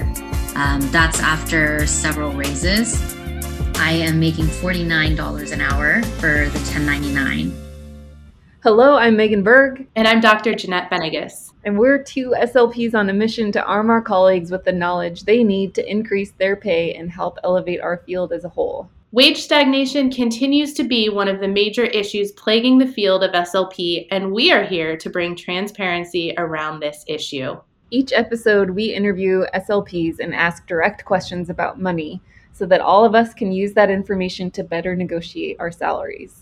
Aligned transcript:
Um, 0.56 0.80
that's 0.90 1.20
after 1.20 1.86
several 1.86 2.32
raises. 2.32 3.02
I 3.76 3.92
am 3.92 4.18
making 4.18 4.46
$49 4.46 5.52
an 5.52 5.60
hour 5.60 6.02
for 6.04 6.48
the 6.48 6.60
1099. 6.72 7.52
Hello, 8.64 8.96
I'm 8.96 9.18
Megan 9.18 9.44
Berg. 9.44 9.88
And 9.98 10.08
I'm 10.08 10.22
Dr. 10.22 10.56
Jeanette 10.56 10.90
Benigas. 10.90 11.51
And 11.64 11.78
we're 11.78 12.02
two 12.02 12.34
SLPs 12.38 12.96
on 12.96 13.10
a 13.10 13.14
mission 13.14 13.52
to 13.52 13.64
arm 13.64 13.90
our 13.90 14.02
colleagues 14.02 14.50
with 14.50 14.64
the 14.64 14.72
knowledge 14.72 15.24
they 15.24 15.44
need 15.44 15.76
to 15.76 15.90
increase 15.90 16.32
their 16.32 16.56
pay 16.56 16.94
and 16.96 17.12
help 17.12 17.38
elevate 17.44 17.82
our 17.82 17.98
field 17.98 18.34
as 18.34 18.46
a 18.46 18.50
whole. 18.50 18.90
Wage 19.14 19.42
stagnation 19.42 20.10
continues 20.10 20.74
to 20.74 20.86
be 20.86 21.10
one 21.10 21.28
of 21.28 21.42
the 21.42 21.48
major 21.48 21.84
issues 21.84 22.32
plaguing 22.32 22.78
the 22.78 22.88
field 22.88 23.24
of 23.24 23.32
SLP, 23.34 24.08
and 24.10 24.32
we 24.32 24.52
are 24.52 24.64
here 24.64 24.96
to 24.96 25.10
bring 25.10 25.36
transparency 25.36 26.34
around 26.38 26.80
this 26.80 27.04
issue. 27.08 27.60
Each 27.90 28.14
episode, 28.14 28.70
we 28.70 28.86
interview 28.86 29.44
SLPs 29.54 30.20
and 30.20 30.34
ask 30.34 30.66
direct 30.66 31.04
questions 31.04 31.50
about 31.50 31.82
money 31.82 32.22
so 32.54 32.66
that 32.68 32.80
all 32.80 33.04
of 33.04 33.14
us 33.14 33.34
can 33.34 33.52
use 33.52 33.74
that 33.74 33.90
information 33.90 34.50
to 34.52 34.64
better 34.64 34.96
negotiate 34.96 35.58
our 35.60 35.72
salaries. 35.72 36.41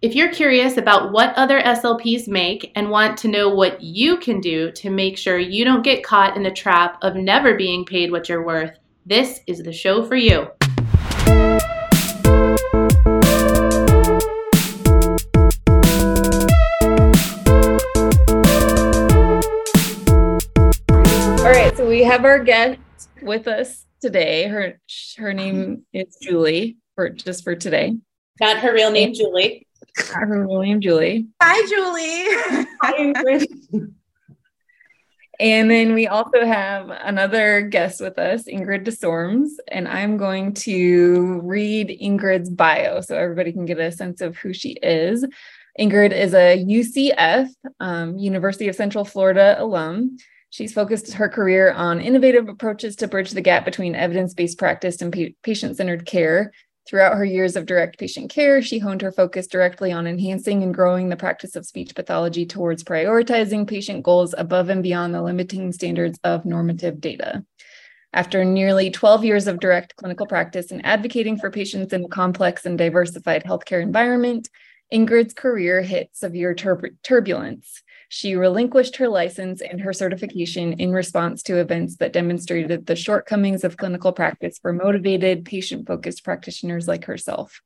If 0.00 0.14
you're 0.14 0.30
curious 0.30 0.76
about 0.76 1.10
what 1.10 1.34
other 1.34 1.60
SLPs 1.60 2.28
make 2.28 2.70
and 2.76 2.88
want 2.88 3.18
to 3.18 3.26
know 3.26 3.48
what 3.48 3.82
you 3.82 4.16
can 4.18 4.40
do 4.40 4.70
to 4.70 4.90
make 4.90 5.18
sure 5.18 5.40
you 5.40 5.64
don't 5.64 5.82
get 5.82 6.04
caught 6.04 6.36
in 6.36 6.44
the 6.44 6.52
trap 6.52 6.98
of 7.02 7.16
never 7.16 7.56
being 7.56 7.84
paid 7.84 8.12
what 8.12 8.28
you're 8.28 8.46
worth, 8.46 8.78
this 9.06 9.40
is 9.48 9.60
the 9.60 9.72
show 9.72 10.06
for 10.06 10.14
you. 10.14 10.46
All 21.38 21.50
right, 21.50 21.76
so 21.76 21.88
we 21.88 22.04
have 22.04 22.24
our 22.24 22.38
guest 22.38 22.78
with 23.20 23.48
us 23.48 23.84
today. 24.00 24.46
Her 24.46 24.80
her 25.16 25.34
name 25.34 25.82
is 25.92 26.16
Julie 26.22 26.76
for 26.94 27.10
just 27.10 27.42
for 27.42 27.56
today. 27.56 27.96
Not 28.40 28.58
her 28.58 28.72
real 28.72 28.92
name, 28.92 29.12
Julie. 29.12 29.66
Her 30.06 30.44
real 30.46 30.60
name, 30.62 30.80
Julie. 30.80 31.26
Hi, 31.42 31.66
Julie. 31.68 32.66
Hi, 32.82 32.92
Ingrid. 32.98 33.92
and 35.40 35.70
then 35.70 35.94
we 35.94 36.06
also 36.06 36.44
have 36.44 36.90
another 36.90 37.62
guest 37.62 38.00
with 38.00 38.18
us, 38.18 38.44
Ingrid 38.44 38.84
Desormes, 38.84 39.50
and 39.68 39.86
I'm 39.88 40.16
going 40.16 40.54
to 40.54 41.40
read 41.42 41.96
Ingrid's 42.02 42.50
bio 42.50 43.00
so 43.00 43.16
everybody 43.16 43.52
can 43.52 43.66
get 43.66 43.78
a 43.78 43.92
sense 43.92 44.20
of 44.20 44.36
who 44.36 44.52
she 44.52 44.70
is. 44.82 45.24
Ingrid 45.78 46.12
is 46.12 46.34
a 46.34 46.64
UCF, 46.64 47.48
um, 47.80 48.18
University 48.18 48.68
of 48.68 48.74
Central 48.74 49.04
Florida 49.04 49.56
alum. 49.58 50.16
She's 50.50 50.72
focused 50.72 51.12
her 51.12 51.28
career 51.28 51.72
on 51.72 52.00
innovative 52.00 52.48
approaches 52.48 52.96
to 52.96 53.08
bridge 53.08 53.32
the 53.32 53.42
gap 53.42 53.64
between 53.64 53.94
evidence 53.94 54.34
based 54.34 54.58
practice 54.58 55.02
and 55.02 55.12
pa- 55.12 55.34
patient 55.42 55.76
centered 55.76 56.06
care. 56.06 56.52
Throughout 56.88 57.18
her 57.18 57.24
years 57.24 57.54
of 57.54 57.66
direct 57.66 57.98
patient 57.98 58.30
care, 58.30 58.62
she 58.62 58.78
honed 58.78 59.02
her 59.02 59.12
focus 59.12 59.46
directly 59.46 59.92
on 59.92 60.06
enhancing 60.06 60.62
and 60.62 60.72
growing 60.72 61.10
the 61.10 61.18
practice 61.18 61.54
of 61.54 61.66
speech 61.66 61.94
pathology 61.94 62.46
towards 62.46 62.82
prioritizing 62.82 63.68
patient 63.68 64.02
goals 64.02 64.34
above 64.38 64.70
and 64.70 64.82
beyond 64.82 65.14
the 65.14 65.20
limiting 65.20 65.70
standards 65.70 66.18
of 66.24 66.46
normative 66.46 66.98
data. 66.98 67.44
After 68.14 68.42
nearly 68.42 68.90
12 68.90 69.22
years 69.22 69.48
of 69.48 69.60
direct 69.60 69.96
clinical 69.96 70.26
practice 70.26 70.70
and 70.70 70.84
advocating 70.86 71.36
for 71.36 71.50
patients 71.50 71.92
in 71.92 72.04
a 72.04 72.08
complex 72.08 72.64
and 72.64 72.78
diversified 72.78 73.44
healthcare 73.44 73.82
environment, 73.82 74.48
Ingrid's 74.90 75.34
career 75.34 75.82
hit 75.82 76.08
severe 76.14 76.54
tur- 76.54 76.96
turbulence. 77.02 77.82
She 78.08 78.36
relinquished 78.36 78.96
her 78.96 79.08
license 79.08 79.60
and 79.60 79.80
her 79.82 79.92
certification 79.92 80.74
in 80.74 80.92
response 80.92 81.42
to 81.44 81.58
events 81.58 81.96
that 81.96 82.14
demonstrated 82.14 82.86
the 82.86 82.96
shortcomings 82.96 83.64
of 83.64 83.76
clinical 83.76 84.12
practice 84.12 84.58
for 84.58 84.72
motivated, 84.72 85.44
patient 85.44 85.86
focused 85.86 86.24
practitioners 86.24 86.88
like 86.88 87.04
herself. 87.04 87.60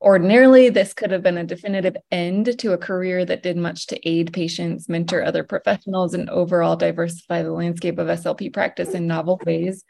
Ordinarily, 0.00 0.68
this 0.68 0.92
could 0.92 1.12
have 1.12 1.22
been 1.22 1.38
a 1.38 1.44
definitive 1.44 1.96
end 2.10 2.58
to 2.58 2.72
a 2.72 2.78
career 2.78 3.24
that 3.24 3.44
did 3.44 3.56
much 3.56 3.86
to 3.86 4.08
aid 4.08 4.32
patients, 4.32 4.88
mentor 4.88 5.24
other 5.24 5.44
professionals, 5.44 6.12
and 6.12 6.28
overall 6.28 6.74
diversify 6.76 7.42
the 7.42 7.52
landscape 7.52 7.98
of 7.98 8.08
SLP 8.08 8.52
practice 8.52 8.90
in 8.90 9.06
novel 9.06 9.40
ways. 9.46 9.84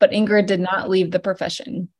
But 0.00 0.12
Ingrid 0.12 0.46
did 0.46 0.60
not 0.60 0.88
leave 0.88 1.10
the 1.10 1.20
profession. 1.20 1.90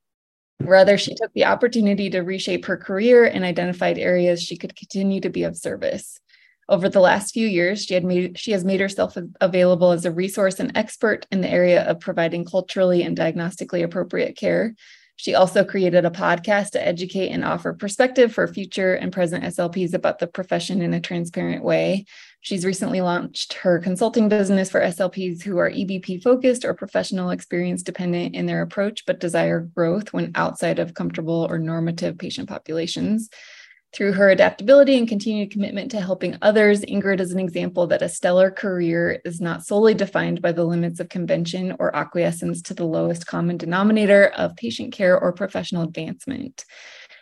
Rather, 0.59 0.97
she 0.97 1.15
took 1.15 1.33
the 1.35 1.45
opportunity 1.45 2.09
to 2.11 2.21
reshape 2.21 2.65
her 2.65 2.77
career 2.77 3.25
and 3.25 3.45
identified 3.45 3.99
areas 3.99 4.43
she 4.43 4.57
could 4.57 4.75
continue 4.75 5.21
to 5.21 5.31
be 5.31 5.43
of 5.43 5.57
service. 5.57 6.19
Over 6.69 6.89
the 6.89 7.01
last 7.01 7.33
few 7.33 7.47
years, 7.47 7.85
she 7.85 7.95
had 7.95 8.05
made 8.05 8.39
she 8.39 8.53
has 8.53 8.65
made 8.65 8.81
herself 8.81 9.17
available 9.41 9.93
as 9.93 10.05
a 10.05 10.13
resource 10.13 10.61
and 10.61 10.77
expert 10.77 11.27
in 11.31 11.41
the 11.41 11.51
area 11.51 11.83
of 11.85 12.01
providing 12.01 12.45
culturally 12.45 13.03
and 13.03 13.17
diagnostically 13.17 13.83
appropriate 13.83 14.37
care. 14.37 14.75
She 15.17 15.35
also 15.35 15.65
created 15.65 16.05
a 16.05 16.11
podcast 16.11 16.71
to 16.71 16.85
educate 16.85 17.29
and 17.29 17.45
offer 17.45 17.73
perspective 17.73 18.33
for 18.33 18.47
future 18.49 18.95
and 18.95 19.13
present 19.13 19.45
SLPs 19.45 19.95
about 19.95 20.19
the 20.19 20.27
profession 20.27 20.83
in 20.83 20.95
a 20.95 21.01
transparent 21.01 21.63
way. 21.63 22.07
She's 22.41 22.65
recently 22.65 23.01
launched 23.01 23.53
her 23.53 23.79
consulting 23.79 24.29
business 24.29 24.69
for 24.69 24.81
SLPs 24.81 25.43
who 25.43 25.59
are 25.59 25.71
EBP 25.71 26.25
focused 26.25 26.65
or 26.65 26.75
professional 26.75 27.31
experience 27.31 27.85
dependent 27.85 28.35
in 28.35 28.47
their 28.47 28.63
approach, 28.63 29.05
but 29.07 29.21
desire 29.21 29.61
growth 29.61 30.13
when 30.13 30.33
outside 30.35 30.81
of 30.81 30.95
comfortable 30.95 31.47
or 31.49 31.59
normative 31.59 32.19
patient 32.19 32.49
populations. 32.49 33.31
Through 33.93 34.13
her 34.15 34.31
adaptability 34.31 34.97
and 34.97 35.07
continued 35.07 35.51
commitment 35.51 35.91
to 35.91 36.01
helping 36.01 36.39
others, 36.41 36.81
Ingrid 36.81 37.21
is 37.21 37.33
an 37.33 37.39
example 37.39 37.87
that 37.89 38.01
a 38.01 38.09
stellar 38.09 38.51
career 38.51 39.21
is 39.27 39.39
not 39.39 39.67
solely 39.67 39.93
defined 39.93 40.41
by 40.41 40.53
the 40.53 40.65
limits 40.65 40.99
of 40.99 41.11
convention 41.11 41.77
or 41.79 41.95
acquiescence 41.95 42.63
to 42.63 42.75
the 42.75 42.87
lowest 42.87 43.27
common 43.27 43.59
denominator 43.59 44.29
of 44.29 44.57
patient 44.57 44.95
care 44.95 45.19
or 45.19 45.31
professional 45.33 45.83
advancement. 45.83 46.65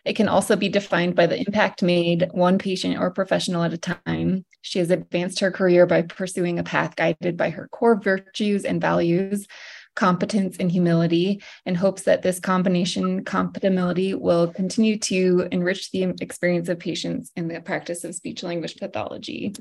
It 0.05 0.15
can 0.15 0.29
also 0.29 0.55
be 0.55 0.69
defined 0.69 1.17
by 1.17 1.27
the 1.27 1.39
impact 1.39 1.83
made 1.83 2.29
one 2.33 2.57
patient 2.57 2.99
or 2.99 3.11
professional 3.11 3.65
at 3.65 3.75
a 3.75 3.79
time. 3.79 4.45
She 4.63 4.79
has 4.79 4.91
advanced 4.91 5.41
her 5.41 5.51
career 5.51 5.87
by 5.87 6.03
pursuing 6.03 6.59
a 6.59 6.65
path 6.65 6.95
guided 6.95 7.37
by 7.37 7.51
her 7.51 7.69
core 7.69 8.01
virtues 8.01 8.65
and 8.65 8.81
values 8.81 9.47
competence 9.97 10.57
and 10.59 10.71
humility 10.71 11.43
and 11.67 11.77
hopes 11.77 12.03
that 12.03 12.23
this 12.23 12.41
combination 12.41 13.25
compatibility 13.25 14.15
will 14.15 14.49
continue 14.49 14.99
to 14.99 15.49
enrich 15.51 15.91
the 15.91 16.15
experience 16.21 16.69
of 16.69 16.79
patients 16.79 17.31
in 17.37 17.49
the 17.49 17.61
practice 17.61 18.05
of 18.05 18.15
speech 18.15 18.43
language 18.43 18.77
pathology. 18.77 19.55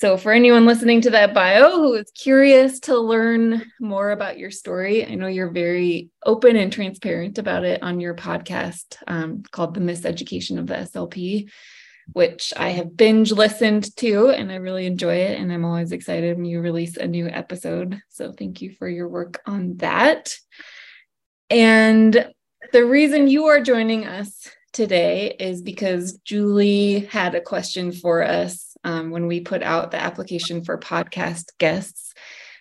So 0.00 0.16
for 0.16 0.32
anyone 0.32 0.64
listening 0.64 1.02
to 1.02 1.10
that 1.10 1.34
bio 1.34 1.72
who 1.72 1.92
is 1.92 2.10
curious 2.12 2.80
to 2.80 2.98
learn 2.98 3.70
more 3.80 4.12
about 4.12 4.38
your 4.38 4.50
story 4.50 5.04
i 5.04 5.14
know 5.14 5.26
you're 5.26 5.50
very 5.50 6.08
open 6.24 6.56
and 6.56 6.72
transparent 6.72 7.36
about 7.36 7.64
it 7.64 7.82
on 7.82 8.00
your 8.00 8.14
podcast 8.14 8.96
um, 9.06 9.42
called 9.50 9.74
the 9.74 9.80
miseducation 9.80 10.58
of 10.58 10.66
the 10.66 10.74
slp 10.74 11.50
which 12.12 12.52
I 12.56 12.70
have 12.70 12.96
binge 12.96 13.32
listened 13.32 13.94
to 13.96 14.28
and 14.28 14.50
I 14.50 14.56
really 14.56 14.86
enjoy 14.86 15.16
it. 15.16 15.38
And 15.38 15.52
I'm 15.52 15.64
always 15.64 15.92
excited 15.92 16.36
when 16.36 16.44
you 16.44 16.60
release 16.60 16.96
a 16.96 17.06
new 17.06 17.28
episode. 17.28 18.00
So 18.08 18.32
thank 18.32 18.62
you 18.62 18.72
for 18.72 18.88
your 18.88 19.08
work 19.08 19.40
on 19.46 19.76
that. 19.78 20.34
And 21.48 22.32
the 22.72 22.84
reason 22.84 23.28
you 23.28 23.46
are 23.46 23.60
joining 23.60 24.06
us 24.06 24.48
today 24.72 25.34
is 25.38 25.62
because 25.62 26.18
Julie 26.18 27.00
had 27.00 27.34
a 27.34 27.40
question 27.40 27.92
for 27.92 28.22
us 28.22 28.76
um, 28.84 29.10
when 29.10 29.26
we 29.26 29.40
put 29.40 29.62
out 29.62 29.90
the 29.90 30.00
application 30.00 30.64
for 30.64 30.78
podcast 30.78 31.46
guests. 31.58 32.14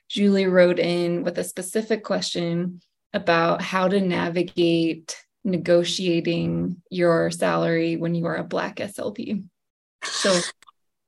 Julie 0.09 0.47
wrote 0.47 0.79
in 0.79 1.23
with 1.23 1.37
a 1.37 1.43
specific 1.43 2.03
question 2.03 2.81
about 3.13 3.61
how 3.61 3.87
to 3.87 4.01
navigate 4.01 5.15
negotiating 5.43 6.81
your 6.89 7.31
salary 7.31 7.95
when 7.95 8.15
you 8.15 8.25
are 8.25 8.35
a 8.35 8.43
black 8.43 8.77
SLP. 8.77 9.43
So 10.03 10.39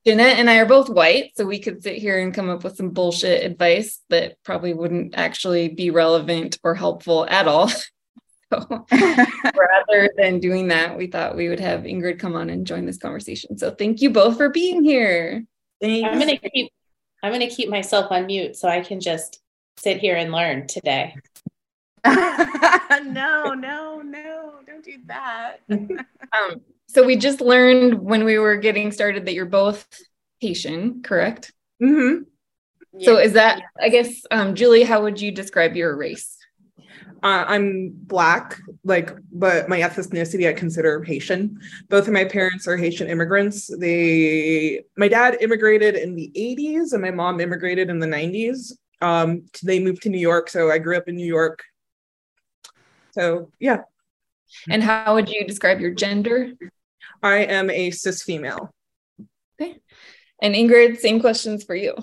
Jeanette 0.04 0.38
and 0.38 0.50
I 0.50 0.58
are 0.58 0.66
both 0.66 0.88
white, 0.88 1.32
so 1.36 1.44
we 1.44 1.60
could 1.60 1.82
sit 1.82 1.96
here 1.96 2.18
and 2.18 2.34
come 2.34 2.50
up 2.50 2.64
with 2.64 2.76
some 2.76 2.90
bullshit 2.90 3.44
advice 3.44 4.00
that 4.10 4.36
probably 4.42 4.74
wouldn't 4.74 5.14
actually 5.16 5.68
be 5.68 5.90
relevant 5.90 6.58
or 6.64 6.74
helpful 6.74 7.26
at 7.28 7.48
all. 7.48 7.70
So 8.52 8.84
rather 8.92 10.10
than 10.18 10.38
doing 10.38 10.68
that, 10.68 10.98
we 10.98 11.06
thought 11.06 11.36
we 11.36 11.48
would 11.48 11.60
have 11.60 11.84
Ingrid 11.84 12.18
come 12.18 12.34
on 12.34 12.50
and 12.50 12.66
join 12.66 12.84
this 12.84 12.98
conversation. 12.98 13.56
So 13.56 13.70
thank 13.70 14.02
you 14.02 14.10
both 14.10 14.36
for 14.36 14.50
being 14.50 14.84
here. 14.84 15.42
Thanks. 15.80 16.06
I'm 16.06 16.18
gonna 16.18 16.36
keep 16.36 16.70
I'm 17.22 17.32
gonna 17.32 17.48
keep 17.48 17.70
myself 17.70 18.12
on 18.12 18.26
mute 18.26 18.56
so 18.56 18.68
I 18.68 18.82
can 18.82 19.00
just 19.00 19.40
sit 19.78 19.98
here 19.98 20.16
and 20.16 20.32
learn 20.32 20.66
today. 20.66 21.14
no, 23.04 23.54
no, 23.54 24.02
no, 24.02 24.54
don't 24.66 24.84
do 24.84 24.98
that. 25.06 25.58
um, 25.70 26.60
so 26.88 27.04
we 27.04 27.16
just 27.16 27.40
learned 27.40 28.00
when 28.00 28.24
we 28.24 28.38
were 28.38 28.56
getting 28.56 28.90
started 28.92 29.26
that 29.26 29.34
you're 29.34 29.46
both 29.46 29.86
Haitian, 30.40 31.02
correct? 31.02 31.52
Mm-hmm. 31.82 32.24
So 33.00 33.16
is 33.16 33.32
that, 33.32 33.62
I 33.80 33.88
guess, 33.88 34.22
um, 34.30 34.54
Julie, 34.54 34.82
how 34.82 35.02
would 35.02 35.20
you 35.20 35.30
describe 35.30 35.76
your 35.76 35.96
race? 35.96 36.36
Uh, 37.22 37.44
I'm 37.46 37.92
black, 37.94 38.58
like, 38.84 39.12
but 39.32 39.68
my 39.68 39.78
ethnicity 39.78 40.48
I 40.48 40.52
consider 40.52 41.02
Haitian. 41.04 41.60
Both 41.88 42.08
of 42.08 42.12
my 42.12 42.24
parents 42.24 42.66
are 42.66 42.76
Haitian 42.76 43.08
immigrants. 43.08 43.70
They, 43.78 44.84
my 44.96 45.06
dad 45.06 45.38
immigrated 45.40 45.94
in 45.94 46.16
the 46.16 46.32
80s, 46.36 46.92
and 46.92 47.00
my 47.00 47.12
mom 47.12 47.40
immigrated 47.40 47.90
in 47.90 48.00
the 48.00 48.08
90s. 48.08 48.72
Um, 49.00 49.44
they 49.62 49.78
moved 49.78 50.02
to 50.02 50.08
New 50.08 50.18
York, 50.18 50.50
so 50.50 50.70
I 50.70 50.78
grew 50.78 50.96
up 50.96 51.08
in 51.08 51.14
New 51.14 51.26
York. 51.26 51.62
So 53.12 53.50
yeah, 53.60 53.82
And 54.70 54.82
how 54.82 55.14
would 55.14 55.28
you 55.28 55.46
describe 55.46 55.80
your 55.80 55.92
gender? 55.92 56.52
I 57.22 57.38
am 57.44 57.70
a 57.70 57.90
cis 57.90 58.22
female. 58.22 58.74
Okay. 59.60 59.78
And 60.40 60.54
Ingrid, 60.54 60.98
same 60.98 61.20
questions 61.20 61.62
for 61.64 61.74
you. 61.74 61.94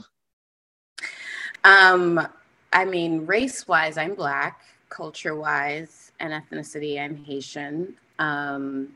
Um, 1.64 2.26
I 2.72 2.86
mean, 2.86 3.26
race 3.26 3.68
wise, 3.68 3.98
I'm 3.98 4.16
black. 4.16 4.62
Culture 4.90 5.36
wise 5.36 6.12
and 6.20 6.34
ethnicity, 6.34 7.00
I'm 7.00 7.24
Haitian. 7.24 7.96
Um, 8.18 8.90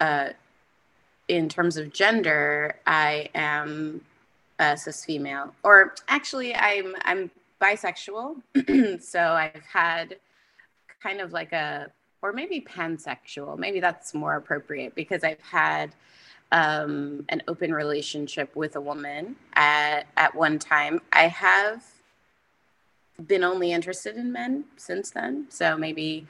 uh, 0.00 0.30
in 1.28 1.48
terms 1.48 1.76
of 1.76 1.92
gender, 1.92 2.76
I 2.86 3.28
am 3.34 4.00
a 4.58 4.76
cis 4.76 5.04
female, 5.04 5.54
or 5.62 5.94
actually, 6.08 6.54
I'm 6.54 6.94
I'm 7.02 7.30
bisexual. 7.60 8.40
so 9.02 9.20
I've 9.20 9.62
had 9.70 10.16
kind 11.02 11.20
of 11.20 11.32
like 11.32 11.52
a, 11.52 11.90
or 12.22 12.32
maybe 12.32 12.60
pansexual. 12.60 13.58
Maybe 13.58 13.80
that's 13.80 14.14
more 14.14 14.36
appropriate 14.36 14.94
because 14.94 15.22
I've 15.24 15.40
had 15.40 15.94
um, 16.52 17.24
an 17.28 17.42
open 17.48 17.72
relationship 17.72 18.54
with 18.56 18.76
a 18.76 18.80
woman 18.80 19.36
at 19.54 20.06
at 20.16 20.34
one 20.34 20.58
time. 20.58 21.00
I 21.12 21.28
have 21.28 21.84
been 23.26 23.44
only 23.44 23.72
interested 23.72 24.16
in 24.16 24.32
men 24.32 24.64
since 24.76 25.10
then, 25.10 25.46
so 25.50 25.76
maybe 25.76 26.26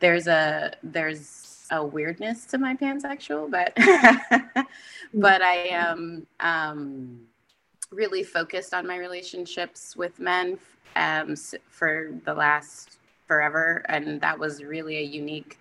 there's 0.00 0.26
a 0.26 0.72
there's 0.82 1.66
a 1.70 1.84
weirdness 1.84 2.46
to 2.46 2.58
my 2.58 2.74
pansexual, 2.74 3.50
but 3.50 3.74
but 5.14 5.42
I 5.42 5.68
am 5.70 6.26
um, 6.40 7.20
really 7.90 8.22
focused 8.22 8.72
on 8.72 8.86
my 8.86 8.96
relationships 8.96 9.96
with 9.96 10.18
men 10.18 10.58
um, 10.96 11.36
for 11.68 12.12
the 12.24 12.34
last 12.34 12.97
forever, 13.28 13.84
and 13.88 14.20
that 14.22 14.38
was 14.38 14.64
really 14.64 14.96
a 14.96 15.02
unique 15.02 15.58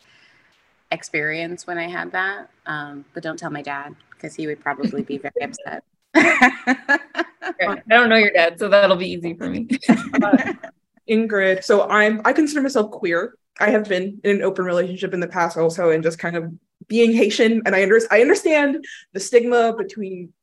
experience 0.92 1.68
when 1.68 1.78
I 1.78 1.88
had 1.88 2.12
that. 2.14 2.50
Um, 2.66 3.06
but 3.14 3.22
don't 3.22 3.38
tell 3.38 3.52
my 3.52 3.62
dad 3.62 3.96
because 4.12 4.34
he 4.34 4.48
would 4.48 4.60
probably 4.60 5.04
be 5.04 5.20
very 5.20 5.44
upset. 5.44 5.84
I 6.16 7.82
don't 7.88 8.10
know 8.10 8.16
your 8.16 8.32
dad, 8.32 8.58
so 8.58 8.70
that'll 8.70 8.96
be 8.96 9.12
easy 9.12 9.36
for 9.36 9.48
me. 9.50 9.66
Ingrid. 11.10 11.64
So 11.64 11.88
I'm 11.88 12.22
I 12.26 12.34
consider 12.34 12.62
myself 12.62 12.92
queer. 12.92 13.36
I 13.60 13.70
have 13.70 13.88
been 13.88 14.20
in 14.24 14.38
an 14.38 14.42
open 14.42 14.66
relationship 14.66 15.14
in 15.14 15.20
the 15.20 15.28
past 15.28 15.58
also, 15.58 15.92
and 15.92 16.04
just 16.04 16.20
kind 16.20 16.36
of 16.36 16.52
being 16.88 17.12
Haitian, 17.12 17.62
and 17.66 17.76
I 17.76 17.84
under, 17.84 18.00
I 18.12 18.22
understand 18.22 18.84
the 19.14 19.20
stigma 19.20 19.76
between 19.76 20.34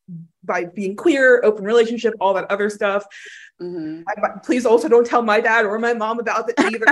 by 0.43 0.65
being 0.65 0.97
queer, 0.97 1.43
open 1.43 1.65
relationship, 1.65 2.15
all 2.21 2.35
that 2.35 2.51
other 2.51 2.69
stuff. 2.69 3.07
Mhm. 3.61 4.03
I, 4.09 4.39
please 4.45 4.67
also 4.67 4.89
don't 4.89 5.07
tell 5.07 5.23
my 5.23 5.41
dad 5.41 5.65
or 5.65 5.79
my 5.79 5.95
mom 5.95 6.19
about 6.19 6.51
it 6.51 6.55
either. 6.59 6.87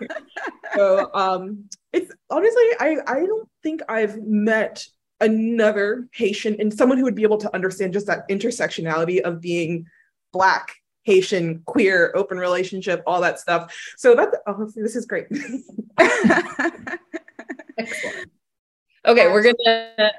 so 0.74 1.10
um, 1.14 1.68
it's 1.92 2.12
honestly, 2.28 2.64
I 2.80 2.96
I 3.06 3.24
don't 3.24 3.48
think 3.62 3.82
I've 3.88 4.20
met 4.22 4.84
another 5.20 6.08
Haitian 6.12 6.56
and 6.60 6.72
someone 6.72 6.98
who 6.98 7.04
would 7.04 7.14
be 7.14 7.22
able 7.22 7.38
to 7.38 7.54
understand 7.54 7.92
just 7.92 8.06
that 8.06 8.28
intersectionality 8.28 9.20
of 9.20 9.40
being 9.40 9.86
black 10.32 10.74
Haitian, 11.04 11.62
queer, 11.64 12.12
open 12.14 12.38
relationship, 12.38 13.02
all 13.06 13.20
that 13.20 13.38
stuff. 13.40 13.74
So 13.96 14.14
that's 14.14 14.36
oh, 14.46 14.70
this 14.74 14.96
is 14.96 15.06
great. 15.06 15.26
Excellent. 17.78 18.30
Okay, 19.06 19.28
we're 19.28 19.54
gonna 19.54 20.12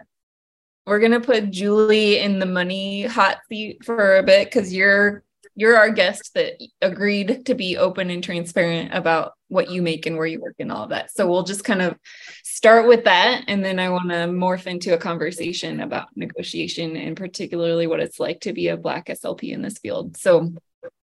we're 0.87 0.99
gonna 0.99 1.19
put 1.19 1.51
Julie 1.51 2.19
in 2.19 2.39
the 2.39 2.45
money 2.45 3.03
hot 3.03 3.39
seat 3.49 3.83
for 3.85 4.17
a 4.17 4.23
bit 4.23 4.45
because 4.45 4.73
you're 4.73 5.23
you're 5.55 5.77
our 5.77 5.89
guest 5.89 6.33
that 6.35 6.53
agreed 6.81 7.45
to 7.45 7.55
be 7.55 7.77
open 7.77 8.09
and 8.09 8.23
transparent 8.23 8.93
about 8.93 9.33
what 9.47 9.69
you 9.69 9.81
make 9.81 10.05
and 10.05 10.15
where 10.15 10.27
you 10.27 10.39
work 10.39 10.55
and 10.59 10.71
all 10.71 10.83
of 10.83 10.89
that. 10.89 11.11
So 11.11 11.27
we'll 11.27 11.43
just 11.43 11.63
kind 11.63 11.81
of 11.81 11.97
start 12.43 12.87
with 12.87 13.05
that, 13.05 13.45
and 13.47 13.63
then 13.63 13.79
I 13.79 13.89
want 13.89 14.09
to 14.09 14.27
morph 14.27 14.67
into 14.67 14.93
a 14.93 14.97
conversation 14.97 15.79
about 15.79 16.07
negotiation 16.15 16.95
and 16.95 17.17
particularly 17.17 17.87
what 17.87 17.99
it's 17.99 18.19
like 18.19 18.41
to 18.41 18.53
be 18.53 18.67
a 18.67 18.77
Black 18.77 19.07
SLP 19.07 19.51
in 19.51 19.61
this 19.61 19.77
field. 19.77 20.17
So 20.17 20.53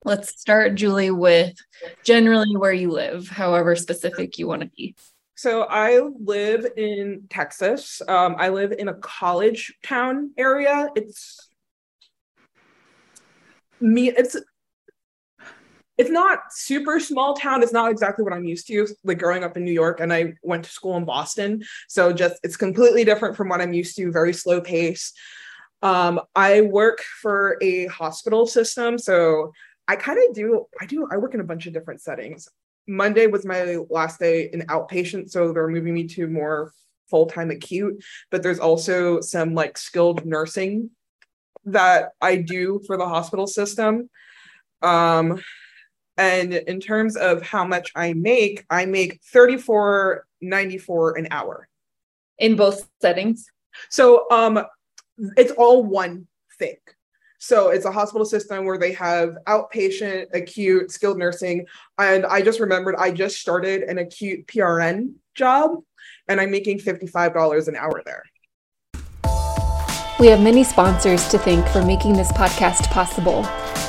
let's 0.03 0.39
start, 0.39 0.75
Julie, 0.75 1.11
with 1.11 1.55
generally 2.03 2.55
where 2.55 2.73
you 2.73 2.91
live, 2.91 3.27
however 3.27 3.75
specific 3.75 4.37
you 4.37 4.47
want 4.47 4.61
to 4.61 4.69
be. 4.69 4.95
So 5.37 5.63
I 5.63 5.99
live 5.99 6.65
in 6.77 7.23
Texas. 7.29 8.01
Um, 8.07 8.35
I 8.37 8.49
live 8.49 8.71
in 8.71 8.87
a 8.87 8.93
college 8.93 9.73
town 9.83 10.31
area. 10.37 10.87
It's 10.95 11.49
me. 13.79 14.09
It's 14.09 14.35
it's 15.97 16.09
not 16.09 16.51
super 16.51 16.99
small 16.99 17.35
town. 17.35 17.63
It's 17.63 17.71
not 17.71 17.89
exactly 17.89 18.23
what 18.23 18.33
I'm 18.33 18.43
used 18.43 18.67
to. 18.67 18.87
Like 19.03 19.19
growing 19.19 19.43
up 19.43 19.55
in 19.55 19.63
New 19.63 19.71
York, 19.71 19.99
and 19.99 20.11
I 20.11 20.33
went 20.43 20.65
to 20.65 20.69
school 20.69 20.97
in 20.97 21.05
Boston, 21.05 21.63
so 21.87 22.11
just 22.11 22.35
it's 22.43 22.57
completely 22.57 23.05
different 23.05 23.35
from 23.35 23.49
what 23.49 23.61
I'm 23.61 23.73
used 23.73 23.95
to. 23.97 24.11
Very 24.11 24.33
slow 24.33 24.61
pace. 24.61 25.13
Um, 25.81 26.19
I 26.35 26.61
work 26.61 27.01
for 27.21 27.57
a 27.61 27.85
hospital 27.87 28.45
system, 28.45 28.97
so 28.97 29.53
I 29.87 29.95
kind 29.95 30.19
of 30.27 30.35
do. 30.35 30.65
I 30.81 30.85
do. 30.85 31.07
I 31.11 31.17
work 31.17 31.33
in 31.33 31.39
a 31.39 31.45
bunch 31.45 31.65
of 31.65 31.73
different 31.73 32.01
settings. 32.01 32.49
Monday 32.87 33.27
was 33.27 33.45
my 33.45 33.77
last 33.89 34.19
day 34.19 34.49
in 34.51 34.61
outpatient, 34.63 35.29
so 35.29 35.51
they're 35.51 35.67
moving 35.67 35.93
me 35.93 36.07
to 36.07 36.27
more 36.27 36.73
full 37.09 37.27
time 37.27 37.51
acute. 37.51 38.03
But 38.31 38.43
there's 38.43 38.59
also 38.59 39.21
some 39.21 39.53
like 39.53 39.77
skilled 39.77 40.25
nursing 40.25 40.89
that 41.65 42.11
I 42.21 42.37
do 42.37 42.81
for 42.85 42.97
the 42.97 43.07
hospital 43.07 43.47
system. 43.47 44.09
Um, 44.81 45.41
and 46.17 46.53
in 46.53 46.79
terms 46.79 47.17
of 47.17 47.41
how 47.41 47.65
much 47.65 47.91
I 47.95 48.13
make, 48.13 48.65
I 48.69 48.85
make 48.85 49.21
thirty 49.21 49.57
four 49.57 50.25
ninety 50.41 50.77
four 50.77 51.17
an 51.17 51.27
hour. 51.31 51.67
In 52.37 52.55
both 52.55 52.87
settings. 53.01 53.49
So 53.89 54.29
um, 54.29 54.65
it's 55.37 55.51
all 55.53 55.83
one 55.83 56.27
thing. 56.59 56.75
So 57.37 57.69
it's 57.69 57.85
a 57.85 57.91
hospital 57.91 58.25
system 58.25 58.65
where 58.65 58.77
they 58.77 58.93
have 58.93 59.37
outpatient, 59.47 60.27
acute, 60.33 60.91
skilled 60.91 61.17
nursing. 61.17 61.65
And 61.97 62.25
I 62.25 62.41
just 62.41 62.59
remembered 62.59 62.95
I 62.97 63.11
just 63.11 63.39
started 63.39 63.83
an 63.83 63.99
acute 63.99 64.47
PRN 64.47 65.13
job 65.35 65.77
and 66.27 66.41
I'm 66.41 66.51
making 66.51 66.79
$55 66.79 67.67
an 67.67 67.75
hour 67.75 68.01
there. 68.05 68.23
We 70.17 70.27
have 70.27 70.39
many 70.39 70.63
sponsors 70.63 71.27
to 71.27 71.37
thank 71.37 71.67
for 71.67 71.83
making 71.83 72.13
this 72.13 72.31
podcast 72.31 72.89
possible. 72.89 73.45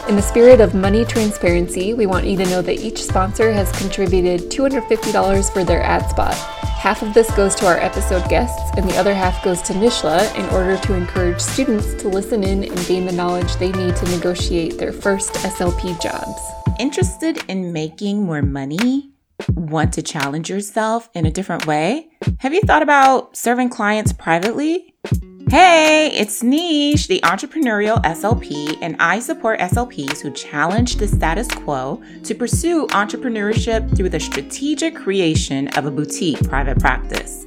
In 0.09 0.17
the 0.17 0.23
spirit 0.23 0.61
of 0.61 0.75
money 0.75 1.05
transparency, 1.05 1.95
we 1.95 2.07
want 2.07 2.27
you 2.27 2.37
to 2.39 2.45
know 2.47 2.61
that 2.63 2.81
each 2.81 3.01
sponsor 3.05 3.53
has 3.53 3.71
contributed 3.79 4.51
$250 4.51 5.53
for 5.53 5.63
their 5.63 5.85
ad 5.85 6.11
spot. 6.11 6.35
Half 6.35 7.03
of 7.03 7.15
this 7.15 7.31
goes 7.37 7.55
to 7.57 7.67
our 7.69 7.79
episode 7.79 8.29
guests, 8.29 8.77
and 8.77 8.91
the 8.91 8.97
other 8.97 9.15
half 9.15 9.45
goes 9.45 9.63
to 9.63 9.73
NSSLHA 9.73 10.35
in 10.35 10.47
order 10.47 10.77
to 10.77 10.95
encourage 10.95 11.39
students 11.39 11.95
to 12.03 12.09
listen 12.09 12.43
in 12.43 12.65
and 12.65 12.87
gain 12.89 13.07
the 13.07 13.13
knowledge 13.13 13.55
they 13.57 13.71
need 13.71 13.95
to 13.95 14.11
negotiate 14.11 14.79
their 14.79 14.93
first 14.93 15.33
SLP 15.35 16.01
jobs. 16.03 16.41
Interested 16.81 17.45
in 17.49 17.73
making 17.73 18.25
more 18.25 18.43
money? 18.43 19.13
Want 19.55 19.93
to 19.93 20.03
challenge 20.03 20.51
yourself 20.51 21.09
in 21.15 21.25
a 21.25 21.31
different 21.31 21.67
way? 21.67 22.09
Have 22.39 22.53
you 22.53 22.63
thought 22.63 22.83
about 22.83 23.37
serving 23.37 23.69
clients 23.69 24.13
privately? 24.13 24.96
Hey, 25.49 26.11
it's 26.13 26.43
Niche, 26.43 27.07
the 27.07 27.21
entrepreneurial 27.21 28.03
SLP, 28.03 28.79
and 28.83 28.97
I 28.99 29.21
support 29.21 29.61
SLPs 29.61 30.21
who 30.21 30.33
challenge 30.33 30.97
the 30.97 31.07
status 31.07 31.47
quo 31.47 32.03
to 32.25 32.35
pursue 32.35 32.89
entrepreneurship 32.89 33.97
through 33.97 34.09
the 34.09 34.19
strategic 34.19 34.97
creation 34.97 35.69
of 35.77 35.87
a 35.87 35.91
boutique 35.93 36.43
private 36.49 36.81
practice. 36.81 37.47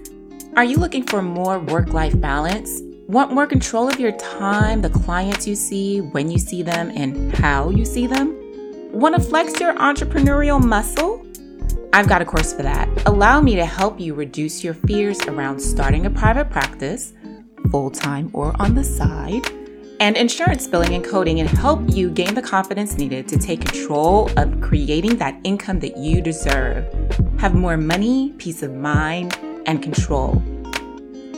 Are 0.56 0.64
you 0.64 0.78
looking 0.78 1.06
for 1.06 1.22
more 1.22 1.60
work 1.60 1.92
life 1.92 2.18
balance? 2.22 2.80
Want 3.10 3.34
more 3.34 3.46
control 3.46 3.90
of 3.90 4.00
your 4.00 4.14
time, 4.14 4.82
the 4.82 4.90
clients 4.90 5.46
you 5.46 5.56
see, 5.56 6.00
when 6.00 6.32
you 6.32 6.38
see 6.40 6.64
them, 6.64 6.94
and 6.96 7.36
how 7.36 7.70
you 7.70 7.84
see 7.84 8.08
them? 8.08 8.34
Want 8.94 9.16
to 9.16 9.22
flex 9.22 9.60
your 9.60 9.76
entrepreneurial 9.76 10.64
muscle? 10.64 11.26
I've 11.92 12.08
got 12.08 12.22
a 12.22 12.26
course 12.26 12.54
for 12.54 12.64
that. 12.64 12.88
Allow 13.08 13.42
me 13.42 13.56
to 13.56 13.66
help 13.66 14.00
you 14.00 14.14
reduce 14.14 14.64
your 14.64 14.74
fears 14.74 15.20
around 15.24 15.60
starting 15.60 16.06
a 16.06 16.10
private 16.10 16.50
practice, 16.50 17.14
full 17.72 17.90
time 17.90 18.30
or 18.34 18.54
on 18.60 18.76
the 18.76 18.84
side, 18.84 19.46
and 20.00 20.16
insurance 20.16 20.68
billing 20.68 20.94
and 20.94 21.04
coding, 21.04 21.40
and 21.40 21.50
help 21.50 21.82
you 21.90 22.10
gain 22.10 22.34
the 22.34 22.42
confidence 22.42 22.98
needed 22.98 23.28
to 23.28 23.38
take 23.38 23.62
control 23.66 24.30
of 24.38 24.62
creating 24.62 25.18
that 25.18 25.40
income 25.44 25.80
that 25.80 25.98
you 25.98 26.22
deserve. 26.22 26.86
Have 27.40 27.54
more 27.54 27.78
money, 27.78 28.34
peace 28.38 28.64
of 28.64 28.74
mind, 28.74 29.38
and 29.66 29.84
control. 29.84 30.42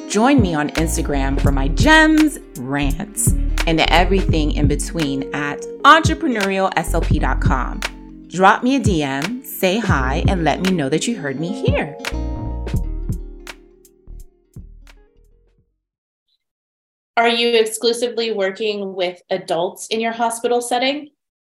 Join 0.09 0.41
me 0.41 0.53
on 0.53 0.69
Instagram 0.71 1.39
for 1.41 1.51
my 1.51 1.69
gems, 1.69 2.37
rants, 2.59 3.31
and 3.65 3.79
everything 3.89 4.51
in 4.51 4.67
between 4.67 5.33
at 5.33 5.61
entrepreneurialslp.com. 5.83 7.81
Drop 8.27 8.63
me 8.63 8.75
a 8.75 8.79
DM, 8.79 9.45
say 9.45 9.79
hi, 9.79 10.23
and 10.27 10.43
let 10.43 10.61
me 10.61 10.71
know 10.71 10.89
that 10.89 11.07
you 11.07 11.17
heard 11.17 11.39
me 11.39 11.65
here. 11.65 11.97
Are 17.17 17.27
you 17.27 17.49
exclusively 17.59 18.31
working 18.31 18.95
with 18.95 19.21
adults 19.29 19.87
in 19.87 19.99
your 19.99 20.13
hospital 20.13 20.61
setting? 20.61 21.09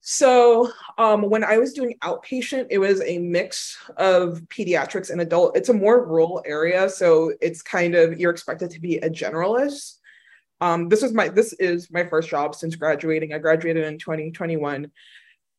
So, 0.01 0.73
um, 0.99 1.29
when 1.29 1.45
I 1.45 1.59
was 1.59 1.75
doing 1.75 1.95
outpatient, 2.03 2.67
it 2.71 2.79
was 2.79 3.01
a 3.03 3.19
mix 3.19 3.79
of 3.99 4.43
pediatrics 4.49 5.11
and 5.11 5.21
adult. 5.21 5.57
It's 5.57 5.69
a 5.69 5.75
more 5.75 6.05
rural 6.05 6.43
area, 6.45 6.89
so 6.89 7.33
it's 7.41 7.63
kind 7.63 7.95
of 7.95 8.19
you're 8.19 8.33
expected 8.33 8.71
to 8.71 8.81
be 8.81 8.97
a 8.97 9.11
generalist. 9.11 9.99
Um, 10.61 10.89
this 10.89 11.03
is 11.03 11.13
my 11.13 11.29
this 11.29 11.53
is 11.55 11.91
my 11.91 12.05
first 12.05 12.31
job 12.31 12.55
since 12.55 12.75
graduating. 12.75 13.33
I 13.33 13.39
graduated 13.39 13.85
in 13.85 13.99
2021, 13.99 14.91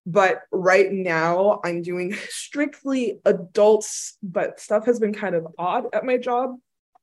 but 0.05 0.41
right 0.51 0.91
now 0.91 1.61
I'm 1.63 1.81
doing 1.81 2.13
strictly 2.29 3.21
adults. 3.23 4.17
But 4.23 4.59
stuff 4.59 4.85
has 4.87 4.99
been 4.99 5.13
kind 5.13 5.35
of 5.35 5.47
odd 5.57 5.85
at 5.93 6.03
my 6.03 6.17
job 6.17 6.57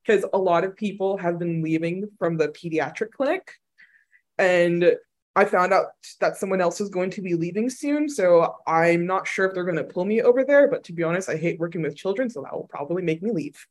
because 0.05 0.25
a 0.33 0.39
lot 0.39 0.65
of 0.65 0.77
people 0.77 1.17
have 1.19 1.39
been 1.39 1.63
leaving 1.63 2.09
from 2.19 2.37
the 2.37 2.49
pediatric 2.49 3.13
clinic, 3.13 3.53
and 4.39 4.97
I 5.37 5.45
found 5.45 5.73
out 5.73 5.87
that 6.21 6.37
someone 6.37 6.61
else 6.61 6.81
is 6.81 6.89
going 6.89 7.11
to 7.11 7.23
be 7.23 7.35
leaving 7.35 7.71
soon. 7.71 8.09
So 8.09 8.57
I'm 8.67 9.07
not 9.07 9.29
sure 9.29 9.47
if 9.47 9.55
they're 9.55 9.65
going 9.65 9.77
to 9.77 9.85
pull 9.85 10.05
me 10.05 10.23
over 10.23 10.45
there. 10.45 10.69
But 10.69 10.83
to 10.85 10.93
be 10.93 11.05
honest, 11.05 11.29
I 11.29 11.37
hate 11.37 11.61
working 11.61 11.83
with 11.83 11.97
children. 11.97 12.29
So 12.29 12.43
that 12.43 12.53
will 12.53 12.69
probably 12.69 13.03
make 13.03 13.23
me 13.23 13.31
leave. 13.31 13.65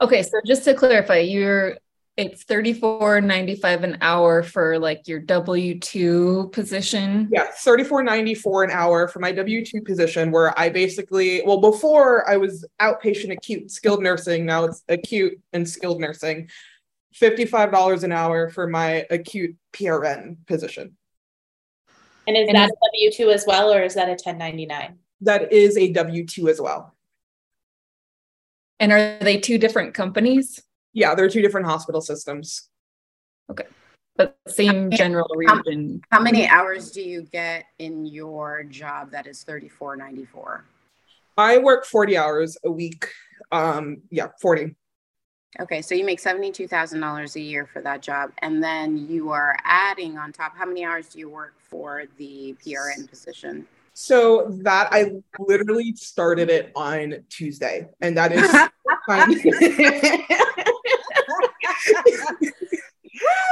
Okay. 0.00 0.22
So 0.22 0.40
just 0.44 0.64
to 0.64 0.74
clarify, 0.74 1.18
you're 1.18 1.78
it's 2.20 2.44
34.95 2.44 3.82
an 3.82 3.98
hour 4.02 4.42
for 4.42 4.78
like 4.78 5.08
your 5.08 5.20
W2 5.22 6.52
position. 6.52 7.28
Yeah, 7.32 7.46
34.94 7.64 8.64
an 8.64 8.70
hour 8.70 9.08
for 9.08 9.18
my 9.20 9.32
W2 9.32 9.84
position 9.84 10.30
where 10.30 10.58
I 10.58 10.68
basically 10.68 11.42
well 11.44 11.60
before 11.60 12.28
I 12.28 12.36
was 12.36 12.64
outpatient 12.80 13.32
acute 13.32 13.70
skilled 13.70 14.02
nursing, 14.02 14.44
now 14.44 14.64
it's 14.64 14.82
acute 14.88 15.40
and 15.52 15.68
skilled 15.68 16.00
nursing. 16.00 16.48
$55 17.20 18.04
an 18.04 18.12
hour 18.12 18.48
for 18.50 18.68
my 18.68 19.04
acute 19.10 19.56
PRN 19.72 20.36
position. 20.46 20.96
And 22.28 22.36
is 22.36 22.46
And 22.48 22.56
that 22.56 22.66
is- 22.66 22.70
a 22.70 22.86
W 22.92 23.10
two 23.12 23.30
as 23.30 23.44
well, 23.46 23.72
or 23.72 23.82
is 23.82 23.94
that 23.94 24.08
a 24.08 24.14
ten 24.14 24.38
ninety 24.38 24.66
nine? 24.66 24.98
That 25.22 25.52
is 25.52 25.76
a 25.76 25.90
W 25.92 26.24
2 26.24 26.48
as 26.48 26.60
well. 26.60 26.94
And 28.78 28.90
are 28.92 29.18
they 29.20 29.38
two 29.38 29.58
different 29.58 29.92
companies? 29.92 30.62
Yeah, 30.92 31.14
there 31.14 31.24
are 31.24 31.28
two 31.30 31.42
different 31.42 31.66
hospital 31.66 32.00
systems. 32.00 32.68
Okay. 33.50 33.66
But 34.16 34.36
same 34.48 34.90
general 34.90 35.26
How- 35.46 35.56
region. 35.56 36.02
How 36.10 36.20
many 36.20 36.46
hours 36.46 36.90
do 36.90 37.00
you 37.00 37.22
get 37.22 37.64
in 37.78 38.04
your 38.04 38.64
job 38.64 39.10
that 39.12 39.26
is 39.26 39.42
thirty-four 39.44 39.96
ninety-four? 39.96 40.64
I 41.38 41.58
work 41.58 41.86
40 41.86 42.18
hours 42.18 42.58
a 42.64 42.70
week. 42.70 43.06
Um, 43.50 44.02
yeah, 44.10 44.26
40. 44.42 44.74
Okay, 45.60 45.80
so 45.80 45.94
you 45.94 46.04
make 46.04 46.20
seventy-two 46.20 46.68
thousand 46.68 47.00
dollars 47.00 47.34
a 47.36 47.40
year 47.40 47.66
for 47.66 47.80
that 47.82 48.02
job, 48.02 48.30
and 48.38 48.62
then 48.62 48.96
you 49.08 49.30
are 49.30 49.56
adding 49.64 50.18
on 50.18 50.32
top. 50.32 50.56
How 50.56 50.66
many 50.66 50.84
hours 50.84 51.08
do 51.08 51.18
you 51.18 51.28
work 51.28 51.54
for 51.58 52.04
the 52.18 52.54
PRN 52.64 53.08
position? 53.08 53.66
So 54.02 54.46
that 54.62 54.88
I 54.92 55.12
literally 55.38 55.94
started 55.94 56.48
it 56.48 56.72
on 56.74 57.22
Tuesday, 57.28 57.86
and 58.00 58.16
that 58.16 58.32
is 58.32 58.50
I 59.08 59.28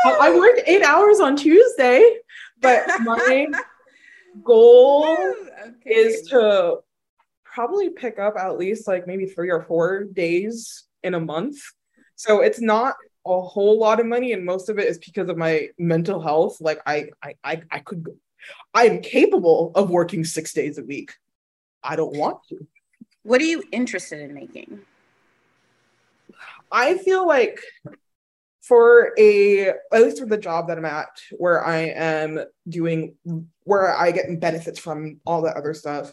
I 0.06 0.34
worked 0.34 0.62
eight 0.66 0.82
hours 0.82 1.20
on 1.20 1.36
Tuesday, 1.36 2.16
but 2.62 2.82
my 3.00 3.48
goal 4.42 5.18
is 5.84 6.22
to 6.28 6.78
probably 7.44 7.90
pick 7.90 8.18
up 8.18 8.36
at 8.38 8.56
least 8.56 8.88
like 8.88 9.06
maybe 9.06 9.26
three 9.26 9.50
or 9.50 9.60
four 9.64 10.04
days 10.04 10.84
in 11.02 11.12
a 11.12 11.20
month. 11.20 11.58
So 12.16 12.40
it's 12.40 12.60
not 12.60 12.94
a 13.26 13.38
whole 13.38 13.78
lot 13.78 14.00
of 14.00 14.06
money, 14.06 14.32
and 14.32 14.46
most 14.46 14.70
of 14.70 14.78
it 14.78 14.88
is 14.88 14.96
because 14.96 15.28
of 15.28 15.36
my 15.36 15.68
mental 15.78 16.22
health. 16.22 16.58
Like 16.62 16.80
I, 16.86 17.10
I, 17.22 17.34
I, 17.44 17.62
I 17.70 17.78
could, 17.80 18.06
I 18.74 18.86
am 18.86 19.00
capable 19.00 19.72
of 19.74 19.90
working 19.90 20.24
six 20.24 20.52
days 20.52 20.78
a 20.78 20.84
week. 20.84 21.12
I 21.82 21.96
don't 21.96 22.16
want 22.16 22.38
to. 22.48 22.66
What 23.22 23.40
are 23.40 23.44
you 23.44 23.62
interested 23.72 24.20
in 24.20 24.34
making? 24.34 24.80
I 26.70 26.98
feel 26.98 27.26
like 27.26 27.60
for 28.62 29.14
a 29.18 29.68
at 29.68 30.02
least 30.02 30.18
for 30.18 30.26
the 30.26 30.36
job 30.36 30.68
that 30.68 30.78
I'm 30.78 30.84
at, 30.84 31.08
where 31.38 31.64
I 31.64 31.78
am 31.78 32.40
doing 32.68 33.14
where 33.64 33.96
I 33.96 34.10
get 34.10 34.40
benefits 34.40 34.78
from 34.78 35.20
all 35.24 35.42
that 35.42 35.56
other 35.56 35.74
stuff, 35.74 36.12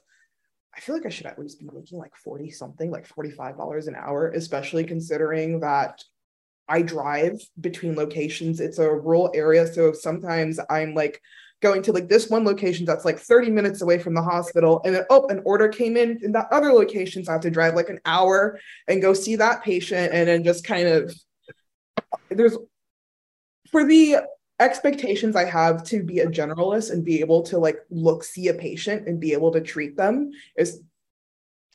I 0.76 0.80
feel 0.80 0.96
like 0.96 1.06
I 1.06 1.10
should 1.10 1.26
at 1.26 1.40
least 1.40 1.60
be 1.60 1.70
making 1.74 2.00
like 2.00 2.16
40 2.16 2.52
something, 2.52 2.92
like 2.92 3.08
$45 3.08 3.88
an 3.88 3.96
hour, 3.96 4.30
especially 4.30 4.84
considering 4.86 5.60
that 5.62 6.04
I 6.68 6.82
drive 6.82 7.42
between 7.60 7.96
locations. 7.96 8.60
It's 8.60 8.80
a 8.80 8.90
rural 8.90 9.32
area. 9.34 9.68
So 9.68 9.94
sometimes 9.94 10.60
I'm 10.70 10.94
like 10.94 11.22
going 11.66 11.82
to 11.82 11.92
like 11.92 12.08
this 12.08 12.30
one 12.30 12.46
location 12.46 12.86
that's 12.86 13.06
like 13.06 13.18
30 13.18 13.50
minutes 13.50 13.82
away 13.82 13.98
from 13.98 14.14
the 14.14 14.22
hospital. 14.22 14.82
And 14.86 14.94
then, 14.94 15.04
oh, 15.10 15.26
an 15.30 15.42
order 15.46 15.68
came 15.68 15.98
in 15.98 16.20
in 16.24 16.32
that 16.34 16.48
other 16.52 16.72
location. 16.72 17.26
So 17.26 17.32
I 17.32 17.34
have 17.34 17.42
to 17.42 17.50
drive 17.50 17.74
like 17.74 17.90
an 17.90 18.00
hour 18.06 18.60
and 18.88 19.02
go 19.02 19.14
see 19.14 19.36
that 19.38 19.64
patient 19.64 20.14
and 20.14 20.28
then 20.28 20.44
just 20.44 20.64
kind 20.64 20.88
of 20.88 21.12
there's 22.30 22.56
for 23.72 23.84
the 23.84 24.18
expectations 24.60 25.36
I 25.36 25.46
have 25.46 25.84
to 25.86 26.04
be 26.04 26.20
a 26.20 26.28
generalist 26.28 26.92
and 26.92 27.04
be 27.04 27.20
able 27.20 27.42
to 27.44 27.58
like 27.58 27.80
look 27.90 28.24
see 28.24 28.48
a 28.50 28.54
patient 28.54 29.08
and 29.08 29.20
be 29.20 29.34
able 29.34 29.52
to 29.52 29.62
treat 29.62 29.98
them 29.98 30.32
is 30.56 30.82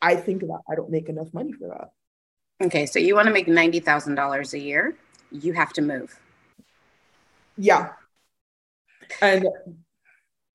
I 0.00 0.14
think 0.14 0.42
that 0.42 0.60
I 0.70 0.76
don't 0.76 0.90
make 0.90 1.08
enough 1.08 1.34
money 1.34 1.52
for 1.52 1.68
that. 1.68 1.90
Okay, 2.64 2.86
so 2.86 3.00
you 3.00 3.16
want 3.16 3.26
to 3.26 3.34
make 3.34 3.48
ninety 3.48 3.80
thousand 3.80 4.14
dollars 4.14 4.54
a 4.54 4.58
year. 4.58 4.96
You 5.32 5.52
have 5.54 5.72
to 5.74 5.82
move. 5.82 6.16
Yeah. 7.58 7.90
And 9.22 9.46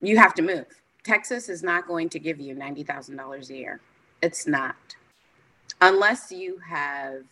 You 0.01 0.17
have 0.17 0.33
to 0.35 0.41
move. 0.41 0.65
Texas 1.03 1.49
is 1.49 1.63
not 1.63 1.87
going 1.87 2.09
to 2.09 2.19
give 2.19 2.39
you 2.39 2.53
ninety 2.53 2.83
thousand 2.83 3.15
dollars 3.17 3.49
a 3.49 3.55
year. 3.55 3.79
It's 4.21 4.47
not, 4.47 4.75
unless 5.81 6.31
you 6.31 6.57
have 6.67 7.23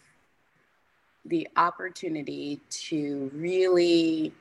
the 1.26 1.48
opportunity 1.56 2.60
to 2.70 3.32
really 3.34 4.34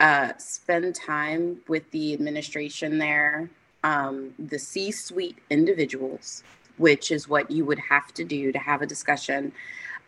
uh, 0.00 0.32
spend 0.38 0.94
time 0.94 1.58
with 1.68 1.88
the 1.92 2.12
administration 2.12 2.98
there, 2.98 3.48
um, 3.84 4.34
the 4.38 4.58
C-suite 4.58 5.38
individuals, 5.48 6.42
which 6.76 7.10
is 7.12 7.28
what 7.28 7.50
you 7.50 7.64
would 7.64 7.78
have 7.78 8.12
to 8.14 8.24
do 8.24 8.50
to 8.50 8.58
have 8.58 8.82
a 8.82 8.86
discussion 8.86 9.52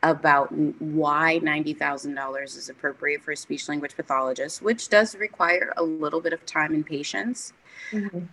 about 0.02 0.52
why 0.52 1.40
$90,000 1.42 2.44
is 2.44 2.68
appropriate 2.68 3.22
for 3.22 3.32
a 3.32 3.36
speech 3.36 3.68
language 3.68 3.96
pathologist, 3.96 4.62
which 4.62 4.88
does 4.88 5.16
require 5.16 5.72
a 5.76 5.82
little 5.82 6.20
bit 6.20 6.32
of 6.32 6.44
time 6.46 6.74
and 6.74 6.86
patience. 6.86 7.52
Mm-hmm. 7.90 8.26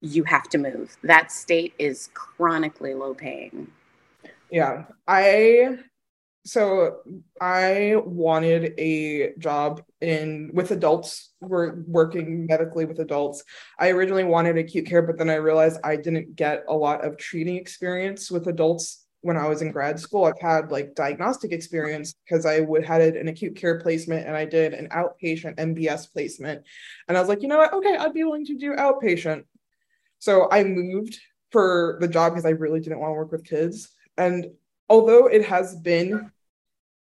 You 0.00 0.24
have 0.24 0.48
to 0.50 0.58
move. 0.58 0.96
That 1.02 1.30
state 1.32 1.74
is 1.78 2.10
chronically 2.14 2.94
low 2.94 3.14
paying. 3.14 3.70
Yeah, 4.50 4.84
I 5.06 5.78
so 6.46 7.00
I 7.40 7.96
wanted 8.04 8.72
a 8.78 9.34
job 9.38 9.82
in 10.00 10.50
with 10.54 10.70
adults. 10.70 11.32
We're 11.40 11.82
working 11.86 12.46
medically 12.46 12.86
with 12.86 12.98
adults. 12.98 13.44
I 13.78 13.90
originally 13.90 14.24
wanted 14.24 14.56
acute 14.56 14.86
care, 14.86 15.02
but 15.02 15.18
then 15.18 15.28
I 15.28 15.34
realized 15.34 15.80
I 15.84 15.96
didn't 15.96 16.36
get 16.36 16.64
a 16.68 16.74
lot 16.74 17.04
of 17.04 17.18
treating 17.18 17.56
experience 17.56 18.30
with 18.30 18.48
adults 18.48 19.04
when 19.22 19.36
I 19.36 19.48
was 19.48 19.62
in 19.62 19.70
grad 19.70 20.00
school. 20.00 20.24
I've 20.24 20.40
had 20.40 20.70
like 20.70 20.94
diagnostic 20.94 21.52
experience 21.52 22.14
because 22.24 22.46
I 22.46 22.60
would 22.60 22.84
had 22.84 23.02
an 23.02 23.28
acute 23.28 23.56
care 23.56 23.78
placement 23.80 24.26
and 24.26 24.36
I 24.36 24.44
did 24.44 24.72
an 24.72 24.88
outpatient 24.88 25.56
MBS 25.56 26.10
placement. 26.12 26.62
And 27.08 27.16
I 27.16 27.20
was 27.20 27.28
like, 27.28 27.42
you 27.42 27.48
know 27.48 27.58
what? 27.58 27.72
Okay, 27.72 27.96
I'd 27.96 28.14
be 28.14 28.24
willing 28.24 28.46
to 28.46 28.56
do 28.56 28.74
outpatient. 28.74 29.44
So 30.18 30.48
I 30.50 30.64
moved 30.64 31.18
for 31.50 31.98
the 32.00 32.08
job 32.08 32.32
because 32.32 32.46
I 32.46 32.50
really 32.50 32.80
didn't 32.80 33.00
want 33.00 33.10
to 33.10 33.14
work 33.14 33.32
with 33.32 33.44
kids. 33.44 33.90
And 34.16 34.46
although 34.88 35.26
it 35.26 35.44
has 35.46 35.76
been 35.76 36.30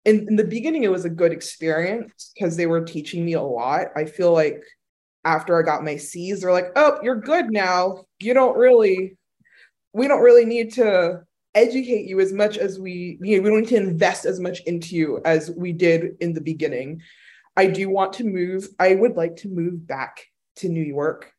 in, 0.04 0.26
in 0.28 0.36
the 0.36 0.44
beginning, 0.44 0.84
it 0.84 0.90
was 0.90 1.04
a 1.04 1.10
good 1.10 1.32
experience 1.32 2.32
because 2.34 2.56
they 2.56 2.66
were 2.66 2.84
teaching 2.84 3.24
me 3.24 3.32
a 3.32 3.42
lot. 3.42 3.88
I 3.96 4.04
feel 4.04 4.32
like 4.32 4.62
after 5.24 5.58
I 5.58 5.64
got 5.64 5.84
my 5.84 5.96
C's, 5.96 6.40
they're 6.40 6.52
like, 6.52 6.72
oh, 6.76 6.98
you're 7.02 7.20
good 7.20 7.50
now. 7.50 8.04
You 8.20 8.34
don't 8.34 8.56
really, 8.56 9.16
we 9.92 10.06
don't 10.06 10.22
really 10.22 10.44
need 10.44 10.74
to 10.74 11.22
educate 11.54 12.06
you 12.06 12.20
as 12.20 12.32
much 12.32 12.58
as 12.58 12.78
we 12.78 13.18
you 13.20 13.36
know, 13.36 13.42
we 13.42 13.50
don't 13.50 13.60
need 13.60 13.68
to 13.68 13.76
invest 13.76 14.24
as 14.24 14.40
much 14.40 14.60
into 14.62 14.96
you 14.96 15.20
as 15.24 15.50
we 15.50 15.72
did 15.72 16.16
in 16.20 16.32
the 16.32 16.40
beginning. 16.40 17.00
I 17.56 17.66
do 17.66 17.88
want 17.88 18.14
to 18.14 18.24
move. 18.24 18.68
I 18.78 18.94
would 18.94 19.16
like 19.16 19.36
to 19.36 19.48
move 19.48 19.86
back 19.86 20.26
to 20.56 20.68
New 20.68 20.82
York. 20.82 21.32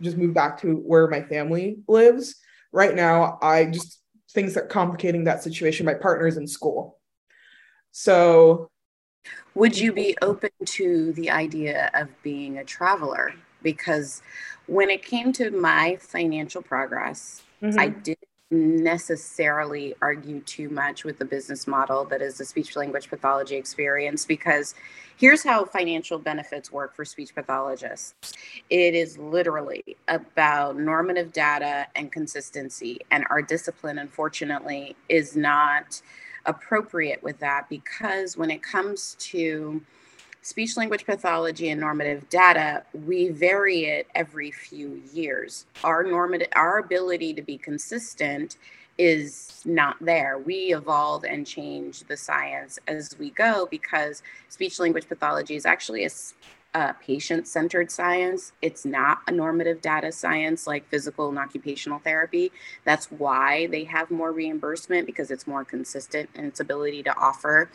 Just 0.00 0.16
move 0.16 0.34
back 0.34 0.60
to 0.60 0.74
where 0.74 1.08
my 1.08 1.22
family 1.22 1.78
lives. 1.88 2.36
Right 2.72 2.94
now, 2.94 3.38
I 3.40 3.66
just 3.66 4.00
things 4.32 4.54
that 4.54 4.68
complicating 4.68 5.24
that 5.24 5.42
situation. 5.42 5.86
My 5.86 5.94
partner's 5.94 6.36
in 6.36 6.46
school. 6.46 6.98
So 7.92 8.70
Would 9.54 9.78
you 9.78 9.92
be 9.92 10.16
open 10.20 10.50
to 10.64 11.12
the 11.12 11.30
idea 11.30 11.90
of 11.94 12.08
being 12.22 12.58
a 12.58 12.64
traveler? 12.64 13.32
Because 13.62 14.20
when 14.66 14.90
it 14.90 15.02
came 15.02 15.32
to 15.34 15.50
my 15.50 15.96
financial 16.00 16.60
progress, 16.60 17.42
Mhm. 17.62 17.80
I 17.80 17.88
didn't 17.88 18.28
necessarily 18.50 19.94
argue 20.00 20.40
too 20.40 20.68
much 20.68 21.02
with 21.02 21.18
the 21.18 21.24
business 21.24 21.66
model 21.66 22.04
that 22.04 22.22
is 22.22 22.38
the 22.38 22.44
speech 22.44 22.76
language 22.76 23.08
pathology 23.10 23.56
experience 23.56 24.24
because 24.24 24.76
here's 25.16 25.42
how 25.42 25.64
financial 25.64 26.16
benefits 26.16 26.70
work 26.70 26.94
for 26.94 27.04
speech 27.04 27.34
pathologists. 27.34 28.32
It 28.70 28.94
is 28.94 29.18
literally 29.18 29.82
about 30.06 30.76
normative 30.78 31.32
data 31.32 31.88
and 31.96 32.12
consistency 32.12 33.00
and 33.10 33.24
our 33.30 33.42
discipline 33.42 33.98
unfortunately 33.98 34.94
is 35.08 35.34
not 35.34 36.00
appropriate 36.44 37.20
with 37.24 37.40
that 37.40 37.68
because 37.68 38.36
when 38.36 38.52
it 38.52 38.62
comes 38.62 39.16
to 39.18 39.82
speech 40.46 40.76
language 40.76 41.04
pathology 41.04 41.70
and 41.70 41.80
normative 41.80 42.28
data 42.28 42.84
we 43.04 43.30
vary 43.30 43.86
it 43.86 44.06
every 44.14 44.52
few 44.52 45.02
years. 45.12 45.66
Our 45.82 46.04
normative 46.04 46.46
our 46.54 46.78
ability 46.78 47.34
to 47.34 47.42
be 47.42 47.58
consistent 47.58 48.56
is 48.96 49.60
not 49.64 49.96
there. 50.00 50.38
We 50.38 50.72
evolve 50.72 51.24
and 51.24 51.44
change 51.44 52.04
the 52.04 52.16
science 52.16 52.78
as 52.86 53.16
we 53.18 53.30
go 53.30 53.66
because 53.68 54.22
speech 54.48 54.78
language 54.78 55.08
pathology 55.08 55.56
is 55.56 55.66
actually 55.66 56.04
a 56.04 56.10
a 56.74 56.94
patient-centered 56.94 57.90
science. 57.90 58.52
It's 58.60 58.84
not 58.84 59.22
a 59.26 59.32
normative 59.32 59.80
data 59.80 60.12
science 60.12 60.66
like 60.66 60.86
physical 60.90 61.30
and 61.30 61.38
occupational 61.38 62.00
therapy. 62.00 62.52
That's 62.84 63.10
why 63.10 63.66
they 63.68 63.84
have 63.84 64.10
more 64.10 64.30
reimbursement 64.30 65.06
because 65.06 65.30
it's 65.30 65.46
more 65.46 65.64
consistent 65.64 66.28
in 66.34 66.44
its 66.44 66.60
ability 66.60 67.02
to 67.04 67.16
offer 67.16 67.70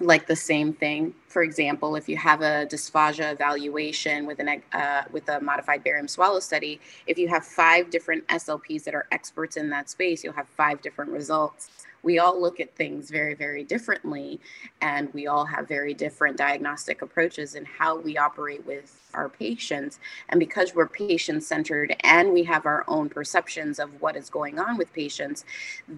like 0.00 0.26
the 0.26 0.36
same 0.36 0.72
thing. 0.72 1.14
For 1.28 1.42
example, 1.42 1.96
if 1.96 2.08
you 2.08 2.16
have 2.16 2.42
a 2.42 2.66
dysphagia 2.66 3.32
evaluation 3.32 4.26
with 4.26 4.40
an 4.40 4.62
uh, 4.72 5.02
with 5.12 5.28
a 5.28 5.40
modified 5.40 5.84
barium 5.84 6.08
swallow 6.08 6.40
study, 6.40 6.80
if 7.06 7.18
you 7.18 7.28
have 7.28 7.44
five 7.46 7.90
different 7.90 8.26
SLPs 8.28 8.84
that 8.84 8.94
are 8.94 9.06
experts 9.12 9.56
in 9.56 9.70
that 9.70 9.90
space, 9.90 10.24
you'll 10.24 10.34
have 10.34 10.48
five 10.48 10.82
different 10.82 11.10
results. 11.12 11.70
We 12.02 12.18
all 12.18 12.40
look 12.40 12.60
at 12.60 12.74
things 12.76 13.10
very, 13.10 13.34
very 13.34 13.64
differently, 13.64 14.40
and 14.80 15.12
we 15.12 15.26
all 15.26 15.44
have 15.44 15.68
very 15.68 15.94
different 15.94 16.36
diagnostic 16.36 17.02
approaches 17.02 17.54
in 17.54 17.64
how 17.64 17.98
we 17.98 18.16
operate 18.16 18.66
with 18.66 18.96
our 19.14 19.28
patients. 19.28 19.98
And 20.28 20.40
because 20.40 20.74
we're 20.74 20.88
patient 20.88 21.42
centered 21.42 21.96
and 22.04 22.32
we 22.32 22.44
have 22.44 22.66
our 22.66 22.84
own 22.88 23.08
perceptions 23.08 23.78
of 23.78 24.00
what 24.00 24.16
is 24.16 24.30
going 24.30 24.58
on 24.58 24.76
with 24.76 24.92
patients, 24.92 25.44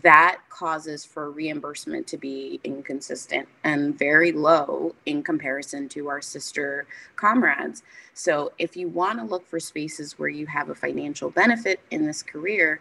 that 0.02 0.40
causes 0.49 1.04
for 1.04 1.30
reimbursement 1.30 2.06
to 2.09 2.16
be 2.16 2.61
inconsistent 2.64 3.49
and 3.64 3.99
very 3.99 4.32
low 4.32 4.94
in 5.06 5.23
comparison 5.23 5.88
to 5.90 6.09
our 6.09 6.21
sister 6.23 6.87
comrades. 7.16 7.82
So, 8.14 8.52
if 8.59 8.76
you 8.76 8.88
want 8.88 9.18
to 9.18 9.25
look 9.25 9.47
for 9.49 9.61
spaces 9.61 10.18
where 10.18 10.28
you 10.28 10.47
have 10.47 10.68
a 10.68 10.75
financial 10.75 11.30
benefit 11.30 11.80
in 11.90 12.06
this 12.06 12.23
career, 12.23 12.80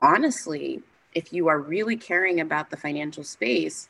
honestly, 0.00 0.82
if 1.14 1.32
you 1.32 1.48
are 1.48 1.58
really 1.58 1.96
caring 1.96 2.40
about 2.40 2.70
the 2.70 2.76
financial 2.76 3.24
space, 3.24 3.88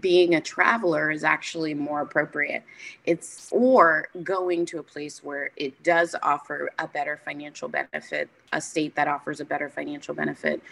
being 0.00 0.34
a 0.34 0.40
traveler 0.40 1.10
is 1.10 1.24
actually 1.24 1.74
more 1.74 2.00
appropriate. 2.00 2.62
It's 3.04 3.48
or 3.50 4.08
going 4.22 4.64
to 4.66 4.78
a 4.78 4.82
place 4.82 5.22
where 5.22 5.50
it 5.56 5.82
does 5.82 6.16
offer 6.22 6.70
a 6.78 6.88
better 6.88 7.20
financial 7.24 7.68
benefit, 7.68 8.30
a 8.52 8.60
state 8.60 8.94
that 8.94 9.08
offers 9.08 9.40
a 9.40 9.44
better 9.44 9.68
financial 9.68 10.14
benefit. 10.14 10.62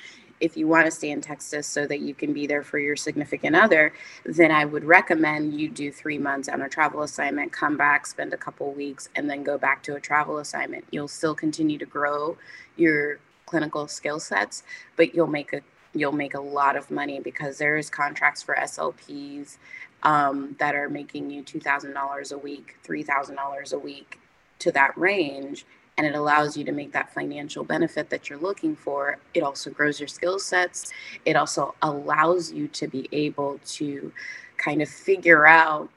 If 0.40 0.56
you 0.56 0.66
want 0.66 0.86
to 0.86 0.90
stay 0.90 1.10
in 1.10 1.20
Texas 1.20 1.66
so 1.66 1.86
that 1.86 2.00
you 2.00 2.14
can 2.14 2.32
be 2.32 2.46
there 2.46 2.62
for 2.62 2.78
your 2.78 2.96
significant 2.96 3.54
other, 3.54 3.92
then 4.24 4.50
I 4.50 4.64
would 4.64 4.84
recommend 4.84 5.60
you 5.60 5.68
do 5.68 5.92
three 5.92 6.16
months 6.16 6.48
on 6.48 6.62
a 6.62 6.68
travel 6.68 7.02
assignment, 7.02 7.52
come 7.52 7.76
back, 7.76 8.06
spend 8.06 8.32
a 8.32 8.38
couple 8.38 8.72
weeks, 8.72 9.10
and 9.14 9.28
then 9.28 9.42
go 9.42 9.58
back 9.58 9.82
to 9.82 9.96
a 9.96 10.00
travel 10.00 10.38
assignment. 10.38 10.86
You'll 10.90 11.08
still 11.08 11.34
continue 11.34 11.76
to 11.76 11.84
grow 11.84 12.38
your 12.76 13.18
clinical 13.50 13.88
skill 13.88 14.20
sets, 14.20 14.62
but 14.96 15.12
you'll 15.12 15.26
make 15.26 15.52
a 15.52 15.60
you'll 15.92 16.12
make 16.12 16.34
a 16.34 16.40
lot 16.40 16.76
of 16.76 16.88
money 16.88 17.18
because 17.18 17.58
there's 17.58 17.90
contracts 17.90 18.42
for 18.44 18.54
SLPs 18.54 19.58
um, 20.04 20.54
that 20.60 20.76
are 20.76 20.88
making 20.88 21.28
you 21.30 21.42
$2,000 21.42 22.32
a 22.32 22.38
week, 22.38 22.76
$3,000 22.86 23.72
a 23.72 23.78
week 23.78 24.20
to 24.60 24.70
that 24.70 24.96
range. 24.96 25.66
And 25.98 26.06
it 26.06 26.14
allows 26.14 26.56
you 26.56 26.64
to 26.64 26.70
make 26.70 26.92
that 26.92 27.12
financial 27.12 27.64
benefit 27.64 28.08
that 28.10 28.30
you're 28.30 28.38
looking 28.38 28.76
for. 28.76 29.18
It 29.34 29.42
also 29.42 29.68
grows 29.70 29.98
your 29.98 30.06
skill 30.06 30.38
sets. 30.38 30.92
It 31.26 31.34
also 31.34 31.74
allows 31.82 32.52
you 32.52 32.68
to 32.68 32.86
be 32.86 33.08
able 33.10 33.58
to 33.78 34.12
kind 34.58 34.80
of 34.80 34.88
figure 34.88 35.44
out 35.44 35.90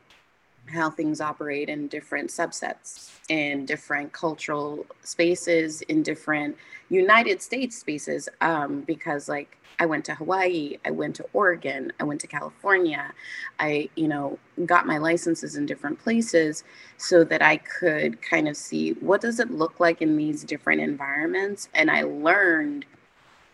how 0.67 0.89
things 0.89 1.21
operate 1.21 1.69
in 1.69 1.87
different 1.87 2.29
subsets, 2.29 3.11
in 3.29 3.65
different 3.65 4.11
cultural 4.13 4.85
spaces, 5.03 5.81
in 5.83 6.03
different 6.03 6.55
United 6.93 7.41
States 7.41 7.77
spaces. 7.77 8.29
Um, 8.41 8.82
because, 8.82 9.27
like, 9.27 9.58
I 9.79 9.86
went 9.86 10.06
to 10.06 10.15
Hawaii, 10.15 10.77
I 10.86 10.91
went 10.91 11.15
to 11.17 11.25
Oregon, 11.34 11.91
I 11.99 12.03
went 12.03 12.21
to 12.21 12.27
California. 12.27 13.12
I, 13.60 13.89
you 13.95 14.08
know, 14.08 14.38
got 14.65 14.86
my 14.86 14.97
licenses 14.97 15.56
in 15.56 15.65
different 15.65 15.99
places 15.99 16.63
so 16.97 17.23
that 17.23 17.41
I 17.41 17.58
could 17.58 18.21
kind 18.21 18.47
of 18.47 18.56
see 18.56 18.91
what 18.93 19.21
does 19.21 19.39
it 19.39 19.51
look 19.51 19.79
like 19.79 20.01
in 20.01 20.15
these 20.15 20.43
different 20.43 20.82
environments 20.82 21.69
and 21.73 21.89
I 21.89 22.03
learned 22.03 22.86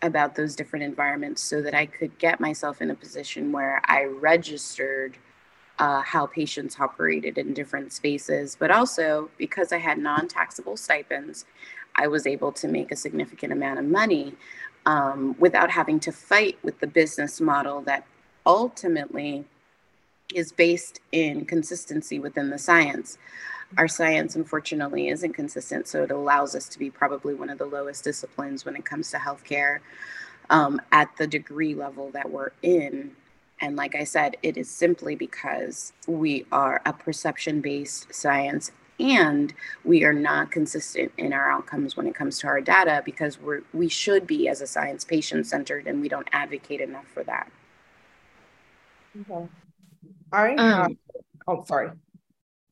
about 0.02 0.34
those 0.34 0.56
different 0.56 0.84
environments 0.84 1.42
so 1.42 1.60
that 1.62 1.74
I 1.74 1.86
could 1.86 2.16
get 2.18 2.40
myself 2.40 2.80
in 2.80 2.90
a 2.90 2.94
position 2.94 3.52
where 3.52 3.80
I 3.84 4.04
registered 4.04 5.16
uh, 5.78 6.02
how 6.02 6.26
patients 6.26 6.76
operated 6.78 7.38
in 7.38 7.54
different 7.54 7.92
spaces, 7.92 8.56
but 8.58 8.70
also 8.70 9.30
because 9.38 9.72
I 9.72 9.78
had 9.78 9.98
non 9.98 10.28
taxable 10.28 10.76
stipends, 10.76 11.46
I 11.96 12.08
was 12.08 12.26
able 12.26 12.52
to 12.52 12.68
make 12.68 12.90
a 12.90 12.96
significant 12.96 13.52
amount 13.52 13.78
of 13.78 13.84
money 13.84 14.34
um, 14.86 15.36
without 15.38 15.70
having 15.70 16.00
to 16.00 16.12
fight 16.12 16.58
with 16.62 16.80
the 16.80 16.86
business 16.86 17.40
model 17.40 17.82
that 17.82 18.06
ultimately 18.46 19.44
is 20.34 20.52
based 20.52 21.00
in 21.12 21.44
consistency 21.44 22.18
within 22.18 22.50
the 22.50 22.58
science. 22.58 23.18
Our 23.76 23.88
science, 23.88 24.34
unfortunately, 24.34 25.08
isn't 25.08 25.32
consistent, 25.34 25.86
so 25.86 26.02
it 26.02 26.10
allows 26.10 26.54
us 26.54 26.68
to 26.68 26.78
be 26.78 26.90
probably 26.90 27.34
one 27.34 27.50
of 27.50 27.58
the 27.58 27.66
lowest 27.66 28.04
disciplines 28.04 28.64
when 28.64 28.74
it 28.76 28.84
comes 28.84 29.10
to 29.10 29.18
healthcare 29.18 29.78
um, 30.48 30.80
at 30.90 31.16
the 31.18 31.26
degree 31.26 31.74
level 31.74 32.10
that 32.10 32.30
we're 32.30 32.50
in. 32.62 33.12
And 33.60 33.76
like 33.76 33.94
I 33.94 34.04
said, 34.04 34.36
it 34.42 34.56
is 34.56 34.70
simply 34.70 35.14
because 35.14 35.92
we 36.08 36.46
are 36.50 36.80
a 36.84 36.92
perception 36.92 37.60
based 37.60 38.12
science 38.12 38.72
and 39.00 39.52
we 39.84 40.04
are 40.04 40.12
not 40.12 40.50
consistent 40.50 41.10
in 41.16 41.32
our 41.32 41.50
outcomes 41.50 41.96
when 41.96 42.06
it 42.06 42.14
comes 42.14 42.38
to 42.38 42.46
our 42.46 42.60
data 42.60 43.02
because 43.04 43.40
we're 43.40 43.62
we 43.72 43.88
should 43.88 44.26
be 44.26 44.48
as 44.48 44.60
a 44.60 44.66
science 44.66 45.04
patient 45.04 45.46
centered 45.46 45.86
and 45.86 46.00
we 46.00 46.08
don't 46.08 46.28
advocate 46.32 46.80
enough 46.80 47.06
for 47.14 47.24
that 47.24 47.50
Okay. 49.28 49.48
I 50.32 50.48
have, 50.50 50.58
Um, 50.86 50.98
oh, 51.48 51.64
sorry. 51.64 51.90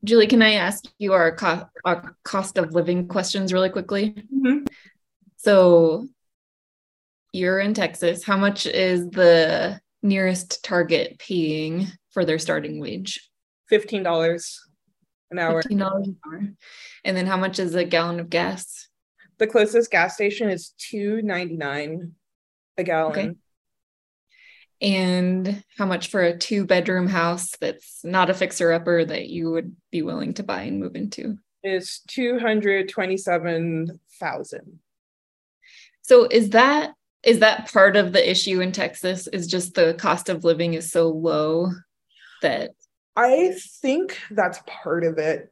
Julie, 0.05 0.27
can 0.27 0.41
I 0.41 0.53
ask 0.53 0.85
you 0.97 1.11
our, 1.11 1.35
co- 1.35 1.67
our 1.83 2.15
cost 2.23 2.57
of 2.57 2.73
living 2.73 3.09
questions 3.09 3.51
really 3.51 3.69
quickly? 3.69 4.15
Mhm. 4.33 4.65
So 5.35 6.07
you're 7.33 7.59
in 7.59 7.73
Texas. 7.73 8.23
How 8.23 8.37
much 8.37 8.65
is 8.65 9.09
the 9.09 9.81
nearest 10.01 10.63
Target 10.63 11.19
paying 11.19 11.87
for 12.11 12.23
their 12.23 12.39
starting 12.39 12.79
wage? 12.79 13.29
$15 13.69 14.59
an 15.31 15.39
hour. 15.39 15.61
$15 15.61 16.03
an 16.03 16.17
hour. 16.25 16.41
And 17.03 17.17
then 17.17 17.27
how 17.27 17.37
much 17.37 17.59
is 17.59 17.75
a 17.75 17.83
gallon 17.83 18.19
of 18.19 18.29
gas? 18.29 18.87
The 19.37 19.47
closest 19.47 19.91
gas 19.91 20.15
station 20.15 20.49
is 20.49 20.73
$2.99 20.93 22.11
a 22.77 22.83
gallon. 22.83 23.11
Okay. 23.11 23.31
And 24.81 25.61
how 25.77 25.85
much 25.85 26.07
for 26.07 26.23
a 26.23 26.37
two 26.37 26.65
bedroom 26.65 27.07
house 27.07 27.55
that's 27.59 27.99
not 28.03 28.29
a 28.29 28.33
fixer 28.33 28.71
upper 28.71 29.03
that 29.03 29.27
you 29.27 29.51
would 29.51 29.75
be 29.91 30.01
willing 30.01 30.33
to 30.35 30.43
buy 30.43 30.61
and 30.63 30.79
move 30.79 30.95
into? 30.95 31.37
Is 31.63 31.99
227,000. 32.07 34.79
So 36.01 36.23
is 36.25 36.51
that 36.51 36.93
is 37.21 37.39
that 37.39 37.69
part 37.71 37.97
of 37.97 38.13
the 38.13 38.29
issue 38.29 38.61
in 38.61 38.71
Texas 38.71 39.27
is 39.27 39.47
just 39.47 39.73
the 39.73 39.93
cost 39.99 40.29
of 40.29 40.45
living 40.45 40.73
is 40.73 40.89
so 40.89 41.09
low 41.09 41.69
that 42.41 42.71
I 43.15 43.53
think 43.81 44.17
that's 44.31 44.59
part 44.65 45.03
of 45.03 45.17
it. 45.17 45.51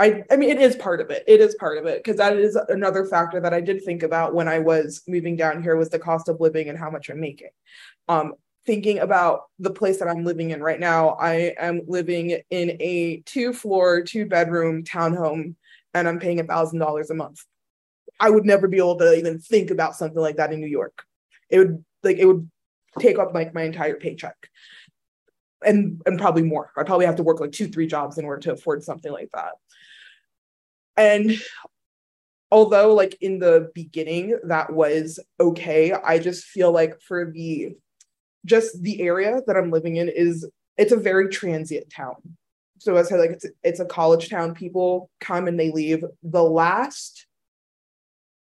I, 0.00 0.24
I 0.30 0.36
mean, 0.36 0.48
it 0.48 0.60
is 0.60 0.76
part 0.76 1.02
of 1.02 1.10
it. 1.10 1.24
It 1.26 1.40
is 1.40 1.54
part 1.56 1.76
of 1.76 1.84
it 1.84 2.02
because 2.02 2.16
that 2.16 2.36
is 2.36 2.56
another 2.68 3.04
factor 3.04 3.38
that 3.40 3.52
I 3.52 3.60
did 3.60 3.84
think 3.84 4.02
about 4.02 4.34
when 4.34 4.48
I 4.48 4.58
was 4.58 5.02
moving 5.06 5.36
down 5.36 5.62
here 5.62 5.76
was 5.76 5.90
the 5.90 5.98
cost 5.98 6.28
of 6.28 6.40
living 6.40 6.70
and 6.70 6.78
how 6.78 6.90
much 6.90 7.10
I'm 7.10 7.20
making. 7.20 7.50
Um, 8.08 8.32
thinking 8.64 8.98
about 8.98 9.42
the 9.58 9.70
place 9.70 9.98
that 9.98 10.08
I'm 10.08 10.24
living 10.24 10.50
in 10.50 10.62
right 10.62 10.80
now, 10.80 11.10
I 11.10 11.54
am 11.58 11.82
living 11.86 12.40
in 12.48 12.76
a 12.80 13.22
two 13.26 13.52
floor, 13.52 14.02
two 14.02 14.24
bedroom 14.24 14.84
townhome, 14.84 15.54
and 15.92 16.08
I'm 16.08 16.18
paying 16.18 16.40
a 16.40 16.44
thousand 16.44 16.78
dollars 16.78 17.10
a 17.10 17.14
month. 17.14 17.44
I 18.18 18.30
would 18.30 18.46
never 18.46 18.68
be 18.68 18.78
able 18.78 18.98
to 18.98 19.14
even 19.14 19.38
think 19.38 19.70
about 19.70 19.96
something 19.96 20.20
like 20.20 20.36
that 20.36 20.52
in 20.52 20.60
New 20.60 20.66
York. 20.66 21.02
It 21.50 21.58
would 21.58 21.84
like 22.02 22.16
it 22.16 22.24
would 22.24 22.50
take 22.98 23.18
up 23.18 23.34
like 23.34 23.54
my 23.54 23.62
entire 23.62 23.96
paycheck. 23.96 24.36
And 25.64 26.00
and 26.06 26.18
probably 26.18 26.42
more. 26.42 26.70
I 26.76 26.82
probably 26.82 27.06
have 27.06 27.16
to 27.16 27.22
work 27.22 27.40
like 27.40 27.52
two, 27.52 27.68
three 27.68 27.86
jobs 27.86 28.18
in 28.18 28.24
order 28.24 28.40
to 28.42 28.52
afford 28.52 28.82
something 28.82 29.12
like 29.12 29.30
that. 29.34 29.52
And 30.96 31.32
although 32.50 32.94
like 32.94 33.16
in 33.20 33.38
the 33.38 33.70
beginning 33.74 34.38
that 34.44 34.72
was 34.72 35.18
okay, 35.38 35.92
I 35.92 36.18
just 36.18 36.44
feel 36.44 36.72
like 36.72 37.00
for 37.00 37.30
the 37.30 37.76
just 38.44 38.82
the 38.82 39.00
area 39.02 39.40
that 39.46 39.56
I'm 39.56 39.70
living 39.70 39.96
in 39.96 40.08
is 40.08 40.48
it's 40.76 40.92
a 40.92 40.96
very 40.96 41.28
transient 41.28 41.90
town. 41.90 42.16
So 42.78 42.96
as 42.96 43.06
I 43.06 43.10
said, 43.10 43.20
like 43.20 43.30
it's 43.30 43.46
it's 43.62 43.80
a 43.80 43.84
college 43.84 44.30
town. 44.30 44.54
People 44.54 45.10
come 45.20 45.46
and 45.46 45.60
they 45.60 45.70
leave. 45.70 46.04
The 46.22 46.42
last 46.42 47.26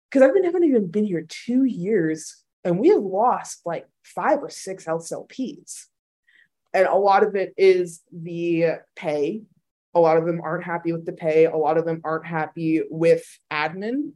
because 0.09 0.27
I've 0.27 0.33
been 0.33 0.43
haven't 0.43 0.63
even 0.63 0.87
been 0.87 1.05
here 1.05 1.25
two 1.27 1.63
years, 1.63 2.43
and 2.63 2.79
we 2.79 2.89
have 2.89 3.01
lost 3.01 3.61
like 3.65 3.87
five 4.03 4.39
or 4.39 4.49
six 4.49 4.85
SLPs 4.85 5.85
and 6.73 6.87
a 6.87 6.95
lot 6.95 7.23
of 7.23 7.35
it 7.35 7.53
is 7.57 8.01
the 8.11 8.79
pay. 8.95 9.41
A 9.93 9.99
lot 9.99 10.17
of 10.17 10.25
them 10.25 10.41
aren't 10.41 10.63
happy 10.63 10.93
with 10.93 11.05
the 11.05 11.11
pay. 11.11 11.45
A 11.45 11.57
lot 11.57 11.77
of 11.77 11.85
them 11.85 12.01
aren't 12.03 12.25
happy 12.25 12.81
with 12.89 13.23
admin. 13.51 14.13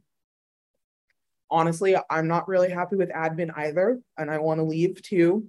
Honestly 1.48 1.94
i'm 2.10 2.26
not 2.26 2.48
really 2.48 2.70
happy 2.70 2.96
with 2.96 3.10
admin 3.10 3.56
either 3.56 4.00
and 4.18 4.30
i 4.30 4.38
want 4.38 4.58
to 4.58 4.64
leave 4.64 5.00
too. 5.00 5.48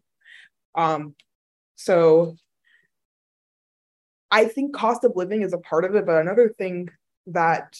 Um 0.75 1.15
so 1.77 2.35
i 4.29 4.45
think 4.45 4.75
cost 4.75 5.03
of 5.03 5.13
living 5.15 5.41
is 5.41 5.53
a 5.53 5.57
part 5.59 5.85
of 5.85 5.95
it 5.95 6.05
but 6.05 6.19
another 6.19 6.49
thing 6.57 6.89
that 7.27 7.77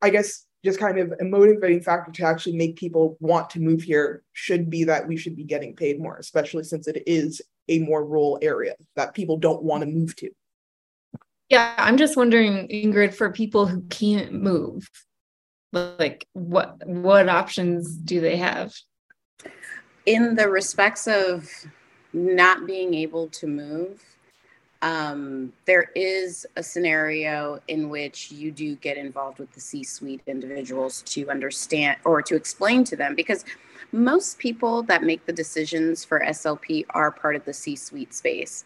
i 0.00 0.08
guess 0.08 0.46
just 0.64 0.78
kind 0.78 0.98
of 0.98 1.12
a 1.20 1.24
motivating 1.24 1.80
factor 1.80 2.12
to 2.12 2.24
actually 2.24 2.56
make 2.56 2.76
people 2.76 3.16
want 3.20 3.50
to 3.50 3.60
move 3.60 3.82
here 3.82 4.22
should 4.32 4.70
be 4.70 4.84
that 4.84 5.06
we 5.06 5.16
should 5.16 5.36
be 5.36 5.44
getting 5.44 5.74
paid 5.74 6.00
more 6.00 6.16
especially 6.16 6.62
since 6.62 6.86
it 6.86 7.02
is 7.06 7.42
a 7.70 7.78
more 7.78 8.04
rural 8.04 8.38
area 8.42 8.74
that 8.96 9.14
people 9.14 9.38
don't 9.38 9.62
want 9.62 9.82
to 9.82 9.86
move 9.86 10.14
to. 10.16 10.30
Yeah, 11.48 11.74
I'm 11.78 11.96
just 11.96 12.16
wondering, 12.16 12.68
Ingrid, 12.68 13.14
for 13.14 13.30
people 13.30 13.66
who 13.66 13.80
can't 13.88 14.32
move, 14.32 14.88
like 15.72 16.26
what 16.32 16.86
what 16.86 17.28
options 17.28 17.96
do 17.96 18.20
they 18.20 18.36
have? 18.36 18.72
In 20.06 20.34
the 20.34 20.48
respects 20.48 21.06
of 21.06 21.48
not 22.12 22.66
being 22.66 22.94
able 22.94 23.28
to 23.28 23.46
move, 23.46 24.02
um, 24.82 25.52
there 25.66 25.90
is 25.94 26.46
a 26.56 26.62
scenario 26.62 27.60
in 27.68 27.88
which 27.88 28.32
you 28.32 28.50
do 28.50 28.76
get 28.76 28.96
involved 28.96 29.38
with 29.38 29.52
the 29.52 29.60
C-suite 29.60 30.22
individuals 30.26 31.02
to 31.02 31.28
understand 31.28 31.98
or 32.04 32.22
to 32.22 32.34
explain 32.34 32.82
to 32.84 32.96
them 32.96 33.14
because 33.14 33.44
most 33.92 34.38
people 34.38 34.82
that 34.84 35.02
make 35.02 35.26
the 35.26 35.32
decisions 35.32 36.04
for 36.04 36.20
SLP 36.20 36.86
are 36.90 37.10
part 37.10 37.36
of 37.36 37.44
the 37.44 37.52
C 37.52 37.76
suite 37.76 38.14
space. 38.14 38.64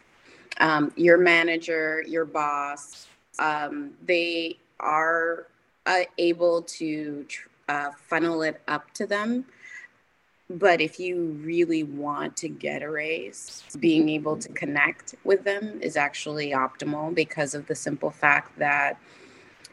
Um, 0.59 0.91
your 0.95 1.17
manager, 1.17 2.03
your 2.07 2.25
boss, 2.25 3.07
um, 3.39 3.91
they 4.05 4.57
are 4.79 5.47
uh, 5.85 6.01
able 6.17 6.61
to 6.61 7.25
uh, 7.67 7.91
funnel 8.07 8.41
it 8.41 8.61
up 8.67 8.91
to 8.93 9.07
them. 9.07 9.45
But 10.47 10.79
if 10.79 10.99
you 10.99 11.39
really 11.43 11.83
want 11.83 12.37
to 12.37 12.49
get 12.49 12.83
a 12.83 12.89
raise, 12.89 13.63
being 13.79 14.09
able 14.09 14.37
to 14.37 14.49
connect 14.49 15.15
with 15.23 15.43
them 15.43 15.79
is 15.81 15.97
actually 15.97 16.51
optimal 16.51 17.15
because 17.15 17.55
of 17.55 17.65
the 17.65 17.73
simple 17.73 18.11
fact 18.11 18.57
that 18.59 18.99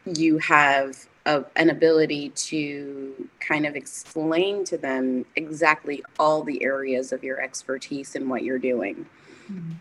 you 0.05 0.39
have 0.39 1.07
a, 1.25 1.43
an 1.55 1.69
ability 1.69 2.29
to 2.29 3.29
kind 3.39 3.65
of 3.65 3.75
explain 3.75 4.63
to 4.65 4.77
them 4.77 5.25
exactly 5.35 6.03
all 6.19 6.43
the 6.43 6.63
areas 6.63 7.11
of 7.11 7.23
your 7.23 7.41
expertise 7.41 8.15
and 8.15 8.29
what 8.29 8.43
you're 8.43 8.59
doing. 8.59 9.05
Mm-hmm. 9.51 9.73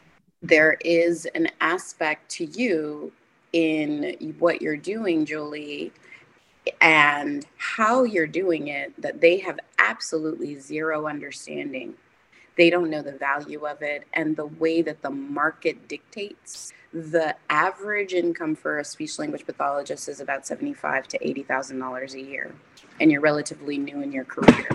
There 0.43 0.77
is 0.85 1.27
an 1.35 1.49
aspect 1.61 2.31
to 2.33 2.45
you 2.45 3.13
in 3.53 4.35
what 4.39 4.63
you're 4.63 4.77
doing, 4.77 5.25
Julie, 5.25 5.93
and 6.81 7.45
how 7.57 8.05
you're 8.05 8.27
doing 8.27 8.69
it 8.69 9.01
that 9.01 9.21
they 9.21 9.39
have 9.39 9.59
absolutely 9.79 10.59
zero 10.59 11.07
understanding. 11.07 11.95
They 12.57 12.71
don't 12.71 12.91
know 12.91 13.03
the 13.03 13.13
value 13.13 13.67
of 13.67 13.83
it 13.83 14.07
and 14.13 14.37
the 14.37 14.47
way 14.47 14.83
that 14.83 15.03
the 15.03 15.11
market 15.11 15.89
dictates 15.89 16.73
the 16.93 17.35
average 17.49 18.13
income 18.13 18.55
for 18.55 18.79
a 18.79 18.85
speech 18.85 19.19
language 19.19 19.47
pathologist 19.47 20.09
is 20.09 20.21
about 20.21 20.47
seventy-five 20.47 21.09
to 21.09 21.27
eighty 21.27 21.43
thousand 21.43 21.79
dollars 21.79 22.15
a 22.15 22.21
year, 22.21 22.55
and 23.01 23.11
you're 23.11 23.23
relatively 23.23 23.79
new 23.79 24.03
in 24.03 24.13
your 24.13 24.25
career. 24.25 24.69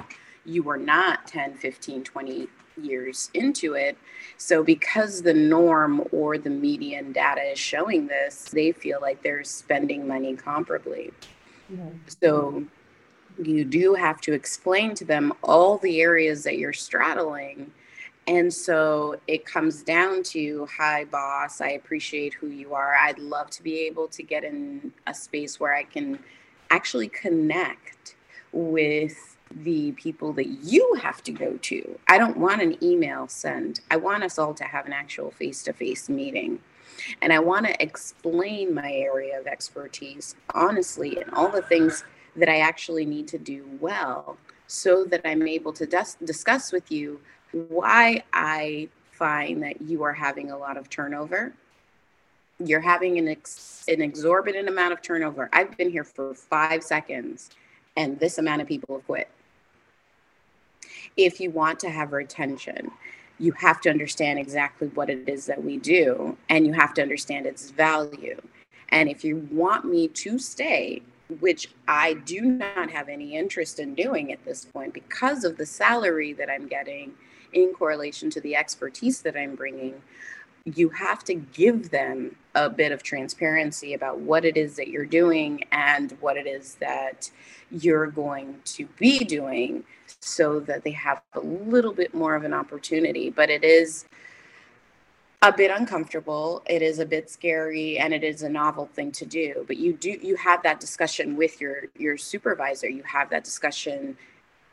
You 0.43 0.69
are 0.69 0.77
not 0.77 1.27
10, 1.27 1.55
15, 1.55 2.05
20 2.05 2.47
years 2.81 3.29
into 3.33 3.73
it. 3.73 3.97
So, 4.37 4.63
because 4.63 5.21
the 5.21 5.33
norm 5.33 6.03
or 6.11 6.37
the 6.37 6.49
median 6.49 7.11
data 7.11 7.41
is 7.41 7.59
showing 7.59 8.07
this, 8.07 8.45
they 8.45 8.71
feel 8.71 8.99
like 9.01 9.21
they're 9.21 9.43
spending 9.43 10.07
money 10.07 10.35
comparably. 10.35 11.11
So, 12.21 12.65
you 13.43 13.65
do 13.65 13.93
have 13.93 14.21
to 14.21 14.33
explain 14.33 14.95
to 14.95 15.05
them 15.05 15.33
all 15.43 15.77
the 15.77 16.01
areas 16.01 16.43
that 16.43 16.57
you're 16.57 16.73
straddling 16.73 17.71
and 18.27 18.53
so 18.53 19.19
it 19.25 19.45
comes 19.45 19.83
down 19.83 20.21
to, 20.23 20.67
hi, 20.75 21.05
boss, 21.05 21.61
I 21.61 21.69
appreciate 21.69 22.33
who 22.33 22.47
you 22.47 22.73
are. 22.73 22.93
I'd 22.95 23.19
love 23.19 23.49
to 23.51 23.63
be 23.63 23.79
able 23.85 24.09
to 24.09 24.21
get 24.21 24.43
in 24.43 24.91
a 25.07 25.13
space 25.13 25.61
where 25.61 25.73
I 25.73 25.83
can 25.83 26.19
actually 26.69 27.07
connect 27.07 28.17
with 28.51 29.37
the 29.49 29.93
people 29.93 30.33
that 30.33 30.47
you 30.47 30.99
have 31.01 31.23
to 31.23 31.31
go 31.31 31.55
to. 31.55 31.99
I 32.09 32.17
don't 32.17 32.35
want 32.35 32.61
an 32.61 32.83
email 32.83 33.29
send. 33.29 33.79
I 33.89 33.95
want 33.95 34.23
us 34.23 34.37
all 34.37 34.53
to 34.55 34.65
have 34.65 34.85
an 34.85 34.93
actual 34.93 35.31
face 35.31 35.63
to 35.63 35.71
face 35.71 36.09
meeting. 36.09 36.59
And 37.21 37.31
I 37.31 37.39
want 37.39 37.65
to 37.67 37.81
explain 37.81 38.73
my 38.73 38.91
area 38.91 39.39
of 39.39 39.47
expertise 39.47 40.35
honestly 40.53 41.17
and 41.21 41.33
all 41.33 41.49
the 41.49 41.61
things 41.61 42.03
that 42.37 42.49
I 42.49 42.59
actually 42.59 43.05
need 43.05 43.27
to 43.29 43.37
do 43.37 43.67
well 43.81 44.37
so 44.67 45.03
that 45.05 45.21
I'm 45.25 45.47
able 45.47 45.73
to 45.73 45.85
dis- 45.85 46.17
discuss 46.23 46.71
with 46.71 46.91
you 46.91 47.19
why 47.51 48.23
I 48.33 48.89
find 49.11 49.63
that 49.63 49.81
you 49.81 50.03
are 50.03 50.13
having 50.13 50.51
a 50.51 50.57
lot 50.57 50.77
of 50.77 50.89
turnover. 50.89 51.53
You're 52.63 52.81
having 52.81 53.17
an, 53.17 53.27
ex- 53.27 53.85
an 53.87 54.01
exorbitant 54.01 54.67
amount 54.67 54.93
of 54.93 55.01
turnover. 55.01 55.49
I've 55.53 55.75
been 55.77 55.89
here 55.89 56.03
for 56.03 56.33
five 56.33 56.83
seconds 56.83 57.49
and 57.95 58.19
this 58.19 58.37
amount 58.37 58.61
of 58.61 58.67
people 58.67 58.95
have 58.95 59.05
quit. 59.05 59.29
If 61.15 61.39
you 61.39 61.49
want 61.49 61.79
to 61.79 61.89
have 61.89 62.13
retention, 62.13 62.91
you 63.39 63.51
have 63.53 63.81
to 63.81 63.89
understand 63.89 64.39
exactly 64.39 64.87
what 64.89 65.09
it 65.09 65.27
is 65.27 65.45
that 65.47 65.63
we 65.63 65.77
do 65.77 66.37
and 66.49 66.65
you 66.65 66.73
have 66.73 66.93
to 66.95 67.01
understand 67.01 67.45
its 67.45 67.71
value. 67.71 68.39
And 68.89 69.09
if 69.09 69.23
you 69.23 69.47
want 69.51 69.85
me 69.85 70.07
to 70.07 70.39
stay, 70.39 71.01
which 71.39 71.69
I 71.87 72.13
do 72.13 72.41
not 72.41 72.91
have 72.91 73.09
any 73.09 73.35
interest 73.35 73.79
in 73.79 73.95
doing 73.95 74.31
at 74.31 74.43
this 74.45 74.65
point 74.65 74.93
because 74.93 75.43
of 75.43 75.57
the 75.57 75.65
salary 75.65 76.33
that 76.33 76.49
I'm 76.49 76.67
getting 76.67 77.13
in 77.53 77.73
correlation 77.73 78.29
to 78.31 78.41
the 78.41 78.55
expertise 78.55 79.21
that 79.21 79.35
I'm 79.35 79.55
bringing, 79.55 80.01
you 80.75 80.89
have 80.89 81.23
to 81.25 81.33
give 81.33 81.91
them 81.91 82.35
a 82.55 82.69
bit 82.69 82.91
of 82.91 83.03
transparency 83.03 83.93
about 83.93 84.19
what 84.19 84.43
it 84.43 84.57
is 84.57 84.75
that 84.75 84.89
you're 84.89 85.05
doing 85.05 85.63
and 85.71 86.17
what 86.19 86.37
it 86.37 86.47
is 86.47 86.75
that 86.75 87.31
you're 87.71 88.07
going 88.07 88.59
to 88.65 88.85
be 88.97 89.19
doing 89.19 89.83
so 90.19 90.59
that 90.59 90.83
they 90.83 90.91
have 90.91 91.21
a 91.33 91.39
little 91.39 91.93
bit 91.93 92.13
more 92.13 92.35
of 92.35 92.43
an 92.43 92.53
opportunity. 92.53 93.29
But 93.29 93.49
it 93.49 93.63
is 93.63 94.05
a 95.43 95.53
bit 95.53 95.71
uncomfortable 95.71 96.63
it 96.67 96.81
is 96.81 96.99
a 96.99 97.05
bit 97.05 97.29
scary 97.29 97.99
and 97.99 98.13
it 98.13 98.23
is 98.23 98.41
a 98.43 98.49
novel 98.49 98.87
thing 98.87 99.11
to 99.11 99.25
do 99.25 99.63
but 99.67 99.77
you 99.77 99.93
do 99.93 100.17
you 100.21 100.35
have 100.35 100.63
that 100.63 100.79
discussion 100.79 101.37
with 101.37 101.61
your 101.61 101.83
your 101.97 102.17
supervisor 102.17 102.89
you 102.89 103.03
have 103.03 103.29
that 103.29 103.43
discussion 103.43 104.17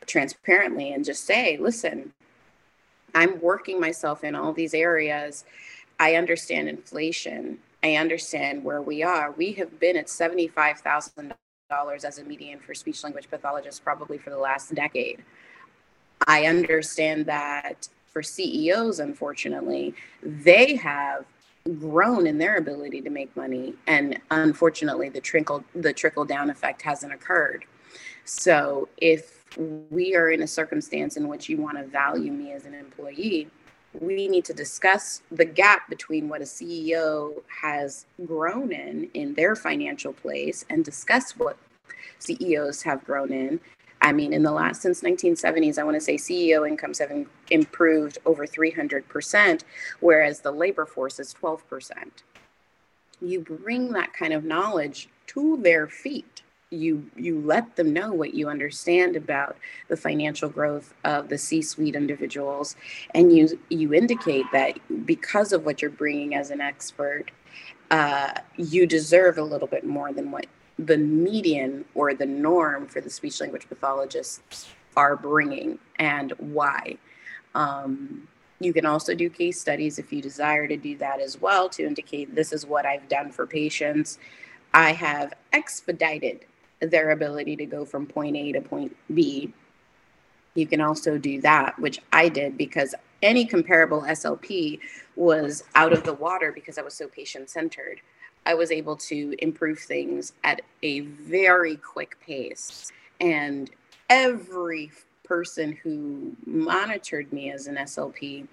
transparently 0.07 0.92
and 0.92 1.05
just 1.05 1.24
say 1.24 1.57
listen 1.59 2.12
I'm 3.14 3.40
working 3.40 3.81
myself 3.81 4.24
in 4.24 4.35
all 4.35 4.53
these 4.53 4.74
areas. 4.74 5.44
I 6.00 6.16
understand 6.16 6.68
inflation. 6.68 7.59
I 7.83 7.96
understand 7.96 8.64
where 8.64 8.83
we 8.83 9.03
are. 9.03 9.31
We 9.31 9.53
have 9.53 9.79
been 9.79 9.96
at 9.96 10.09
$75,000 10.09 11.35
as 12.05 12.18
a 12.18 12.24
median 12.24 12.59
for 12.59 12.74
speech 12.74 13.05
language 13.05 13.31
pathologists 13.31 13.81
probably 13.81 14.18
for 14.18 14.31
the 14.31 14.38
last 14.38 14.74
decade. 14.74 15.22
I 16.27 16.46
understand 16.46 17.27
that 17.27 17.88
for 18.14 18.22
CEOs, 18.22 19.00
unfortunately, 19.00 19.92
they 20.22 20.77
have 20.77 21.27
grown 21.81 22.27
in 22.27 22.38
their 22.38 22.57
ability 22.57 23.00
to 23.00 23.11
make 23.11 23.35
money 23.37 23.74
and 23.87 24.20
unfortunately 24.31 25.09
the 25.09 25.20
trickle 25.20 25.64
the 25.74 25.94
trickle 25.94 26.24
down 26.24 26.50
effect 26.50 26.81
hasn't 26.83 27.12
occurred. 27.12 27.64
So 28.24 28.88
if 28.98 29.44
we 29.90 30.14
are 30.14 30.31
in 30.31 30.42
a 30.42 30.46
circumstance 30.46 31.16
in 31.16 31.27
which 31.27 31.48
you 31.48 31.57
want 31.57 31.79
to 31.79 31.85
value 31.85 32.33
me 32.33 32.53
as 32.53 32.66
an 32.66 32.74
employee, 32.74 33.48
we 33.98 34.29
need 34.29 34.44
to 34.44 34.53
discuss 34.53 35.22
the 35.31 35.44
gap 35.44 35.88
between 35.88 36.29
what 36.29 36.42
a 36.42 36.44
CEO 36.44 37.42
has 37.62 38.07
grown 38.27 38.70
in 38.70 39.11
in 39.14 39.35
their 39.35 39.57
financial 39.57 40.12
place 40.12 40.64
and 40.68 40.85
discuss 40.85 41.33
what 41.33 41.57
CEOs 42.18 42.83
have 42.83 43.05
grown 43.05 43.33
in 43.33 43.59
I 44.05 44.12
mean, 44.12 44.35
in 44.35 44.43
the 44.43 44.53
last 44.53 44.83
since 44.83 45.01
1970s, 45.01 45.79
I 45.79 45.83
want 45.83 45.97
to 45.97 46.01
say 46.01 46.17
CEO 46.17 46.69
incomes 46.69 46.99
have 46.99 47.11
in, 47.11 47.27
improved 47.51 48.19
over 48.27 48.47
300%, 48.47 49.62
whereas 50.01 50.40
the 50.40 50.53
labor 50.53 50.85
force 50.85 51.19
is 51.19 51.35
12%. 51.43 51.61
You 53.23 53.40
bring 53.40 53.93
that 53.93 54.12
kind 54.12 54.35
of 54.35 54.45
knowledge 54.45 55.09
to 55.29 55.57
their 55.57 55.88
feet. 55.88 56.43
You 56.69 57.09
you 57.17 57.40
let 57.40 57.77
them 57.77 57.95
know 57.95 58.12
what 58.12 58.35
you 58.35 58.49
understand 58.49 59.17
about 59.17 59.57
the 59.88 59.97
financial 59.97 60.51
growth 60.51 60.93
of 61.05 61.29
the 61.31 61.38
C-suite 61.38 61.95
individuals, 61.95 62.77
and 63.14 63.35
you 63.35 63.59
you 63.71 63.95
indicate 63.95 64.45
that 64.53 64.79
because 65.07 65.53
of 65.53 65.64
what 65.64 65.81
you're 65.81 65.90
bringing 65.90 66.35
as 66.35 66.51
an 66.51 66.61
expert, 66.61 67.31
uh, 67.90 68.33
you 68.57 68.87
deserve 68.87 69.38
a 69.38 69.43
little 69.43 69.69
bit 69.69 69.85
more 69.85 70.12
than 70.12 70.31
what 70.31 70.47
the 70.79 70.99
median 70.99 71.85
or 71.95 72.15
the 72.15 72.27
norm 72.27 72.87
for 72.87 73.01
the 73.01 73.11
speech 73.11 73.41
language 73.41 73.69
pathologists 73.69 74.69
are 74.97 75.17
bringing 75.17 75.79
and 75.99 76.33
why. 76.39 76.99
Um, 77.55 78.29
you 78.61 78.73
can 78.73 78.87
also 78.87 79.15
do 79.15 79.29
case 79.29 79.61
studies 79.61 79.99
if 79.99 80.13
you 80.13 80.23
desire 80.23 80.67
to 80.67 80.77
do 80.77 80.97
that 80.99 81.21
as 81.21 81.41
well 81.41 81.69
to 81.71 81.85
indicate 81.85 82.35
this 82.35 82.53
is 82.53 82.67
what 82.67 82.87
I've 82.87 83.09
done 83.09 83.31
for 83.31 83.47
patients. 83.47 84.19
I 84.73 84.93
have 84.93 85.35
expedited 85.53 86.47
their 86.81 87.11
ability 87.11 87.57
to 87.57 87.67
go 87.67 87.85
from 87.85 88.07
point 88.07 88.37
A 88.37 88.53
to 88.53 88.61
point 88.61 88.97
B. 89.13 89.53
You 90.55 90.67
can 90.67 90.81
also 90.81 91.19
do 91.19 91.41
that, 91.41 91.79
which 91.79 92.01
I 92.13 92.29
did 92.29 92.57
because 92.57 92.95
any 93.23 93.45
comparable 93.45 94.03
SLP 94.03 94.79
was 95.17 95.65
out 95.75 95.93
of 95.93 96.05
the 96.05 96.13
water 96.13 96.53
because 96.53 96.79
I 96.79 96.83
was 96.83 96.95
so 96.95 97.09
patient 97.09 97.51
centered. 97.51 98.01
I 98.46 98.54
was 98.54 98.70
able 98.70 98.96
to 98.96 99.35
improve 99.38 99.78
things 99.78 100.33
at 100.44 100.61
a 100.83 101.00
very 101.00 101.76
quick 101.76 102.18
pace. 102.20 102.92
And 103.20 103.70
every 104.11 104.92
person 105.24 105.72
who 105.83 106.37
monitored 106.46 107.33
me 107.33 107.50
as 107.50 107.66
an 107.66 107.76
SLP 107.76 108.46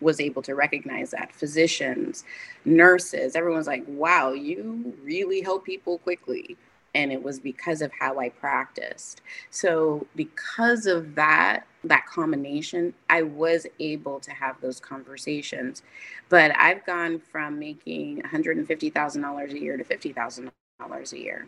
was 0.00 0.20
able 0.20 0.42
to 0.42 0.54
recognize 0.54 1.10
that. 1.10 1.32
Physicians, 1.32 2.24
nurses, 2.64 3.34
everyone's 3.36 3.66
like, 3.66 3.84
wow, 3.86 4.32
you 4.32 4.94
really 5.02 5.40
help 5.40 5.64
people 5.64 5.98
quickly 5.98 6.56
and 6.98 7.12
it 7.12 7.22
was 7.22 7.38
because 7.38 7.80
of 7.80 7.92
how 7.96 8.18
I 8.18 8.28
practiced. 8.28 9.22
So 9.50 10.04
because 10.16 10.86
of 10.86 11.14
that 11.14 11.64
that 11.84 12.06
combination, 12.06 12.92
I 13.08 13.22
was 13.22 13.64
able 13.78 14.18
to 14.18 14.32
have 14.32 14.60
those 14.60 14.80
conversations. 14.80 15.82
But 16.28 16.50
I've 16.58 16.84
gone 16.84 17.20
from 17.20 17.56
making 17.60 18.22
$150,000 18.22 19.52
a 19.52 19.60
year 19.60 19.76
to 19.76 19.84
$50,000 19.84 21.12
a 21.12 21.18
year. 21.18 21.46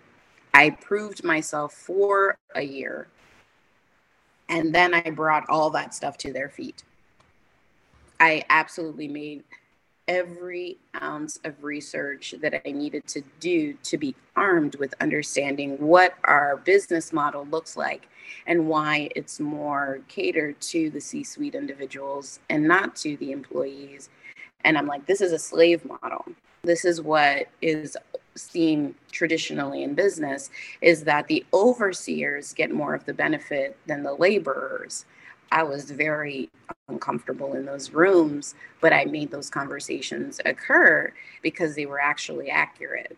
I 0.54 0.70
proved 0.70 1.24
myself 1.24 1.74
for 1.74 2.38
a 2.54 2.62
year 2.62 3.08
and 4.48 4.72
then 4.72 4.94
I 4.94 5.10
brought 5.10 5.48
all 5.48 5.70
that 5.70 5.94
stuff 5.94 6.16
to 6.18 6.32
their 6.32 6.48
feet. 6.48 6.84
I 8.20 8.44
absolutely 8.50 9.08
made 9.08 9.42
every 10.10 10.76
ounce 11.00 11.38
of 11.44 11.62
research 11.62 12.34
that 12.42 12.60
I 12.66 12.72
needed 12.72 13.06
to 13.06 13.22
do 13.38 13.74
to 13.84 13.96
be 13.96 14.16
armed 14.34 14.74
with 14.74 14.92
understanding 15.00 15.76
what 15.78 16.14
our 16.24 16.56
business 16.56 17.12
model 17.12 17.46
looks 17.46 17.76
like 17.76 18.08
and 18.48 18.66
why 18.66 19.08
it's 19.14 19.38
more 19.38 20.00
catered 20.08 20.60
to 20.62 20.90
the 20.90 21.00
C 21.00 21.22
suite 21.22 21.54
individuals 21.54 22.40
and 22.50 22.66
not 22.66 22.96
to 22.96 23.16
the 23.18 23.30
employees. 23.30 24.10
And 24.64 24.76
I'm 24.76 24.88
like, 24.88 25.06
this 25.06 25.20
is 25.20 25.30
a 25.30 25.38
slave 25.38 25.84
model. 25.84 26.24
This 26.62 26.84
is 26.84 27.00
what 27.00 27.46
is 27.62 27.96
seen 28.34 28.96
traditionally 29.12 29.84
in 29.84 29.94
business 29.94 30.50
is 30.80 31.04
that 31.04 31.28
the 31.28 31.46
overseers 31.54 32.52
get 32.52 32.72
more 32.72 32.94
of 32.94 33.04
the 33.04 33.14
benefit 33.14 33.76
than 33.86 34.02
the 34.02 34.14
laborers. 34.14 35.04
I 35.52 35.62
was 35.64 35.90
very 35.90 36.48
uncomfortable 36.88 37.54
in 37.54 37.64
those 37.64 37.90
rooms, 37.90 38.54
but 38.80 38.92
I 38.92 39.04
made 39.04 39.30
those 39.30 39.50
conversations 39.50 40.40
occur 40.44 41.12
because 41.42 41.74
they 41.74 41.86
were 41.86 42.00
actually 42.00 42.50
accurate. 42.50 43.16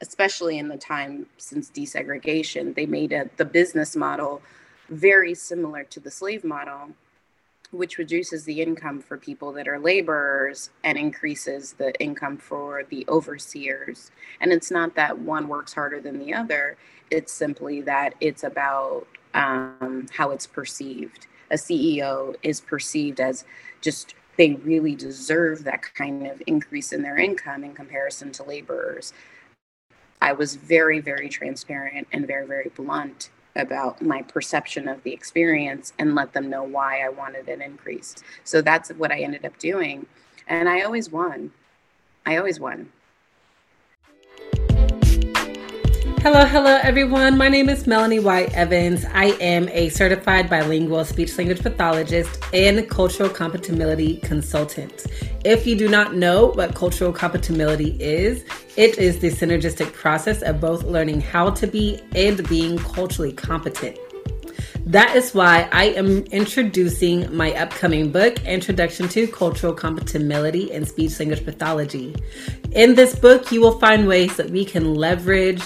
Especially 0.00 0.58
in 0.58 0.68
the 0.68 0.76
time 0.76 1.26
since 1.38 1.70
desegregation, 1.70 2.74
they 2.74 2.86
made 2.86 3.12
a, 3.12 3.28
the 3.36 3.44
business 3.44 3.96
model 3.96 4.42
very 4.88 5.34
similar 5.34 5.82
to 5.84 5.98
the 5.98 6.10
slave 6.10 6.44
model, 6.44 6.90
which 7.70 7.98
reduces 7.98 8.44
the 8.44 8.60
income 8.60 9.00
for 9.00 9.16
people 9.16 9.52
that 9.52 9.66
are 9.66 9.78
laborers 9.78 10.70
and 10.84 10.96
increases 10.98 11.72
the 11.72 11.98
income 12.00 12.36
for 12.36 12.84
the 12.90 13.04
overseers. 13.08 14.10
And 14.40 14.52
it's 14.52 14.70
not 14.70 14.94
that 14.94 15.18
one 15.18 15.48
works 15.48 15.72
harder 15.72 16.00
than 16.00 16.18
the 16.18 16.34
other, 16.34 16.76
it's 17.10 17.32
simply 17.32 17.80
that 17.82 18.14
it's 18.20 18.44
about 18.44 19.06
um, 19.34 20.06
how 20.12 20.30
it's 20.30 20.46
perceived. 20.46 21.26
A 21.50 21.56
CEO 21.56 22.34
is 22.42 22.60
perceived 22.60 23.20
as 23.20 23.44
just 23.80 24.14
they 24.36 24.54
really 24.54 24.94
deserve 24.94 25.64
that 25.64 25.82
kind 25.94 26.26
of 26.26 26.42
increase 26.46 26.92
in 26.92 27.02
their 27.02 27.18
income 27.18 27.62
in 27.62 27.74
comparison 27.74 28.32
to 28.32 28.42
laborers. 28.42 29.12
I 30.20 30.32
was 30.32 30.56
very, 30.56 31.00
very 31.00 31.28
transparent 31.28 32.08
and 32.12 32.26
very, 32.26 32.46
very 32.46 32.70
blunt 32.74 33.30
about 33.56 34.02
my 34.02 34.22
perception 34.22 34.88
of 34.88 35.02
the 35.02 35.12
experience 35.12 35.92
and 35.98 36.14
let 36.14 36.32
them 36.32 36.50
know 36.50 36.64
why 36.64 37.04
I 37.04 37.08
wanted 37.08 37.48
an 37.48 37.62
increase. 37.62 38.16
So 38.42 38.60
that's 38.60 38.88
what 38.90 39.12
I 39.12 39.20
ended 39.20 39.44
up 39.44 39.58
doing. 39.58 40.06
And 40.48 40.68
I 40.68 40.82
always 40.82 41.10
won. 41.10 41.52
I 42.26 42.36
always 42.36 42.58
won. 42.58 42.90
Hello, 46.24 46.46
hello, 46.46 46.78
everyone. 46.82 47.36
My 47.36 47.50
name 47.50 47.68
is 47.68 47.86
Melanie 47.86 48.18
White 48.18 48.50
Evans. 48.54 49.04
I 49.12 49.36
am 49.42 49.68
a 49.68 49.90
certified 49.90 50.48
bilingual 50.48 51.04
speech 51.04 51.36
language 51.36 51.60
pathologist 51.60 52.42
and 52.54 52.88
cultural 52.88 53.28
compatibility 53.28 54.16
consultant. 54.20 55.04
If 55.44 55.66
you 55.66 55.76
do 55.76 55.86
not 55.86 56.14
know 56.14 56.46
what 56.46 56.74
cultural 56.74 57.12
compatibility 57.12 57.98
is, 58.00 58.42
it 58.78 58.96
is 58.96 59.18
the 59.18 59.32
synergistic 59.32 59.92
process 59.92 60.40
of 60.40 60.62
both 60.62 60.84
learning 60.84 61.20
how 61.20 61.50
to 61.50 61.66
be 61.66 62.00
and 62.14 62.48
being 62.48 62.78
culturally 62.78 63.34
competent. 63.34 63.98
That 64.86 65.14
is 65.16 65.34
why 65.34 65.68
I 65.72 65.90
am 65.90 66.24
introducing 66.24 67.34
my 67.36 67.52
upcoming 67.52 68.12
book, 68.12 68.42
Introduction 68.46 69.08
to 69.08 69.26
Cultural 69.26 69.74
Compatibility 69.74 70.72
and 70.72 70.88
Speech 70.88 71.18
Language 71.18 71.44
Pathology. 71.44 72.14
In 72.72 72.94
this 72.94 73.14
book, 73.14 73.52
you 73.52 73.60
will 73.60 73.78
find 73.78 74.08
ways 74.08 74.36
that 74.36 74.48
we 74.48 74.64
can 74.64 74.94
leverage 74.94 75.62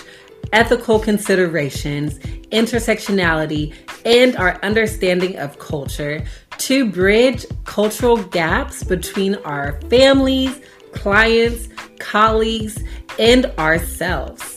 ethical 0.52 0.98
considerations, 0.98 2.18
intersectionality, 2.50 3.74
and 4.04 4.36
our 4.36 4.62
understanding 4.62 5.38
of 5.38 5.58
culture 5.58 6.22
to 6.58 6.90
bridge 6.90 7.46
cultural 7.64 8.16
gaps 8.16 8.82
between 8.82 9.36
our 9.36 9.80
families, 9.82 10.60
clients, 10.92 11.68
colleagues, 11.98 12.82
and 13.18 13.46
ourselves. 13.58 14.56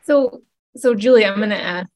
So 0.06 0.44
so 0.76 0.96
Julie, 0.96 1.26
I'm 1.26 1.38
going 1.38 1.50
to 1.50 1.62
ask 1.62 1.90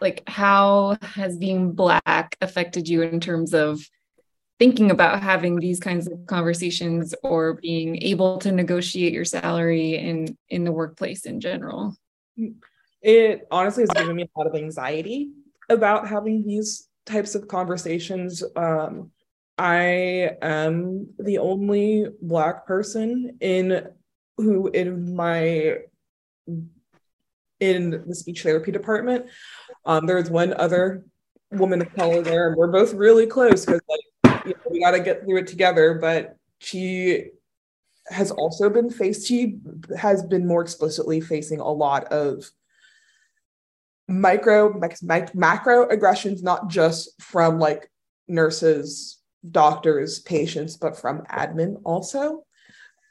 like 0.00 0.22
how 0.28 0.96
has 1.02 1.36
being 1.36 1.72
black 1.72 2.36
affected 2.40 2.88
you 2.88 3.02
in 3.02 3.20
terms 3.20 3.54
of 3.54 3.80
thinking 4.58 4.90
about 4.90 5.22
having 5.22 5.56
these 5.56 5.78
kinds 5.78 6.08
of 6.08 6.26
conversations 6.26 7.14
or 7.22 7.54
being 7.54 8.02
able 8.02 8.38
to 8.38 8.52
negotiate 8.52 9.12
your 9.12 9.24
salary 9.24 9.96
in 9.96 10.36
in 10.48 10.64
the 10.64 10.72
workplace 10.72 11.26
in 11.26 11.40
general? 11.40 11.96
It 13.02 13.46
honestly 13.50 13.82
has 13.82 13.90
given 13.90 14.16
me 14.16 14.22
a 14.24 14.38
lot 14.38 14.48
of 14.48 14.54
anxiety 14.54 15.30
about 15.68 16.08
having 16.08 16.46
these 16.46 16.88
types 17.06 17.34
of 17.34 17.48
conversations. 17.48 18.42
Um, 18.56 19.10
I 19.56 20.30
am 20.40 21.08
the 21.18 21.38
only 21.38 22.06
black 22.22 22.66
person 22.66 23.38
in 23.40 23.88
who 24.36 24.68
in 24.68 25.16
my 25.16 25.78
in 27.60 28.04
the 28.06 28.14
speech 28.14 28.42
therapy 28.42 28.72
department. 28.72 29.26
Um, 29.84 30.06
one 30.06 30.54
other 30.54 31.04
woman 31.50 31.80
of 31.80 31.94
color 31.94 32.22
there, 32.22 32.48
and 32.48 32.56
we're 32.56 32.70
both 32.70 32.92
really 32.94 33.26
close 33.26 33.64
because 33.64 33.80
like 33.88 34.46
you 34.46 34.52
know, 34.52 34.60
we 34.70 34.80
got 34.80 34.92
to 34.92 35.00
get 35.00 35.22
through 35.22 35.38
it 35.38 35.46
together. 35.46 35.94
But 35.94 36.36
she 36.58 37.30
has 38.10 38.30
also 38.30 38.70
been 38.70 38.90
faced. 38.90 39.26
She 39.26 39.58
has 39.96 40.22
been 40.22 40.46
more 40.46 40.62
explicitly 40.62 41.20
facing 41.20 41.60
a 41.60 41.70
lot 41.70 42.04
of 42.12 42.50
micro 44.08 44.80
macro 45.34 45.88
aggressions, 45.88 46.42
not 46.42 46.68
just 46.68 47.20
from 47.20 47.58
like 47.58 47.90
nurses, 48.26 49.18
doctors, 49.50 50.18
patients, 50.20 50.76
but 50.76 50.96
from 50.96 51.22
admin 51.30 51.80
also. 51.84 52.44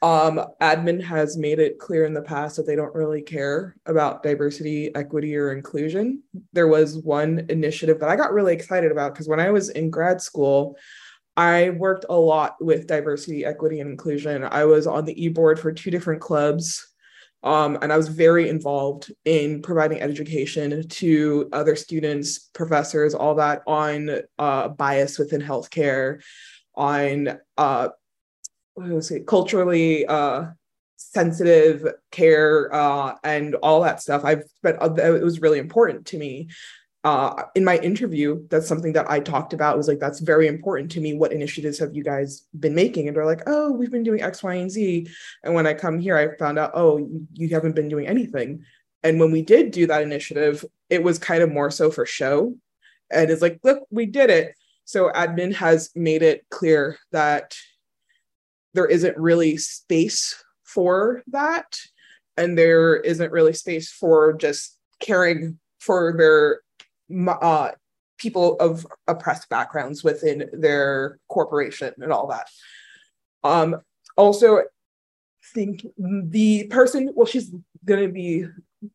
Um, 0.00 0.40
admin 0.62 1.02
has 1.02 1.36
made 1.36 1.58
it 1.58 1.80
clear 1.80 2.04
in 2.04 2.14
the 2.14 2.22
past 2.22 2.56
that 2.56 2.66
they 2.66 2.76
don't 2.76 2.94
really 2.94 3.20
care 3.20 3.74
about 3.86 4.22
diversity, 4.22 4.94
equity, 4.94 5.36
or 5.36 5.52
inclusion. 5.52 6.22
There 6.52 6.68
was 6.68 6.98
one 6.98 7.46
initiative 7.48 7.98
that 8.00 8.08
I 8.08 8.14
got 8.14 8.32
really 8.32 8.54
excited 8.54 8.92
about 8.92 9.12
because 9.12 9.28
when 9.28 9.40
I 9.40 9.50
was 9.50 9.70
in 9.70 9.90
grad 9.90 10.20
school, 10.20 10.76
I 11.36 11.70
worked 11.70 12.04
a 12.08 12.16
lot 12.16 12.56
with 12.60 12.86
diversity, 12.86 13.44
equity, 13.44 13.80
and 13.80 13.90
inclusion. 13.90 14.44
I 14.44 14.64
was 14.64 14.86
on 14.86 15.04
the 15.04 15.24
e 15.24 15.28
board 15.28 15.58
for 15.58 15.72
two 15.72 15.90
different 15.90 16.20
clubs. 16.20 16.84
Um, 17.44 17.78
and 17.82 17.92
I 17.92 17.96
was 17.96 18.08
very 18.08 18.48
involved 18.48 19.12
in 19.24 19.62
providing 19.62 20.00
education 20.00 20.88
to 20.88 21.48
other 21.52 21.76
students, 21.76 22.38
professors, 22.52 23.14
all 23.14 23.36
that 23.36 23.62
on 23.66 24.22
uh, 24.40 24.68
bias 24.68 25.18
within 25.18 25.40
healthcare, 25.40 26.20
on 26.74 27.38
uh, 27.56 27.90
what 28.78 28.88
was 28.90 29.10
it, 29.10 29.26
culturally 29.26 30.06
uh, 30.06 30.46
sensitive 30.96 31.86
care 32.10 32.72
uh, 32.72 33.14
and 33.24 33.54
all 33.56 33.82
that 33.82 34.00
stuff. 34.00 34.24
I've 34.24 34.44
spent 34.58 34.80
uh, 34.80 34.94
it 34.94 35.22
was 35.22 35.40
really 35.40 35.58
important 35.58 36.06
to 36.06 36.18
me. 36.18 36.48
Uh, 37.04 37.44
in 37.54 37.64
my 37.64 37.78
interview, 37.78 38.46
that's 38.50 38.66
something 38.66 38.92
that 38.92 39.10
I 39.10 39.20
talked 39.20 39.52
about. 39.52 39.74
It 39.74 39.78
was 39.78 39.88
like 39.88 40.00
that's 40.00 40.20
very 40.20 40.46
important 40.46 40.90
to 40.92 41.00
me. 41.00 41.14
What 41.14 41.32
initiatives 41.32 41.78
have 41.78 41.94
you 41.94 42.02
guys 42.02 42.46
been 42.58 42.74
making? 42.74 43.06
And 43.06 43.16
they're 43.16 43.24
like, 43.24 43.42
oh, 43.46 43.72
we've 43.72 43.90
been 43.90 44.02
doing 44.02 44.20
X, 44.20 44.42
Y, 44.42 44.54
and 44.54 44.70
Z. 44.70 45.08
And 45.44 45.54
when 45.54 45.66
I 45.66 45.74
come 45.74 45.98
here, 45.98 46.16
I 46.16 46.36
found 46.36 46.58
out, 46.58 46.72
oh, 46.74 47.08
you 47.34 47.48
haven't 47.50 47.76
been 47.76 47.88
doing 47.88 48.06
anything. 48.06 48.64
And 49.02 49.20
when 49.20 49.30
we 49.30 49.42
did 49.42 49.70
do 49.70 49.86
that 49.86 50.02
initiative, 50.02 50.64
it 50.90 51.02
was 51.02 51.18
kind 51.18 51.42
of 51.42 51.52
more 51.52 51.70
so 51.70 51.90
for 51.90 52.04
show. 52.04 52.56
And 53.10 53.30
it's 53.30 53.42
like, 53.42 53.60
look, 53.62 53.86
we 53.90 54.06
did 54.06 54.28
it. 54.28 54.54
So 54.84 55.10
admin 55.10 55.54
has 55.54 55.90
made 55.94 56.22
it 56.22 56.46
clear 56.50 56.98
that 57.12 57.56
there 58.78 58.86
isn't 58.86 59.18
really 59.18 59.56
space 59.56 60.40
for 60.62 61.24
that. 61.26 61.80
And 62.36 62.56
there 62.56 62.94
isn't 62.94 63.32
really 63.32 63.52
space 63.52 63.90
for 63.90 64.34
just 64.34 64.78
caring 65.00 65.58
for 65.80 66.14
their 66.16 66.60
uh, 67.28 67.72
people 68.18 68.54
of 68.60 68.86
oppressed 69.08 69.48
backgrounds 69.48 70.04
within 70.04 70.48
their 70.52 71.18
corporation 71.28 71.92
and 71.98 72.12
all 72.12 72.28
that. 72.28 72.48
Um 73.42 73.80
also 74.16 74.62
think 75.54 75.84
the 75.98 76.68
person 76.68 77.10
well 77.16 77.26
she's 77.26 77.50
going 77.84 78.06
to 78.06 78.12
be 78.12 78.44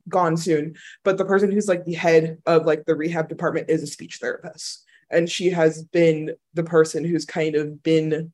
gone 0.07 0.37
soon 0.37 0.75
but 1.03 1.17
the 1.17 1.25
person 1.25 1.51
who's 1.51 1.67
like 1.67 1.83
the 1.83 1.93
head 1.93 2.37
of 2.45 2.65
like 2.65 2.85
the 2.85 2.95
rehab 2.95 3.27
department 3.27 3.69
is 3.69 3.83
a 3.83 3.87
speech 3.87 4.19
therapist. 4.21 4.85
And 5.09 5.29
she 5.29 5.49
has 5.49 5.83
been 5.83 6.35
the 6.53 6.63
person 6.63 7.03
who's 7.03 7.25
kind 7.25 7.55
of 7.55 7.83
been 7.83 8.31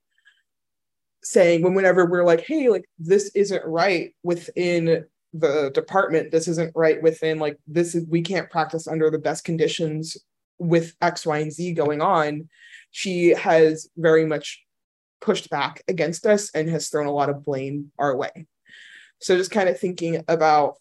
saying 1.23 1.61
when 1.61 1.73
whenever 1.73 2.05
we're 2.05 2.23
like 2.23 2.41
hey 2.41 2.69
like 2.69 2.85
this 2.97 3.29
isn't 3.35 3.65
right 3.65 4.13
within 4.23 5.05
the 5.33 5.71
department. 5.73 6.31
This 6.31 6.47
isn't 6.47 6.71
right 6.75 7.01
within 7.01 7.39
like 7.39 7.57
this 7.67 7.95
is 7.95 8.05
we 8.07 8.21
can't 8.21 8.49
practice 8.49 8.87
under 8.87 9.09
the 9.09 9.19
best 9.19 9.43
conditions 9.43 10.17
with 10.57 10.95
x 11.01 11.25
y 11.25 11.39
and 11.39 11.53
z 11.53 11.73
going 11.73 12.01
on. 12.01 12.49
She 12.91 13.29
has 13.29 13.89
very 13.97 14.25
much 14.25 14.63
pushed 15.21 15.49
back 15.49 15.83
against 15.87 16.25
us 16.25 16.49
and 16.53 16.69
has 16.69 16.89
thrown 16.89 17.05
a 17.05 17.11
lot 17.11 17.29
of 17.29 17.45
blame 17.45 17.91
our 17.99 18.15
way. 18.15 18.47
So 19.19 19.37
just 19.37 19.51
kind 19.51 19.69
of 19.69 19.79
thinking 19.79 20.23
about 20.27 20.75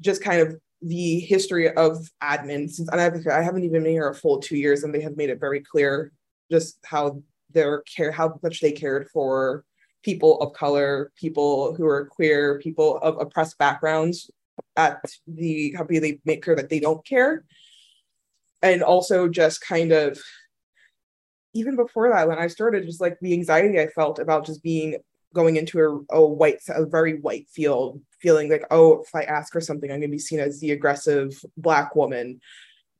just 0.00 0.22
kind 0.22 0.40
of 0.40 0.58
the 0.82 1.20
history 1.20 1.68
of 1.68 2.08
admin. 2.22 2.70
Since 2.70 2.88
I 2.88 3.42
haven't 3.42 3.64
even 3.64 3.82
been 3.82 3.92
here 3.92 4.08
a 4.08 4.14
full 4.14 4.38
two 4.38 4.56
years 4.56 4.82
and 4.82 4.94
they 4.94 5.02
have 5.02 5.16
made 5.16 5.30
it 5.30 5.38
very 5.38 5.60
clear 5.60 6.12
just 6.50 6.78
how 6.84 7.22
their 7.52 7.82
care, 7.82 8.12
how 8.12 8.38
much 8.42 8.60
they 8.60 8.72
cared 8.72 9.08
for 9.10 9.64
people 10.02 10.40
of 10.40 10.52
color, 10.52 11.12
people 11.16 11.74
who 11.74 11.86
are 11.86 12.06
queer, 12.06 12.58
people 12.58 12.98
of 12.98 13.18
oppressed 13.20 13.58
backgrounds 13.58 14.30
at 14.76 15.04
the 15.26 15.70
company. 15.72 15.98
They 15.98 16.20
make 16.24 16.44
sure 16.44 16.56
that 16.56 16.68
they 16.68 16.80
don't 16.80 17.04
care. 17.04 17.44
And 18.62 18.82
also 18.82 19.28
just 19.28 19.60
kind 19.60 19.92
of 19.92 20.18
even 21.52 21.76
before 21.76 22.10
that, 22.10 22.28
when 22.28 22.38
I 22.38 22.46
started, 22.46 22.86
just 22.86 23.00
like 23.00 23.18
the 23.20 23.32
anxiety 23.32 23.80
I 23.80 23.88
felt 23.88 24.18
about 24.18 24.46
just 24.46 24.62
being 24.62 24.98
going 25.34 25.56
into 25.56 26.06
a, 26.10 26.16
a 26.16 26.24
white, 26.24 26.60
a 26.68 26.84
very 26.84 27.20
white 27.20 27.48
field, 27.48 28.00
feeling 28.20 28.50
like, 28.50 28.64
oh, 28.70 29.02
if 29.02 29.14
I 29.14 29.22
ask 29.22 29.52
her 29.54 29.60
something, 29.60 29.90
I'm 29.90 30.00
going 30.00 30.10
to 30.10 30.14
be 30.14 30.18
seen 30.18 30.40
as 30.40 30.60
the 30.60 30.72
aggressive 30.72 31.32
black 31.56 31.94
woman. 31.94 32.40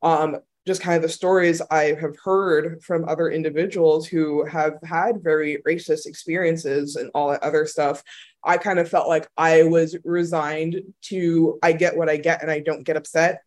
Um, 0.01 0.37
just 0.67 0.81
kind 0.81 0.95
of 0.95 1.01
the 1.01 1.09
stories 1.09 1.61
I 1.71 1.95
have 1.99 2.15
heard 2.23 2.83
from 2.83 3.07
other 3.09 3.29
individuals 3.29 4.07
who 4.07 4.45
have 4.45 4.75
had 4.83 5.23
very 5.23 5.61
racist 5.67 6.05
experiences 6.05 6.95
and 6.95 7.09
all 7.13 7.31
that 7.31 7.43
other 7.43 7.65
stuff, 7.65 8.03
I 8.43 8.57
kind 8.57 8.79
of 8.79 8.89
felt 8.89 9.07
like 9.07 9.27
I 9.37 9.63
was 9.63 9.97
resigned 10.03 10.81
to 11.03 11.59
I 11.63 11.73
get 11.73 11.97
what 11.97 12.09
I 12.09 12.17
get 12.17 12.41
and 12.41 12.51
I 12.51 12.59
don't 12.59 12.83
get 12.83 12.97
upset 12.97 13.41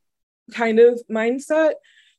kind 0.52 0.78
of 0.78 1.00
mindset. 1.10 1.74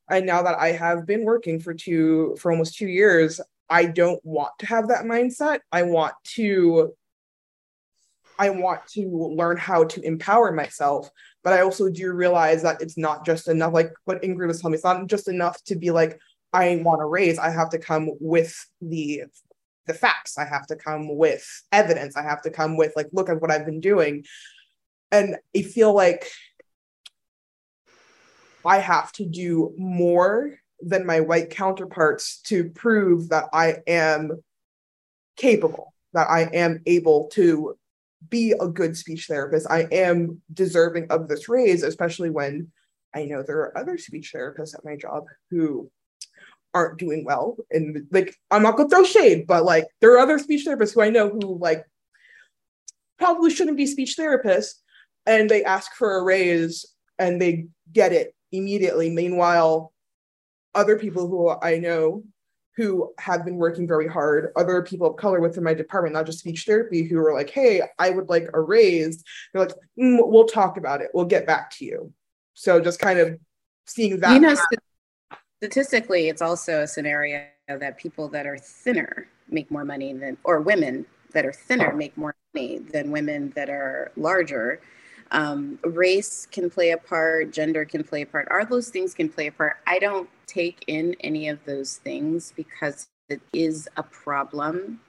And 0.10 0.26
now 0.26 0.44
that 0.44 0.58
I 0.58 0.72
have 0.72 1.06
been 1.06 1.26
working 1.26 1.60
for 1.60 1.74
two 1.74 2.36
for 2.40 2.52
almost 2.52 2.78
two 2.78 2.88
years, 2.88 3.42
I 3.70 3.86
don't 3.86 4.24
want 4.24 4.52
to 4.60 4.66
have 4.68 4.90
that 4.90 5.06
mindset. 5.06 5.60
I 5.72 5.84
want 5.84 6.14
to 6.36 6.94
I 8.38 8.50
want 8.50 8.86
to 8.90 9.10
learn 9.10 9.58
how 9.58 9.86
to 9.86 10.02
empower 10.02 10.52
myself 10.52 11.10
but 11.46 11.54
I 11.54 11.62
also 11.62 11.90
do 11.90 12.12
realize 12.12 12.64
that 12.64 12.82
it's 12.82 12.98
not 12.98 13.24
just 13.24 13.48
enough, 13.48 13.72
like 13.72 13.94
what 14.06 14.24
Ingrid 14.24 14.48
was 14.48 14.60
telling 14.60 14.72
me, 14.72 14.78
it's 14.78 14.84
not 14.84 15.06
just 15.06 15.28
enough 15.28 15.64
to 15.66 15.76
be 15.76 15.92
like, 15.92 16.20
I 16.52 16.82
want 16.84 17.02
to 17.02 17.06
raise. 17.06 17.38
I 17.38 17.52
have 17.52 17.70
to 17.70 17.78
come 17.78 18.10
with 18.20 18.54
the 18.82 19.26
the 19.86 19.94
facts. 19.94 20.40
I 20.40 20.46
have 20.46 20.66
to 20.68 20.76
come 20.76 21.16
with 21.16 21.46
evidence. 21.72 22.18
I 22.18 22.24
have 22.24 22.42
to 22.42 22.50
come 22.50 22.78
with 22.78 22.94
like, 22.96 23.10
look 23.14 23.30
at 23.30 23.40
what 23.40 23.52
I've 23.52 23.68
been 23.68 23.80
doing. 23.80 24.26
And 25.12 25.36
I 25.56 25.62
feel 25.62 25.94
like 25.94 26.28
I 28.66 28.80
have 28.80 29.12
to 29.14 29.26
do 29.26 29.76
more 29.78 30.58
than 30.82 31.06
my 31.06 31.20
white 31.20 31.52
counterparts 31.52 32.42
to 32.48 32.72
prove 32.72 33.30
that 33.30 33.46
I 33.54 33.78
am 33.86 34.32
capable, 35.38 35.94
that 36.14 36.28
I 36.28 36.50
am 36.52 36.82
able 36.88 37.28
to 37.34 37.78
be 38.30 38.54
a 38.60 38.68
good 38.68 38.96
speech 38.96 39.28
therapist. 39.28 39.68
I 39.70 39.88
am 39.92 40.42
deserving 40.54 41.08
of 41.10 41.28
this 41.28 41.50
raise, 41.50 41.84
especially 41.84 42.30
when 42.30 42.72
I 43.14 43.26
know 43.26 43.44
there 43.44 43.60
are 43.60 43.78
other 43.78 43.98
speech 43.98 44.32
therapists 44.36 44.76
at 44.76 44.86
my 44.86 44.96
job 44.96 45.26
who 45.50 45.90
aren't 46.74 47.00
doing 47.00 47.24
well. 47.24 47.58
And 47.72 48.06
like, 48.12 48.36
I'm 48.52 48.64
not 48.64 48.78
gonna 48.78 48.90
throw 48.90 49.04
shade, 49.04 49.48
but 49.48 49.64
like, 49.64 49.88
there 50.02 50.14
are 50.14 50.20
other 50.20 50.40
speech 50.40 50.66
therapists 50.66 50.94
who 50.94 51.02
I 51.02 51.10
know 51.10 51.30
who 51.30 51.58
like 51.60 51.86
probably 53.18 53.50
shouldn't 53.50 53.78
be 53.78 53.86
speech 53.88 54.16
therapists, 54.20 54.76
and 55.26 55.50
they 55.50 55.64
ask 55.64 55.94
for 55.94 56.18
a 56.18 56.24
raise 56.24 56.86
and 57.18 57.42
they 57.42 57.68
get 57.92 58.12
it 58.12 58.36
immediately. 58.52 59.10
Meanwhile, 59.10 59.94
other 60.74 61.00
people 61.00 61.28
who 61.28 61.50
I 61.50 61.78
know 61.78 62.24
who 62.76 63.14
have 63.20 63.46
been 63.46 63.56
working 63.56 63.88
very 63.88 64.08
hard, 64.08 64.52
other 64.56 64.82
people 64.82 65.08
of 65.08 65.16
color 65.16 65.40
within 65.40 65.64
my 65.64 65.74
department, 65.74 66.14
not 66.14 66.26
just 66.26 66.40
speech 66.40 66.66
therapy, 66.66 67.04
who 67.04 67.18
are 67.20 67.34
like, 67.34 67.50
hey, 67.50 67.82
I 68.00 68.10
would 68.10 68.30
like 68.30 68.50
a 68.54 68.60
raise. 68.60 69.24
They're 69.54 69.66
like, 69.66 69.76
mm, 69.98 70.20
we'll 70.22 70.48
talk 70.48 70.78
about 70.78 71.02
it. 71.02 71.10
We'll 71.14 71.26
get 71.26 71.48
back 71.48 71.72
to 71.78 71.86
you. 71.86 72.12
So 72.54 72.82
just 72.82 73.00
kind 73.00 73.20
of 73.20 73.40
seeing 73.86 74.20
that. 74.20 74.34
You 74.34 74.40
know, 74.42 74.56
statistically, 75.58 76.28
it's 76.28 76.42
also 76.42 76.82
a 76.82 76.88
scenario 76.88 77.46
that 77.68 77.98
people 77.98 78.28
that 78.30 78.46
are 78.46 78.58
thinner 78.58 79.28
make 79.50 79.72
more 79.72 79.86
money 79.86 80.14
than, 80.14 80.38
or 80.44 80.60
women 80.60 81.06
that 81.32 81.46
are 81.46 81.54
thinner 81.54 81.94
make 81.94 82.16
more 82.18 82.36
money 82.54 82.80
than 82.80 83.12
women 83.12 83.52
that 83.56 83.70
are 83.70 84.12
larger. 84.18 84.82
Um, 85.32 85.80
race 85.84 86.46
can 86.46 86.70
play 86.70 86.92
a 86.92 86.98
part, 86.98 87.52
gender 87.52 87.86
can 87.86 88.04
play 88.04 88.22
a 88.22 88.26
part. 88.26 88.48
All 88.52 88.66
those 88.66 88.90
things 88.90 89.14
can 89.14 89.30
play 89.30 89.48
a 89.48 89.52
part. 89.52 89.78
I 89.88 89.98
don't 90.00 90.30
take 90.48 90.84
in 90.88 91.16
any 91.20 91.50
of 91.50 91.64
those 91.66 91.98
things 91.98 92.54
because 92.56 93.08
it 93.30 93.42
is 93.54 93.88
a 93.98 94.04
problem 94.04 95.00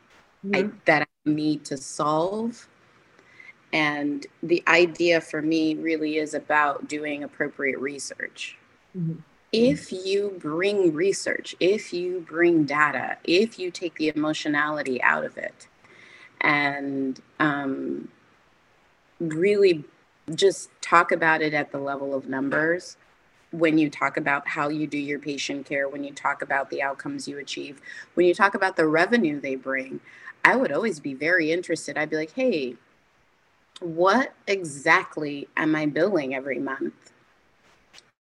mm-hmm. 0.44 0.68
I, 0.68 0.70
that 0.84 1.02
I 1.02 1.30
need 1.30 1.64
to 1.66 1.76
solve. 1.76 2.68
And 3.72 4.26
the 4.42 4.62
idea 4.68 5.20
for 5.20 5.42
me 5.42 5.74
really 5.74 6.18
is 6.18 6.34
about 6.34 6.88
doing 6.88 7.24
appropriate 7.24 7.78
research. 7.78 8.56
Mm-hmm. 8.96 9.20
If 9.52 9.92
you 9.92 10.36
bring 10.38 10.92
research, 10.92 11.54
if 11.60 11.92
you 11.92 12.24
bring 12.28 12.64
data, 12.64 13.16
if 13.24 13.58
you 13.58 13.70
take 13.70 13.94
the 13.94 14.12
emotionality 14.14 15.00
out 15.02 15.24
of 15.24 15.36
it, 15.38 15.68
and 16.40 17.20
um, 17.40 18.08
really 19.20 19.84
just 20.34 20.68
talk 20.80 21.12
about 21.12 21.42
it 21.42 21.54
at 21.54 21.72
the 21.72 21.78
level 21.78 22.14
of 22.14 22.28
numbers, 22.28 22.96
when 23.56 23.78
you 23.78 23.88
talk 23.88 24.16
about 24.16 24.46
how 24.48 24.68
you 24.68 24.86
do 24.86 24.98
your 24.98 25.18
patient 25.18 25.66
care, 25.66 25.88
when 25.88 26.04
you 26.04 26.12
talk 26.12 26.42
about 26.42 26.68
the 26.68 26.82
outcomes 26.82 27.26
you 27.26 27.38
achieve, 27.38 27.80
when 28.14 28.26
you 28.26 28.34
talk 28.34 28.54
about 28.54 28.76
the 28.76 28.86
revenue 28.86 29.40
they 29.40 29.54
bring, 29.54 30.00
I 30.44 30.56
would 30.56 30.70
always 30.70 31.00
be 31.00 31.14
very 31.14 31.50
interested. 31.50 31.96
I'd 31.96 32.10
be 32.10 32.16
like, 32.16 32.34
hey, 32.34 32.76
what 33.80 34.34
exactly 34.46 35.48
am 35.56 35.74
I 35.74 35.86
billing 35.86 36.34
every 36.34 36.58
month? 36.58 37.12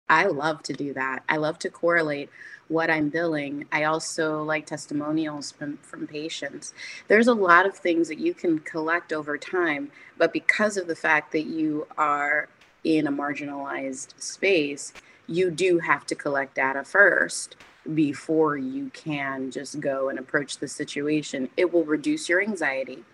I 0.09 0.25
love 0.25 0.63
to 0.65 0.73
do 0.73 0.95
that. 0.95 1.23
I 1.29 1.37
love 1.37 1.59
to 1.61 1.69
correlate 1.69 2.31
what 2.69 2.91
I'm 2.91 3.11
billing. 3.11 3.67
I 3.71 3.85
also 3.85 4.43
like 4.43 4.65
testimonials 4.65 5.53
from, 5.53 5.77
from 5.79 6.07
patients. 6.07 6.73
There's 7.09 7.29
a 7.29 7.35
lot 7.35 7.67
of 7.67 7.77
things 7.77 8.09
that 8.09 8.19
you 8.19 8.33
can 8.33 8.61
collect 8.61 9.13
over 9.13 9.37
time, 9.37 9.91
but 10.17 10.33
because 10.33 10.79
of 10.79 10.87
the 10.87 10.97
fact 10.97 11.33
that 11.33 11.45
you 11.45 11.87
are 11.99 12.49
in 12.83 13.07
a 13.07 13.13
marginalized 13.13 14.19
space, 14.21 14.95
you 15.29 15.51
do 15.51 15.79
have 15.79 16.07
to 16.07 16.15
collect 16.15 16.55
data 16.55 16.83
first 16.83 17.57
before 17.95 18.57
you 18.57 18.91
can 18.93 19.51
just 19.51 19.81
go 19.81 20.09
and 20.09 20.19
approach 20.19 20.59
the 20.59 20.69
situation. 20.69 21.49
It 21.57 21.73
will 21.73 21.85
reduce 21.85 22.29
your 22.29 22.41
anxiety. 22.41 23.05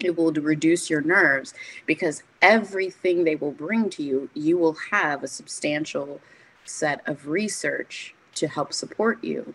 It 0.00 0.16
will 0.16 0.32
reduce 0.32 0.90
your 0.90 1.00
nerves 1.00 1.54
because 1.86 2.22
everything 2.42 3.24
they 3.24 3.36
will 3.36 3.52
bring 3.52 3.88
to 3.90 4.02
you, 4.02 4.28
you 4.34 4.58
will 4.58 4.76
have 4.90 5.22
a 5.22 5.28
substantial 5.28 6.20
set 6.64 7.06
of 7.08 7.28
research 7.28 8.14
to 8.34 8.48
help 8.48 8.72
support 8.72 9.22
you 9.22 9.54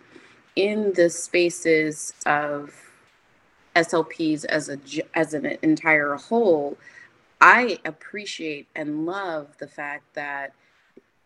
in 0.55 0.93
the 0.93 1.09
spaces 1.09 2.13
of 2.25 2.73
SLPs 3.75 4.45
as 4.45 4.69
a 4.69 4.79
as 5.13 5.33
an 5.33 5.57
entire 5.61 6.15
whole. 6.15 6.77
I 7.41 7.79
appreciate 7.85 8.67
and 8.75 9.05
love 9.05 9.57
the 9.59 9.67
fact 9.67 10.03
that 10.15 10.53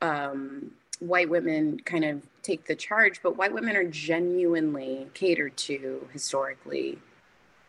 um, 0.03 0.71
white 0.99 1.29
women 1.29 1.79
kind 1.85 2.03
of 2.05 2.21
take 2.43 2.65
the 2.65 2.75
charge, 2.75 3.21
but 3.23 3.37
white 3.37 3.53
women 3.53 3.75
are 3.75 3.85
genuinely 3.85 5.07
catered 5.13 5.55
to 5.57 6.07
historically 6.11 6.99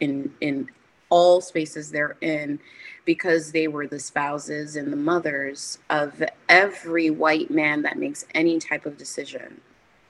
in 0.01 0.35
in 0.41 0.69
all 1.11 1.41
spaces 1.41 1.91
they're 1.93 2.17
in 2.21 2.59
because 3.05 3.53
they 3.53 3.69
were 3.69 3.87
the 3.87 4.01
spouses 4.01 4.75
and 4.75 4.93
the 4.93 4.97
mothers 4.97 5.79
of 5.89 6.25
every 6.49 7.09
white 7.09 7.51
man 7.51 7.83
that 7.83 7.97
makes 7.97 8.27
any 8.35 8.59
type 8.59 8.85
of 8.85 8.99
decision. 8.99 9.61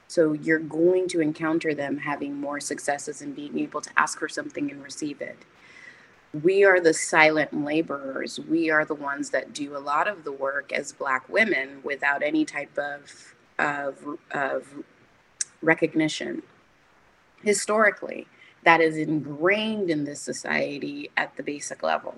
So 0.09 0.33
you're 0.33 0.61
going 0.61 1.09
to 1.09 1.21
encounter 1.21 1.75
them 1.75 1.99
having 1.99 2.41
more 2.41 2.61
successes 2.61 3.21
and 3.21 3.35
being 3.37 3.59
able 3.59 3.83
to 3.83 3.91
ask 3.97 4.19
for 4.19 4.29
something 4.29 4.71
and 4.71 4.83
receive 4.83 5.21
it. 5.21 5.37
We 6.43 6.65
are 6.65 6.81
the 6.81 6.95
silent 6.95 7.65
laborers. 7.65 8.41
We 8.41 8.71
are 8.71 8.85
the 8.85 8.95
ones 8.95 9.31
that 9.31 9.53
do 9.53 9.77
a 9.77 9.79
lot 9.79 10.09
of 10.09 10.25
the 10.25 10.33
work 10.33 10.73
as 10.73 10.93
Black 10.93 11.29
women 11.29 11.81
without 11.85 12.23
any 12.23 12.45
type 12.45 12.77
of, 12.77 13.35
of, 13.59 14.19
of 14.33 14.67
recognition. 15.63 16.43
Historically, 17.43 18.27
that 18.65 18.81
is 18.81 18.97
ingrained 18.97 19.91
in 19.91 20.05
this 20.05 20.21
society 20.21 21.11
at 21.17 21.37
the 21.37 21.43
basic 21.43 21.83
level. 21.83 22.15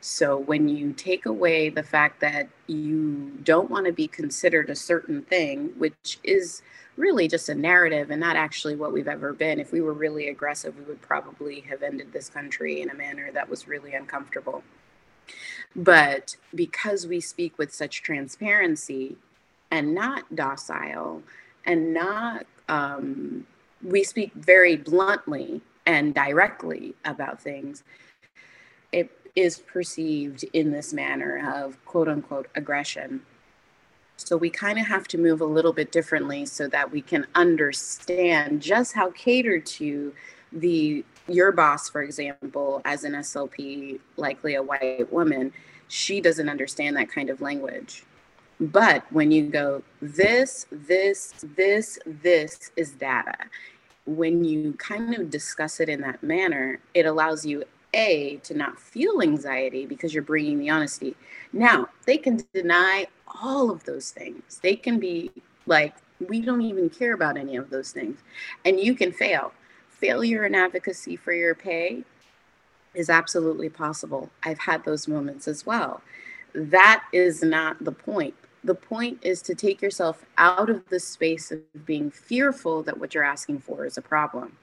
So 0.00 0.36
when 0.36 0.68
you 0.68 0.92
take 0.92 1.24
away 1.24 1.70
the 1.70 1.82
fact 1.82 2.20
that 2.20 2.48
you 2.66 3.32
don't 3.44 3.70
want 3.70 3.86
to 3.86 3.92
be 3.92 4.08
considered 4.08 4.68
a 4.68 4.74
certain 4.74 5.22
thing, 5.22 5.72
which 5.78 6.18
is 6.22 6.62
really 6.96 7.26
just 7.26 7.48
a 7.48 7.54
narrative 7.54 8.10
and 8.10 8.20
not 8.20 8.36
actually 8.36 8.76
what 8.76 8.92
we've 8.92 9.08
ever 9.08 9.32
been. 9.32 9.58
If 9.58 9.72
we 9.72 9.80
were 9.80 9.92
really 9.92 10.28
aggressive, 10.28 10.76
we 10.78 10.84
would 10.84 11.02
probably 11.02 11.60
have 11.60 11.82
ended 11.82 12.12
this 12.12 12.28
country 12.28 12.80
in 12.80 12.90
a 12.90 12.94
manner 12.94 13.32
that 13.32 13.48
was 13.48 13.66
really 13.66 13.94
uncomfortable. 13.94 14.62
But 15.74 16.36
because 16.54 17.06
we 17.06 17.20
speak 17.20 17.58
with 17.58 17.74
such 17.74 18.02
transparency 18.02 19.16
and 19.70 19.94
not 19.94 20.36
docile 20.36 21.22
and 21.64 21.92
not, 21.92 22.46
um, 22.68 23.46
we 23.82 24.04
speak 24.04 24.32
very 24.34 24.76
bluntly 24.76 25.60
and 25.86 26.14
directly 26.14 26.94
about 27.04 27.40
things, 27.40 27.82
it 28.92 29.10
is 29.34 29.58
perceived 29.58 30.44
in 30.52 30.70
this 30.70 30.92
manner 30.92 31.52
of 31.56 31.84
quote 31.84 32.08
unquote 32.08 32.48
aggression 32.54 33.22
so 34.16 34.36
we 34.36 34.50
kind 34.50 34.78
of 34.78 34.86
have 34.86 35.08
to 35.08 35.18
move 35.18 35.40
a 35.40 35.46
little 35.46 35.72
bit 35.72 35.92
differently 35.92 36.46
so 36.46 36.68
that 36.68 36.90
we 36.90 37.02
can 37.02 37.26
understand 37.34 38.62
just 38.62 38.94
how 38.94 39.10
catered 39.10 39.66
to 39.66 40.12
the 40.52 41.04
your 41.28 41.52
boss, 41.52 41.88
for 41.88 42.02
example, 42.02 42.82
as 42.84 43.04
an 43.04 43.12
SLP, 43.12 43.98
likely 44.16 44.54
a 44.54 44.62
white 44.62 45.10
woman, 45.12 45.52
she 45.88 46.20
doesn't 46.20 46.48
understand 46.48 46.96
that 46.96 47.08
kind 47.10 47.30
of 47.30 47.40
language. 47.40 48.04
But 48.60 49.04
when 49.10 49.30
you 49.30 49.48
go, 49.48 49.82
this, 50.00 50.66
this, 50.70 51.34
this, 51.56 51.98
this 52.06 52.70
is 52.76 52.92
data, 52.92 53.36
when 54.06 54.44
you 54.44 54.74
kind 54.74 55.14
of 55.14 55.30
discuss 55.30 55.80
it 55.80 55.88
in 55.88 56.00
that 56.02 56.22
manner, 56.22 56.78
it 56.92 57.06
allows 57.06 57.44
you 57.44 57.64
a 57.94 58.36
to 58.42 58.54
not 58.54 58.78
feel 58.78 59.22
anxiety 59.22 59.86
because 59.86 60.12
you're 60.12 60.22
bringing 60.22 60.58
the 60.58 60.70
honesty. 60.70 61.16
Now 61.52 61.88
they 62.06 62.18
can 62.18 62.40
deny 62.52 63.06
all 63.42 63.70
of 63.70 63.84
those 63.84 64.10
things. 64.10 64.60
They 64.62 64.76
can 64.76 64.98
be 64.98 65.30
like 65.66 65.94
we 66.28 66.40
don't 66.40 66.62
even 66.62 66.90
care 66.90 67.14
about 67.14 67.36
any 67.36 67.56
of 67.56 67.70
those 67.70 67.92
things. 67.92 68.18
And 68.64 68.78
you 68.78 68.94
can 68.94 69.12
fail. 69.12 69.52
Failure 69.88 70.44
in 70.44 70.54
advocacy 70.54 71.16
for 71.16 71.32
your 71.32 71.54
pay 71.54 72.04
is 72.94 73.10
absolutely 73.10 73.68
possible. 73.68 74.30
I've 74.42 74.58
had 74.58 74.84
those 74.84 75.08
moments 75.08 75.48
as 75.48 75.66
well. 75.66 76.02
That 76.54 77.04
is 77.12 77.42
not 77.42 77.84
the 77.84 77.92
point. 77.92 78.34
The 78.62 78.74
point 78.74 79.18
is 79.22 79.42
to 79.42 79.54
take 79.54 79.82
yourself 79.82 80.24
out 80.38 80.70
of 80.70 80.88
the 80.88 81.00
space 81.00 81.50
of 81.50 81.60
being 81.84 82.10
fearful 82.10 82.82
that 82.84 82.98
what 82.98 83.14
you're 83.14 83.24
asking 83.24 83.60
for 83.60 83.84
is 83.84 83.98
a 83.98 84.02
problem 84.02 84.56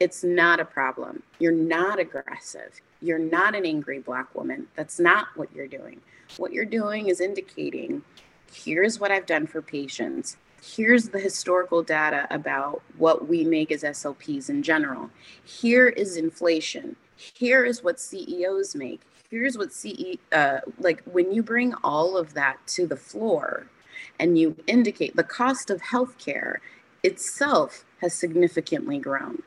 it's 0.00 0.24
not 0.24 0.60
a 0.60 0.64
problem. 0.64 1.22
You're 1.38 1.52
not 1.52 1.98
aggressive. 1.98 2.80
You're 3.00 3.18
not 3.18 3.54
an 3.54 3.64
angry 3.64 4.00
Black 4.00 4.34
woman. 4.34 4.66
That's 4.74 4.98
not 4.98 5.28
what 5.36 5.54
you're 5.54 5.68
doing. 5.68 6.00
What 6.36 6.52
you're 6.52 6.64
doing 6.64 7.08
is 7.08 7.20
indicating 7.20 8.02
here's 8.52 8.98
what 8.98 9.10
I've 9.10 9.26
done 9.26 9.46
for 9.46 9.62
patients. 9.62 10.36
Here's 10.62 11.08
the 11.08 11.18
historical 11.18 11.82
data 11.82 12.26
about 12.30 12.82
what 12.96 13.28
we 13.28 13.44
make 13.44 13.72
as 13.72 13.82
SLPs 13.82 14.48
in 14.48 14.62
general. 14.62 15.10
Here 15.44 15.88
is 15.88 16.16
inflation. 16.16 16.96
Here 17.16 17.64
is 17.64 17.82
what 17.82 18.00
CEOs 18.00 18.74
make. 18.74 19.00
Here's 19.30 19.56
what 19.56 19.72
CE, 19.72 20.18
uh, 20.32 20.60
like 20.78 21.02
when 21.04 21.32
you 21.32 21.42
bring 21.42 21.74
all 21.82 22.16
of 22.16 22.34
that 22.34 22.58
to 22.68 22.86
the 22.86 22.96
floor 22.96 23.66
and 24.18 24.38
you 24.38 24.56
indicate 24.66 25.16
the 25.16 25.24
cost 25.24 25.70
of 25.70 25.80
healthcare 25.80 26.58
itself 27.02 27.84
has 28.00 28.14
significantly 28.14 28.98
grown 28.98 29.42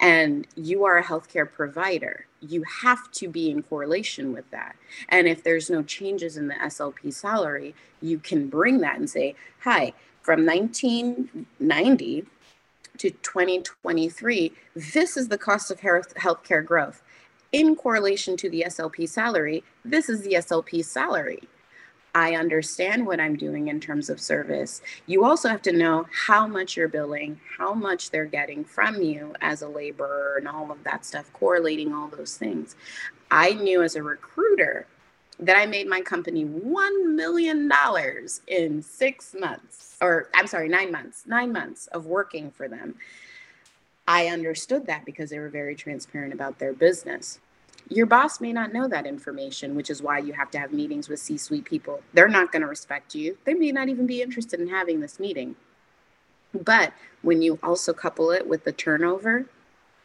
and 0.00 0.46
you 0.54 0.84
are 0.84 0.98
a 0.98 1.04
healthcare 1.04 1.50
provider, 1.50 2.26
you 2.40 2.64
have 2.82 3.10
to 3.12 3.28
be 3.28 3.50
in 3.50 3.62
correlation 3.62 4.32
with 4.32 4.50
that. 4.50 4.76
And 5.08 5.26
if 5.26 5.42
there's 5.42 5.70
no 5.70 5.82
changes 5.82 6.36
in 6.36 6.48
the 6.48 6.54
SLP 6.54 7.12
salary, 7.12 7.74
you 8.00 8.18
can 8.18 8.48
bring 8.48 8.78
that 8.78 8.96
and 8.96 9.08
say, 9.08 9.34
hi, 9.60 9.92
from 10.22 10.44
1990 10.44 12.26
to 12.98 13.10
2023, 13.10 14.52
this 14.74 15.16
is 15.16 15.28
the 15.28 15.38
cost 15.38 15.70
of 15.70 15.80
health 15.80 16.14
healthcare 16.14 16.64
growth. 16.64 17.02
In 17.52 17.76
correlation 17.76 18.36
to 18.38 18.50
the 18.50 18.64
SLP 18.66 19.08
salary, 19.08 19.62
this 19.84 20.08
is 20.08 20.22
the 20.22 20.32
SLP 20.32 20.84
salary. 20.84 21.48
I 22.16 22.34
understand 22.34 23.06
what 23.06 23.20
I'm 23.20 23.36
doing 23.36 23.68
in 23.68 23.78
terms 23.78 24.08
of 24.08 24.22
service. 24.22 24.80
You 25.04 25.26
also 25.26 25.50
have 25.50 25.60
to 25.62 25.72
know 25.72 26.06
how 26.10 26.46
much 26.46 26.74
you're 26.74 26.88
billing, 26.88 27.38
how 27.58 27.74
much 27.74 28.10
they're 28.10 28.24
getting 28.24 28.64
from 28.64 29.02
you 29.02 29.34
as 29.42 29.60
a 29.60 29.68
laborer, 29.68 30.36
and 30.38 30.48
all 30.48 30.72
of 30.72 30.82
that 30.84 31.04
stuff, 31.04 31.30
correlating 31.34 31.92
all 31.92 32.08
those 32.08 32.38
things. 32.38 32.74
I 33.30 33.50
knew 33.50 33.82
as 33.82 33.96
a 33.96 34.02
recruiter 34.02 34.86
that 35.40 35.58
I 35.58 35.66
made 35.66 35.88
my 35.88 36.00
company 36.00 36.46
$1 36.46 37.14
million 37.14 37.70
in 38.46 38.82
six 38.82 39.34
months, 39.38 39.98
or 40.00 40.30
I'm 40.34 40.46
sorry, 40.46 40.70
nine 40.70 40.90
months, 40.90 41.24
nine 41.26 41.52
months 41.52 41.86
of 41.88 42.06
working 42.06 42.50
for 42.50 42.66
them. 42.66 42.94
I 44.08 44.28
understood 44.28 44.86
that 44.86 45.04
because 45.04 45.28
they 45.28 45.38
were 45.38 45.50
very 45.50 45.74
transparent 45.74 46.32
about 46.32 46.58
their 46.60 46.72
business. 46.72 47.40
Your 47.88 48.06
boss 48.06 48.40
may 48.40 48.52
not 48.52 48.72
know 48.72 48.88
that 48.88 49.06
information, 49.06 49.76
which 49.76 49.90
is 49.90 50.02
why 50.02 50.18
you 50.18 50.32
have 50.32 50.50
to 50.52 50.58
have 50.58 50.72
meetings 50.72 51.08
with 51.08 51.20
C 51.20 51.38
suite 51.38 51.64
people. 51.64 52.02
They're 52.14 52.28
not 52.28 52.50
going 52.50 52.62
to 52.62 52.68
respect 52.68 53.14
you. 53.14 53.38
They 53.44 53.54
may 53.54 53.70
not 53.70 53.88
even 53.88 54.06
be 54.06 54.22
interested 54.22 54.60
in 54.60 54.68
having 54.68 55.00
this 55.00 55.20
meeting. 55.20 55.54
But 56.52 56.92
when 57.22 57.42
you 57.42 57.58
also 57.62 57.92
couple 57.92 58.32
it 58.32 58.48
with 58.48 58.64
the 58.64 58.72
turnover, 58.72 59.46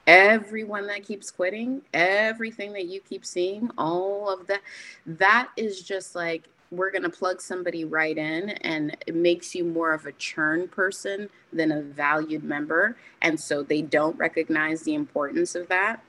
everyone 0.06 0.86
that 0.88 1.04
keeps 1.06 1.32
quitting, 1.32 1.82
everything 1.94 2.74
that 2.74 2.86
you 2.86 3.02
keep 3.02 3.26
seeing, 3.26 3.72
all 3.78 4.30
of 4.30 4.46
that, 4.48 4.62
that 5.06 5.50
is 5.58 5.82
just 5.82 6.16
like 6.16 6.50
we're 6.70 6.92
going 6.92 7.04
to 7.04 7.10
plug 7.10 7.42
somebody 7.42 7.84
right 7.84 8.18
in 8.18 8.52
and 8.62 8.96
it 9.06 9.16
makes 9.16 9.56
you 9.56 9.64
more 9.64 9.94
of 9.94 10.06
a 10.06 10.12
churn 10.14 10.68
person 10.68 11.30
than 11.52 11.72
a 11.72 11.82
valued 11.82 12.44
member. 12.44 12.96
And 13.22 13.40
so 13.40 13.64
they 13.64 13.82
don't 13.82 14.18
recognize 14.18 14.84
the 14.84 14.94
importance 14.94 15.56
of 15.56 15.68
that 15.68 16.02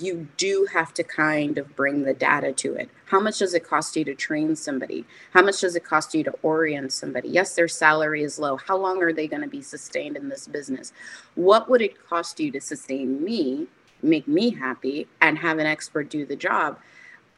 you 0.00 0.28
do 0.36 0.66
have 0.72 0.92
to 0.94 1.04
kind 1.04 1.58
of 1.58 1.76
bring 1.76 2.02
the 2.02 2.14
data 2.14 2.52
to 2.52 2.74
it. 2.74 2.90
How 3.06 3.20
much 3.20 3.38
does 3.38 3.54
it 3.54 3.64
cost 3.64 3.96
you 3.96 4.04
to 4.04 4.14
train 4.14 4.56
somebody? 4.56 5.04
How 5.32 5.42
much 5.42 5.60
does 5.60 5.76
it 5.76 5.84
cost 5.84 6.14
you 6.14 6.24
to 6.24 6.34
orient 6.42 6.92
somebody? 6.92 7.28
Yes, 7.28 7.54
their 7.54 7.68
salary 7.68 8.24
is 8.24 8.38
low. 8.38 8.56
How 8.56 8.76
long 8.76 9.02
are 9.02 9.12
they 9.12 9.28
going 9.28 9.42
to 9.42 9.48
be 9.48 9.62
sustained 9.62 10.16
in 10.16 10.28
this 10.28 10.48
business? 10.48 10.92
What 11.36 11.70
would 11.70 11.82
it 11.82 12.04
cost 12.08 12.40
you 12.40 12.50
to 12.52 12.60
sustain 12.60 13.22
me, 13.22 13.68
make 14.02 14.26
me 14.26 14.50
happy, 14.50 15.06
and 15.20 15.38
have 15.38 15.58
an 15.58 15.66
expert 15.66 16.10
do 16.10 16.26
the 16.26 16.36
job? 16.36 16.78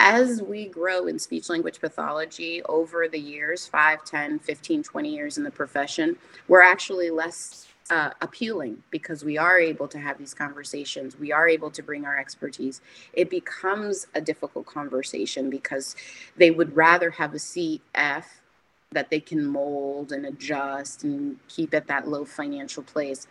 as 0.01 0.41
we 0.41 0.67
grow 0.67 1.09
in 1.09 1.19
speech 1.19 1.49
language 1.49 1.81
pathology 1.81 2.63
over 2.69 3.09
the 3.09 3.19
years 3.19 3.67
5 3.67 4.05
10 4.05 4.39
15 4.39 4.83
20 4.85 5.13
years 5.13 5.39
in 5.39 5.43
the 5.43 5.51
profession 5.51 6.17
we're 6.47 6.63
actually 6.63 7.11
less 7.11 7.67
uh, 7.91 8.11
appealing 8.21 8.83
because 8.91 9.25
we 9.25 9.39
are 9.39 9.59
able 9.59 9.89
to 9.89 9.99
have 9.99 10.19
these 10.19 10.35
conversations. 10.35 11.19
We 11.19 11.33
are 11.33 11.49
able 11.49 11.71
to 11.71 11.83
bring 11.83 12.05
our 12.05 12.19
expertise. 12.19 12.81
It 13.13 13.31
becomes 13.31 14.07
a 14.15 14.21
difficult 14.21 14.67
conversation 14.67 15.51
because 15.51 15.97
they 16.37 16.51
would 16.51 16.77
rather 16.77 17.11
have 17.11 17.33
a 17.35 17.39
CF 17.39 18.25
that 18.91 19.11
they 19.11 19.21
can 19.21 19.45
mold 19.45 20.13
and 20.13 20.27
adjust 20.27 21.05
and 21.05 21.39
keep 21.49 21.75
at 21.75 21.87
that 21.87 22.09
low 22.09 22.25
financial 22.25 22.83
place. 22.83 23.27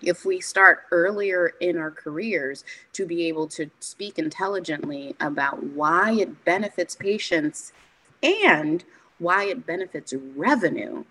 If 0.00 0.24
we 0.24 0.40
start 0.40 0.84
earlier 0.92 1.52
in 1.60 1.76
our 1.76 1.90
careers 1.90 2.64
to 2.92 3.04
be 3.04 3.26
able 3.26 3.48
to 3.48 3.70
speak 3.80 4.18
intelligently 4.18 5.16
about 5.18 5.62
why 5.62 6.12
it 6.12 6.44
benefits 6.44 6.94
patients 6.94 7.72
and 8.22 8.84
why 9.18 9.44
it 9.44 9.66
benefits 9.66 10.14
revenue, 10.14 11.04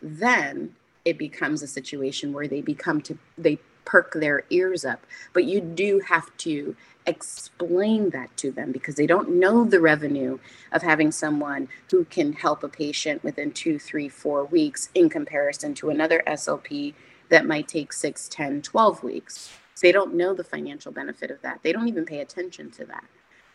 then 0.00 0.76
it 1.04 1.18
becomes 1.18 1.62
a 1.62 1.66
situation 1.66 2.32
where 2.32 2.48
they 2.48 2.60
become 2.60 3.00
to 3.02 3.18
they 3.36 3.58
perk 3.84 4.14
their 4.14 4.44
ears 4.50 4.84
up. 4.84 5.06
But 5.32 5.44
you 5.44 5.60
do 5.60 6.00
have 6.08 6.34
to 6.38 6.74
explain 7.06 8.10
that 8.10 8.34
to 8.38 8.50
them 8.50 8.72
because 8.72 8.94
they 8.94 9.06
don't 9.06 9.28
know 9.28 9.64
the 9.64 9.80
revenue 9.80 10.38
of 10.72 10.82
having 10.82 11.12
someone 11.12 11.68
who 11.90 12.04
can 12.06 12.32
help 12.32 12.64
a 12.64 12.68
patient 12.68 13.22
within 13.22 13.52
two 13.52 13.78
three 13.78 14.08
four 14.08 14.44
weeks 14.44 14.88
in 14.94 15.10
comparison 15.10 15.74
to 15.74 15.90
another 15.90 16.22
slp 16.28 16.94
that 17.28 17.46
might 17.46 17.68
take 17.68 17.92
6 17.92 18.28
10 18.28 18.62
12 18.62 19.02
weeks. 19.02 19.50
They 19.82 19.92
don't 19.92 20.14
know 20.14 20.34
the 20.34 20.44
financial 20.44 20.92
benefit 20.92 21.30
of 21.30 21.42
that. 21.42 21.60
They 21.62 21.72
don't 21.72 21.88
even 21.88 22.06
pay 22.06 22.20
attention 22.20 22.70
to 22.72 22.86
that 22.86 23.04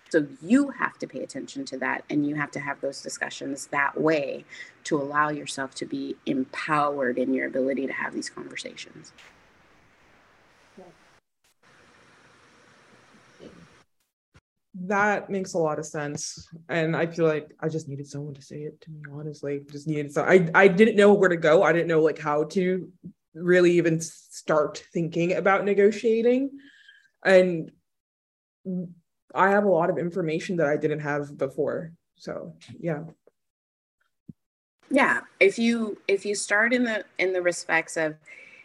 so 0.10 0.28
you 0.42 0.70
have 0.70 0.98
to 1.00 1.08
pay 1.08 1.22
attention 1.22 1.66
to 1.66 1.78
that 1.78 2.04
and 2.10 2.28
you 2.28 2.36
have 2.36 2.52
to 2.52 2.60
have 2.60 2.82
those 2.82 3.02
discussions 3.02 3.68
that 3.68 4.00
way 4.00 4.44
to 4.86 4.98
allow 4.98 5.30
yourself 5.30 5.76
to 5.76 5.86
be 5.86 6.16
empowered 6.26 7.18
in 7.18 7.34
your 7.34 7.48
ability 7.48 7.88
to 7.88 7.94
have 7.94 8.14
these 8.14 8.30
conversations. 8.30 9.14
That 14.82 15.30
makes 15.30 15.54
a 15.54 15.58
lot 15.58 15.78
of 15.78 15.86
sense. 15.86 16.48
And 16.70 16.96
I 16.96 17.06
feel 17.06 17.26
like 17.26 17.52
I 17.60 17.70
just 17.70 17.90
needed 17.90 18.08
someone 18.08 18.34
to 18.36 18.42
say 18.42 18.58
it 18.58 18.80
to 18.82 18.92
me, 18.92 19.02
honestly. 19.12 19.62
Just 19.70 19.88
needed 19.88 20.12
so 20.14 20.24
I 20.24 20.50
I 20.56 20.68
didn't 20.68 20.96
know 20.96 21.14
where 21.14 21.30
to 21.30 21.38
go. 21.38 21.64
I 21.64 21.74
didn't 21.74 21.88
know 21.88 22.02
like 22.02 22.20
how 22.20 22.46
to 22.46 22.90
really 23.34 23.74
even 23.74 24.00
start 24.00 24.84
thinking 24.94 25.34
about 25.34 25.66
negotiating. 25.66 26.52
And 27.26 27.72
I 29.36 29.50
have 29.50 29.66
a 29.66 29.70
lot 29.70 29.90
of 29.90 29.98
information 29.98 30.56
that 30.58 30.68
I 30.68 30.78
didn't 30.78 31.00
have 31.00 31.38
before. 31.38 31.92
So 32.16 32.54
yeah. 32.80 33.04
Yeah. 34.90 35.22
If 35.40 35.60
you 35.60 35.98
if 36.08 36.26
you 36.26 36.36
start 36.36 36.74
in 36.74 36.84
the 36.84 37.04
in 37.20 37.34
the 37.34 37.42
respects 37.42 37.96
of 37.98 38.16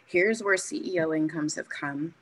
here's 0.07 0.41
where 0.41 0.55
CEO 0.55 1.15
incomes 1.15 1.55
have 1.55 1.69
come, 1.69 2.13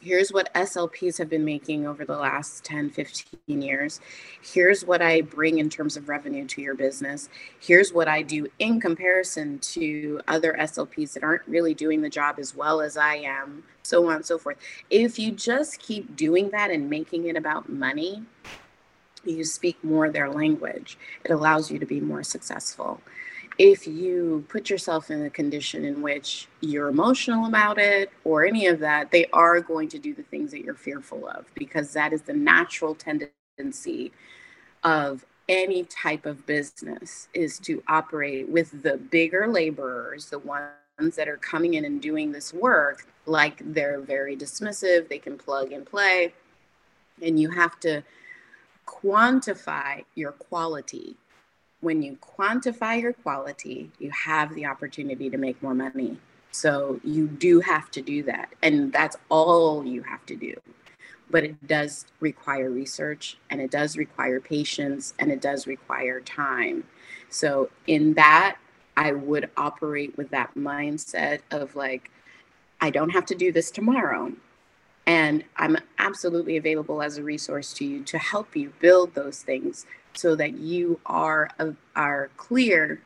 here's 0.00 0.32
what 0.32 0.52
SLPs 0.54 1.18
have 1.18 1.28
been 1.28 1.44
making 1.44 1.86
over 1.86 2.04
the 2.04 2.16
last 2.16 2.64
10, 2.64 2.90
15 2.90 3.62
years. 3.62 4.00
Here's 4.42 4.84
what 4.84 5.02
I 5.02 5.20
bring 5.20 5.58
in 5.58 5.70
terms 5.70 5.96
of 5.96 6.08
revenue 6.08 6.46
to 6.46 6.62
your 6.62 6.74
business. 6.74 7.28
Here's 7.60 7.92
what 7.92 8.08
I 8.08 8.22
do 8.22 8.48
in 8.58 8.80
comparison 8.80 9.58
to 9.60 10.20
other 10.28 10.56
SLPs 10.58 11.14
that 11.14 11.24
aren't 11.24 11.46
really 11.46 11.74
doing 11.74 12.02
the 12.02 12.10
job 12.10 12.36
as 12.38 12.54
well 12.54 12.80
as 12.80 12.96
I 12.96 13.16
am, 13.16 13.64
so 13.82 14.06
on 14.08 14.16
and 14.16 14.26
so 14.26 14.38
forth. 14.38 14.56
If 14.90 15.18
you 15.18 15.32
just 15.32 15.80
keep 15.80 16.16
doing 16.16 16.50
that 16.50 16.70
and 16.70 16.90
making 16.90 17.26
it 17.26 17.36
about 17.36 17.68
money, 17.68 18.22
you 19.24 19.44
speak 19.44 19.82
more 19.82 20.08
their 20.10 20.30
language. 20.30 20.96
It 21.24 21.30
allows 21.30 21.70
you 21.70 21.78
to 21.78 21.86
be 21.86 22.00
more 22.00 22.22
successful 22.22 23.00
if 23.58 23.86
you 23.86 24.44
put 24.48 24.68
yourself 24.68 25.10
in 25.10 25.24
a 25.24 25.30
condition 25.30 25.84
in 25.84 26.02
which 26.02 26.48
you're 26.60 26.88
emotional 26.88 27.46
about 27.46 27.78
it 27.78 28.10
or 28.24 28.44
any 28.44 28.66
of 28.66 28.80
that, 28.80 29.10
they 29.10 29.26
are 29.32 29.60
going 29.60 29.88
to 29.88 29.98
do 29.98 30.14
the 30.14 30.22
things 30.24 30.50
that 30.50 30.62
you're 30.62 30.74
fearful 30.74 31.26
of 31.26 31.46
because 31.54 31.92
that 31.92 32.12
is 32.12 32.22
the 32.22 32.34
natural 32.34 32.94
tendency 32.94 34.12
of 34.84 35.24
any 35.48 35.84
type 35.84 36.26
of 36.26 36.44
business 36.44 37.28
is 37.32 37.58
to 37.60 37.82
operate 37.88 38.48
with 38.48 38.82
the 38.82 38.96
bigger 38.96 39.46
laborers, 39.48 40.26
the 40.26 40.38
ones 40.38 41.16
that 41.16 41.28
are 41.28 41.38
coming 41.38 41.74
in 41.74 41.84
and 41.84 42.02
doing 42.02 42.32
this 42.32 42.52
work, 42.52 43.06
like 43.26 43.60
they're 43.72 44.00
very 44.00 44.36
dismissive, 44.36 45.08
they 45.08 45.18
can 45.18 45.38
plug 45.38 45.72
and 45.72 45.86
play, 45.86 46.34
and 47.22 47.40
you 47.40 47.50
have 47.50 47.78
to 47.80 48.02
quantify 48.86 50.04
your 50.14 50.32
quality 50.32 51.16
when 51.86 52.02
you 52.02 52.18
quantify 52.20 53.00
your 53.00 53.12
quality, 53.12 53.88
you 54.00 54.10
have 54.10 54.52
the 54.56 54.66
opportunity 54.66 55.30
to 55.30 55.38
make 55.38 55.62
more 55.62 55.72
money. 55.72 56.18
So 56.50 56.98
you 57.04 57.28
do 57.28 57.60
have 57.60 57.92
to 57.92 58.02
do 58.02 58.24
that. 58.24 58.48
And 58.60 58.92
that's 58.92 59.16
all 59.28 59.86
you 59.86 60.02
have 60.02 60.26
to 60.26 60.34
do. 60.34 60.54
But 61.30 61.44
it 61.44 61.64
does 61.64 62.06
require 62.18 62.70
research 62.70 63.38
and 63.50 63.60
it 63.60 63.70
does 63.70 63.96
require 63.96 64.40
patience 64.40 65.14
and 65.20 65.30
it 65.30 65.40
does 65.40 65.68
require 65.68 66.18
time. 66.20 66.82
So, 67.28 67.70
in 67.86 68.14
that, 68.14 68.56
I 68.96 69.12
would 69.12 69.48
operate 69.56 70.16
with 70.16 70.30
that 70.30 70.56
mindset 70.56 71.42
of 71.52 71.76
like, 71.76 72.10
I 72.80 72.90
don't 72.90 73.10
have 73.10 73.26
to 73.26 73.36
do 73.36 73.52
this 73.52 73.70
tomorrow. 73.70 74.32
And 75.06 75.44
I'm 75.56 75.76
absolutely 76.00 76.56
available 76.56 77.00
as 77.00 77.16
a 77.16 77.22
resource 77.22 77.72
to 77.74 77.84
you 77.84 78.02
to 78.04 78.18
help 78.18 78.56
you 78.56 78.72
build 78.80 79.14
those 79.14 79.40
things 79.42 79.86
so 80.18 80.34
that 80.36 80.58
you 80.58 81.00
are 81.06 81.50
uh, 81.58 81.72
are 81.94 82.30
clear 82.36 83.00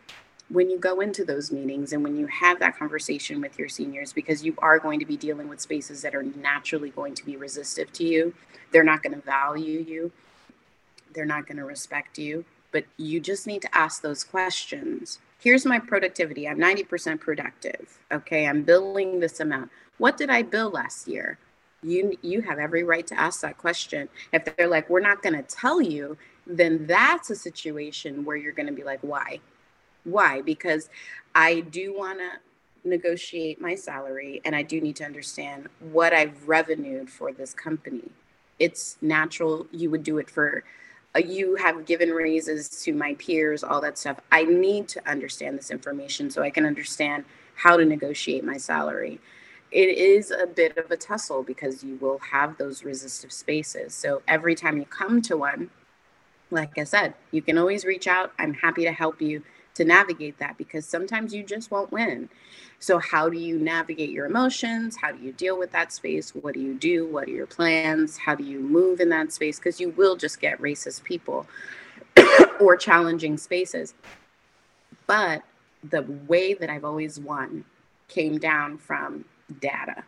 when 0.48 0.68
you 0.68 0.78
go 0.78 1.00
into 1.00 1.24
those 1.24 1.52
meetings 1.52 1.92
and 1.92 2.02
when 2.02 2.16
you 2.16 2.26
have 2.26 2.58
that 2.58 2.76
conversation 2.76 3.40
with 3.40 3.58
your 3.58 3.68
seniors 3.68 4.12
because 4.12 4.44
you 4.44 4.54
are 4.58 4.78
going 4.78 4.98
to 4.98 5.06
be 5.06 5.16
dealing 5.16 5.48
with 5.48 5.60
spaces 5.60 6.02
that 6.02 6.14
are 6.14 6.24
naturally 6.24 6.90
going 6.90 7.14
to 7.14 7.24
be 7.24 7.36
resistive 7.36 7.92
to 7.92 8.04
you. 8.04 8.34
They're 8.72 8.82
not 8.82 9.02
going 9.02 9.14
to 9.14 9.20
value 9.20 9.80
you. 9.80 10.10
They're 11.14 11.24
not 11.24 11.46
going 11.46 11.58
to 11.58 11.64
respect 11.64 12.18
you. 12.18 12.44
But 12.72 12.84
you 12.96 13.20
just 13.20 13.46
need 13.46 13.62
to 13.62 13.76
ask 13.76 14.02
those 14.02 14.24
questions. 14.24 15.20
Here's 15.40 15.64
my 15.64 15.78
productivity. 15.78 16.48
I'm 16.48 16.58
90% 16.58 17.20
productive 17.20 18.00
okay? 18.12 18.46
I'm 18.46 18.62
billing 18.62 19.20
this 19.20 19.40
amount. 19.40 19.70
What 19.98 20.16
did 20.16 20.30
i 20.30 20.42
bill 20.42 20.70
last 20.70 21.06
year? 21.08 21.38
You 21.82 22.18
you 22.22 22.42
have 22.42 22.58
every 22.58 22.84
right 22.84 23.06
to 23.06 23.18
ask 23.18 23.40
that 23.40 23.56
question. 23.56 24.08
If 24.32 24.44
they're 24.44 24.68
like 24.68 24.90
we're 24.90 25.00
not 25.00 25.22
going 25.22 25.34
to 25.34 25.42
tell 25.42 25.80
you 25.80 26.18
then 26.46 26.86
that's 26.86 27.30
a 27.30 27.36
situation 27.36 28.24
where 28.24 28.36
you're 28.36 28.52
going 28.52 28.66
to 28.66 28.72
be 28.72 28.84
like, 28.84 29.00
why? 29.02 29.40
Why? 30.04 30.40
Because 30.42 30.88
I 31.34 31.60
do 31.60 31.96
want 31.96 32.18
to 32.18 32.88
negotiate 32.88 33.60
my 33.60 33.74
salary 33.74 34.40
and 34.44 34.56
I 34.56 34.62
do 34.62 34.80
need 34.80 34.96
to 34.96 35.04
understand 35.04 35.68
what 35.80 36.12
I've 36.12 36.48
revenued 36.48 37.10
for 37.10 37.32
this 37.32 37.52
company. 37.52 38.10
It's 38.58 38.96
natural 39.00 39.66
you 39.70 39.90
would 39.90 40.02
do 40.02 40.18
it 40.18 40.30
for 40.30 40.64
uh, 41.14 41.18
you 41.18 41.56
have 41.56 41.86
given 41.86 42.10
raises 42.10 42.68
to 42.68 42.92
my 42.92 43.14
peers, 43.14 43.64
all 43.64 43.80
that 43.80 43.98
stuff. 43.98 44.20
I 44.30 44.44
need 44.44 44.88
to 44.88 45.10
understand 45.10 45.58
this 45.58 45.70
information 45.70 46.30
so 46.30 46.42
I 46.42 46.50
can 46.50 46.64
understand 46.64 47.24
how 47.56 47.76
to 47.76 47.84
negotiate 47.84 48.44
my 48.44 48.56
salary. 48.56 49.20
It 49.72 49.88
is 49.96 50.30
a 50.30 50.46
bit 50.46 50.76
of 50.78 50.90
a 50.90 50.96
tussle 50.96 51.42
because 51.42 51.82
you 51.84 51.96
will 51.96 52.18
have 52.18 52.58
those 52.58 52.84
resistive 52.84 53.32
spaces. 53.32 53.94
So 53.94 54.22
every 54.26 54.54
time 54.54 54.78
you 54.78 54.84
come 54.84 55.20
to 55.22 55.36
one, 55.36 55.70
like 56.50 56.78
I 56.78 56.84
said, 56.84 57.14
you 57.30 57.42
can 57.42 57.58
always 57.58 57.84
reach 57.84 58.06
out. 58.06 58.32
I'm 58.38 58.54
happy 58.54 58.84
to 58.84 58.92
help 58.92 59.20
you 59.20 59.42
to 59.74 59.84
navigate 59.84 60.38
that 60.38 60.58
because 60.58 60.84
sometimes 60.84 61.32
you 61.32 61.42
just 61.42 61.70
won't 61.70 61.92
win. 61.92 62.28
So, 62.78 62.98
how 62.98 63.28
do 63.28 63.38
you 63.38 63.58
navigate 63.58 64.10
your 64.10 64.26
emotions? 64.26 64.96
How 64.96 65.12
do 65.12 65.22
you 65.22 65.32
deal 65.32 65.58
with 65.58 65.70
that 65.72 65.92
space? 65.92 66.34
What 66.34 66.54
do 66.54 66.60
you 66.60 66.74
do? 66.74 67.06
What 67.06 67.28
are 67.28 67.32
your 67.32 67.46
plans? 67.46 68.16
How 68.16 68.34
do 68.34 68.44
you 68.44 68.60
move 68.60 69.00
in 69.00 69.10
that 69.10 69.32
space? 69.32 69.58
Because 69.58 69.80
you 69.80 69.90
will 69.90 70.16
just 70.16 70.40
get 70.40 70.60
racist 70.60 71.04
people 71.04 71.46
or 72.60 72.76
challenging 72.76 73.36
spaces. 73.36 73.94
But 75.06 75.42
the 75.88 76.02
way 76.26 76.54
that 76.54 76.70
I've 76.70 76.84
always 76.84 77.18
won 77.20 77.64
came 78.08 78.38
down 78.38 78.78
from 78.78 79.24
data. 79.60 80.04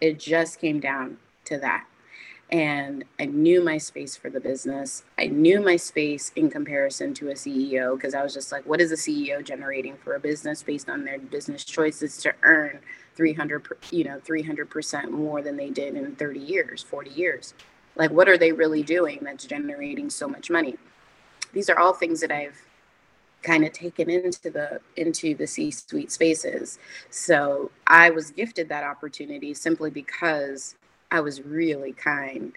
It 0.00 0.18
just 0.18 0.60
came 0.60 0.80
down 0.80 1.18
to 1.46 1.58
that 1.58 1.86
and 2.52 3.04
I 3.18 3.24
knew 3.24 3.64
my 3.64 3.78
space 3.78 4.14
for 4.14 4.28
the 4.28 4.38
business. 4.38 5.04
I 5.18 5.26
knew 5.26 5.62
my 5.62 5.76
space 5.76 6.30
in 6.36 6.50
comparison 6.50 7.14
to 7.14 7.30
a 7.30 7.32
CEO 7.32 7.96
because 7.96 8.14
I 8.14 8.22
was 8.22 8.34
just 8.34 8.52
like, 8.52 8.66
what 8.66 8.78
is 8.78 8.92
a 8.92 8.96
CEO 8.96 9.42
generating 9.42 9.96
for 9.96 10.14
a 10.14 10.20
business 10.20 10.62
based 10.62 10.90
on 10.90 11.02
their 11.04 11.18
business 11.18 11.64
choices 11.64 12.18
to 12.18 12.34
earn 12.42 12.80
300, 13.14 13.66
you 13.90 14.04
know, 14.04 14.18
300% 14.18 15.10
more 15.10 15.40
than 15.40 15.56
they 15.56 15.70
did 15.70 15.96
in 15.96 16.14
30 16.14 16.40
years, 16.40 16.82
40 16.82 17.10
years? 17.10 17.54
Like, 17.96 18.10
what 18.10 18.28
are 18.28 18.36
they 18.36 18.52
really 18.52 18.82
doing 18.82 19.20
that's 19.22 19.46
generating 19.46 20.10
so 20.10 20.28
much 20.28 20.50
money? 20.50 20.76
These 21.54 21.70
are 21.70 21.78
all 21.78 21.94
things 21.94 22.20
that 22.20 22.30
I've 22.30 22.66
kind 23.42 23.64
of 23.64 23.72
taken 23.72 24.08
into 24.08 24.50
the 24.50 24.80
into 24.96 25.34
the 25.34 25.46
C-suite 25.46 26.12
spaces. 26.12 26.78
So 27.10 27.70
I 27.86 28.10
was 28.10 28.30
gifted 28.30 28.68
that 28.68 28.84
opportunity 28.84 29.52
simply 29.52 29.90
because 29.90 30.76
I 31.12 31.20
was 31.20 31.42
really 31.42 31.92
kind. 31.92 32.54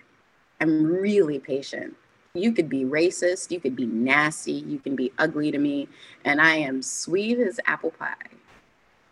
I'm 0.61 0.85
really 0.85 1.39
patient. 1.39 1.93
You 2.33 2.53
could 2.53 2.69
be 2.69 2.85
racist, 2.85 3.51
you 3.51 3.59
could 3.59 3.75
be 3.75 3.85
nasty, 3.85 4.53
you 4.53 4.79
can 4.79 4.95
be 4.95 5.11
ugly 5.17 5.51
to 5.51 5.57
me, 5.57 5.89
and 6.23 6.39
I 6.41 6.55
am 6.55 6.81
sweet 6.81 7.37
as 7.37 7.59
apple 7.65 7.91
pie 7.91 8.15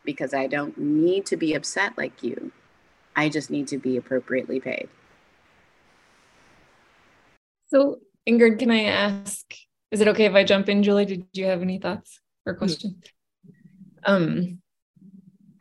because 0.05 0.33
I 0.33 0.47
don't 0.47 0.77
need 0.77 1.25
to 1.27 1.37
be 1.37 1.53
upset 1.53 1.97
like 1.97 2.23
you. 2.23 2.53
I 3.17 3.27
just 3.27 3.49
need 3.49 3.67
to 3.67 3.77
be 3.77 3.97
appropriately 3.97 4.59
paid. 4.61 4.87
So, 7.67 7.99
Ingrid, 8.27 8.59
can 8.59 8.71
I 8.71 8.83
ask, 8.83 9.45
is 9.91 9.99
it 9.99 10.07
okay 10.07 10.25
if 10.25 10.35
I 10.35 10.45
jump 10.45 10.69
in? 10.69 10.83
Julie, 10.83 11.05
did 11.05 11.25
you 11.33 11.45
have 11.45 11.61
any 11.61 11.79
thoughts 11.79 12.19
or 12.45 12.55
questions? 12.55 12.95
Um, 14.05 14.61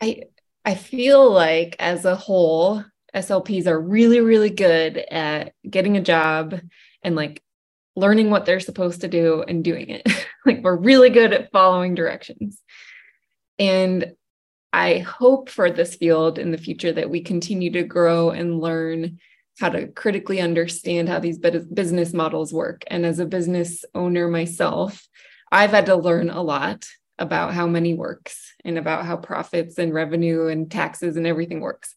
I 0.01 0.23
I 0.65 0.75
feel 0.77 1.31
like 1.31 1.75
as 1.81 2.05
a 2.05 2.15
whole, 2.15 2.85
SLPs 3.15 3.67
are 3.67 3.81
really, 3.81 4.21
really 4.21 4.51
good 4.51 4.97
at 4.97 5.53
getting 5.69 5.97
a 5.97 6.03
job 6.03 6.59
and 7.03 7.15
like 7.17 7.43
learning 7.95 8.31
what 8.31 8.47
they're 8.47 8.61
supposed 8.61 9.03
to 9.03 9.09
do 9.09 9.43
and 9.47 9.65
doing 9.65 9.91
it. 9.91 10.09
like 10.47 10.63
we're 10.63 10.77
really 10.77 11.11
good 11.11 11.33
at 11.33 11.53
following 11.53 11.95
directions. 11.95 12.63
And 13.59 14.15
I 14.73 14.99
hope 14.99 15.51
for 15.51 15.71
this 15.71 15.97
field 15.97 16.39
in 16.39 16.51
the 16.51 16.59
future 16.59 16.93
that 16.93 17.11
we 17.11 17.21
continue 17.21 17.71
to 17.73 17.83
grow 17.83 18.31
and 18.31 18.61
learn 18.61 19.19
how 19.61 19.69
to 19.69 19.87
critically 19.89 20.41
understand 20.41 21.09
how 21.09 21.19
these 21.19 21.39
business 21.39 22.15
models 22.15 22.53
work. 22.53 22.83
And 22.87 23.05
as 23.05 23.19
a 23.19 23.27
business 23.27 23.85
owner 23.95 24.29
myself, 24.29 25.07
I've 25.51 25.71
had 25.71 25.87
to 25.87 25.97
learn 25.97 26.31
a 26.31 26.43
lot 26.43 26.87
about 27.19 27.53
how 27.53 27.67
money 27.67 27.93
works 27.93 28.55
and 28.65 28.79
about 28.79 29.05
how 29.05 29.19
profits 29.19 29.77
and 29.79 29.93
revenue 29.93 30.47
and 30.47 30.71
taxes 30.71 31.17
and 31.17 31.27
everything 31.27 31.61
works. 31.61 31.95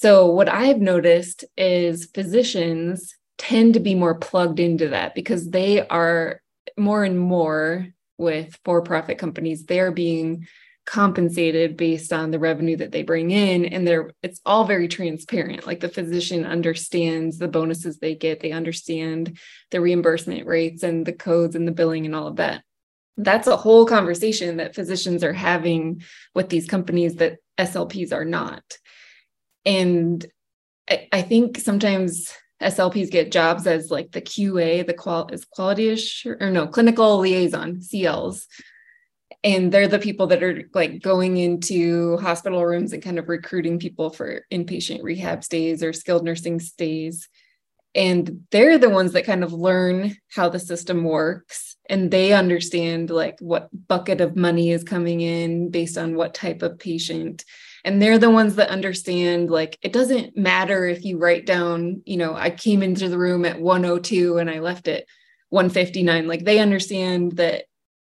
So, 0.00 0.26
what 0.26 0.48
I've 0.48 0.80
noticed 0.80 1.44
is 1.56 2.08
physicians 2.14 3.16
tend 3.36 3.74
to 3.74 3.80
be 3.80 3.96
more 3.96 4.14
plugged 4.14 4.60
into 4.60 4.90
that 4.90 5.12
because 5.12 5.50
they 5.50 5.84
are 5.88 6.40
more 6.76 7.02
and 7.02 7.18
more 7.18 7.88
with 8.16 8.56
for 8.64 8.80
profit 8.80 9.18
companies, 9.18 9.64
they're 9.64 9.90
being 9.90 10.46
compensated 10.86 11.76
based 11.76 12.12
on 12.12 12.30
the 12.30 12.38
revenue 12.38 12.76
that 12.76 12.92
they 12.92 13.02
bring 13.02 13.32
in 13.32 13.64
and 13.64 13.84
they're 13.84 14.12
it's 14.22 14.40
all 14.46 14.64
very 14.66 14.86
transparent. 14.86 15.66
Like 15.66 15.80
the 15.80 15.88
physician 15.88 16.46
understands 16.46 17.36
the 17.36 17.48
bonuses 17.48 17.98
they 17.98 18.14
get 18.14 18.38
they 18.38 18.52
understand 18.52 19.36
the 19.72 19.80
reimbursement 19.80 20.46
rates 20.46 20.84
and 20.84 21.04
the 21.04 21.12
codes 21.12 21.56
and 21.56 21.66
the 21.66 21.72
billing 21.72 22.06
and 22.06 22.14
all 22.14 22.28
of 22.28 22.36
that. 22.36 22.62
That's 23.16 23.48
a 23.48 23.56
whole 23.56 23.84
conversation 23.84 24.58
that 24.58 24.76
physicians 24.76 25.24
are 25.24 25.32
having 25.32 26.04
with 26.36 26.50
these 26.50 26.68
companies 26.68 27.16
that 27.16 27.38
slps 27.58 28.12
are 28.12 28.24
not 28.24 28.62
and 29.68 30.26
i, 30.90 31.08
I 31.12 31.22
think 31.22 31.58
sometimes 31.58 32.32
slps 32.60 33.10
get 33.10 33.30
jobs 33.30 33.68
as 33.68 33.90
like 33.90 34.10
the 34.10 34.22
qa 34.22 34.84
the 34.84 34.94
qual 34.94 35.28
is 35.32 35.44
quality 35.44 35.90
assure 35.90 36.38
or 36.40 36.50
no 36.50 36.66
clinical 36.66 37.18
liaison 37.18 37.76
cls 37.76 38.46
and 39.44 39.70
they're 39.70 39.88
the 39.88 39.98
people 39.98 40.26
that 40.28 40.42
are 40.42 40.64
like 40.74 41.00
going 41.00 41.36
into 41.36 42.16
hospital 42.18 42.64
rooms 42.64 42.92
and 42.92 43.02
kind 43.02 43.18
of 43.18 43.28
recruiting 43.28 43.78
people 43.78 44.10
for 44.10 44.44
inpatient 44.50 45.02
rehab 45.02 45.44
stays 45.44 45.82
or 45.82 45.92
skilled 45.92 46.24
nursing 46.24 46.58
stays. 46.58 47.28
And 47.94 48.44
they're 48.50 48.78
the 48.78 48.90
ones 48.90 49.12
that 49.12 49.24
kind 49.24 49.44
of 49.44 49.52
learn 49.52 50.16
how 50.34 50.48
the 50.48 50.58
system 50.58 51.04
works 51.04 51.76
and 51.88 52.10
they 52.10 52.32
understand 52.32 53.10
like 53.10 53.38
what 53.40 53.68
bucket 53.88 54.20
of 54.20 54.36
money 54.36 54.70
is 54.70 54.84
coming 54.84 55.20
in 55.20 55.70
based 55.70 55.96
on 55.96 56.14
what 56.14 56.34
type 56.34 56.62
of 56.62 56.78
patient 56.78 57.44
and 57.84 58.00
they're 58.00 58.18
the 58.18 58.30
ones 58.30 58.56
that 58.56 58.70
understand 58.70 59.50
like 59.50 59.78
it 59.82 59.92
doesn't 59.92 60.36
matter 60.36 60.86
if 60.86 61.04
you 61.04 61.18
write 61.18 61.46
down 61.46 62.02
you 62.04 62.16
know 62.16 62.34
i 62.34 62.50
came 62.50 62.82
into 62.82 63.08
the 63.08 63.18
room 63.18 63.44
at 63.44 63.60
102 63.60 64.38
and 64.38 64.50
i 64.50 64.58
left 64.58 64.88
at 64.88 65.04
159 65.50 66.26
like 66.26 66.44
they 66.44 66.58
understand 66.58 67.32
that 67.32 67.64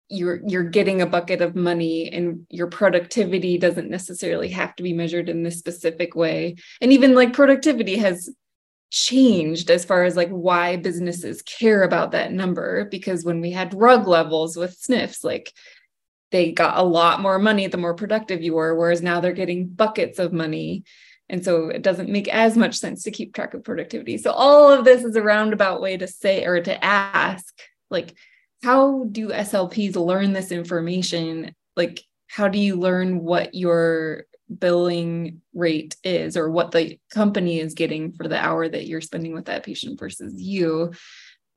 you're 0.09 0.39
you're 0.47 0.63
getting 0.63 1.01
a 1.01 1.05
bucket 1.05 1.41
of 1.41 1.55
money 1.55 2.09
and 2.09 2.45
your 2.49 2.67
productivity 2.67 3.57
doesn't 3.57 3.89
necessarily 3.89 4.49
have 4.49 4.75
to 4.75 4.83
be 4.83 4.93
measured 4.93 5.27
in 5.27 5.43
this 5.43 5.59
specific 5.59 6.15
way. 6.15 6.55
And 6.79 6.93
even 6.93 7.13
like 7.13 7.33
productivity 7.33 7.97
has 7.97 8.29
changed 8.89 9.69
as 9.69 9.83
far 9.83 10.05
as 10.05 10.15
like 10.15 10.29
why 10.29 10.77
businesses 10.77 11.41
care 11.41 11.83
about 11.83 12.11
that 12.11 12.31
number 12.31 12.85
because 12.85 13.25
when 13.25 13.41
we 13.41 13.51
had 13.51 13.73
RUG 13.73 14.07
levels 14.07 14.55
with 14.55 14.79
SNFs 14.79 15.25
like 15.25 15.51
they 16.31 16.51
got 16.51 16.77
a 16.77 16.83
lot 16.83 17.21
more 17.21 17.39
money 17.39 17.67
the 17.67 17.77
more 17.77 17.93
productive 17.93 18.41
you 18.41 18.53
were 18.53 18.75
whereas 18.75 19.01
now 19.01 19.19
they're 19.19 19.31
getting 19.33 19.67
buckets 19.67 20.19
of 20.19 20.33
money 20.33 20.83
and 21.29 21.43
so 21.43 21.67
it 21.67 21.81
doesn't 21.81 22.09
make 22.09 22.27
as 22.29 22.55
much 22.55 22.75
sense 22.75 23.03
to 23.03 23.11
keep 23.11 23.33
track 23.33 23.53
of 23.53 23.63
productivity 23.63 24.17
so 24.17 24.31
all 24.31 24.71
of 24.71 24.85
this 24.85 25.03
is 25.03 25.15
a 25.15 25.21
roundabout 25.21 25.81
way 25.81 25.97
to 25.97 26.07
say 26.07 26.45
or 26.45 26.61
to 26.61 26.83
ask 26.83 27.53
like 27.89 28.15
how 28.63 29.05
do 29.11 29.29
SLPs 29.29 29.95
learn 29.95 30.33
this 30.33 30.51
information? 30.51 31.53
Like, 31.75 32.01
how 32.27 32.47
do 32.47 32.59
you 32.59 32.75
learn 32.75 33.19
what 33.23 33.53
your 33.53 34.25
billing 34.59 35.41
rate 35.53 35.95
is 36.03 36.37
or 36.37 36.49
what 36.49 36.71
the 36.71 36.99
company 37.11 37.59
is 37.59 37.73
getting 37.73 38.13
for 38.13 38.27
the 38.27 38.39
hour 38.39 38.67
that 38.67 38.87
you're 38.87 39.01
spending 39.01 39.33
with 39.33 39.45
that 39.45 39.63
patient 39.63 39.99
versus 39.99 40.41
you? 40.41 40.91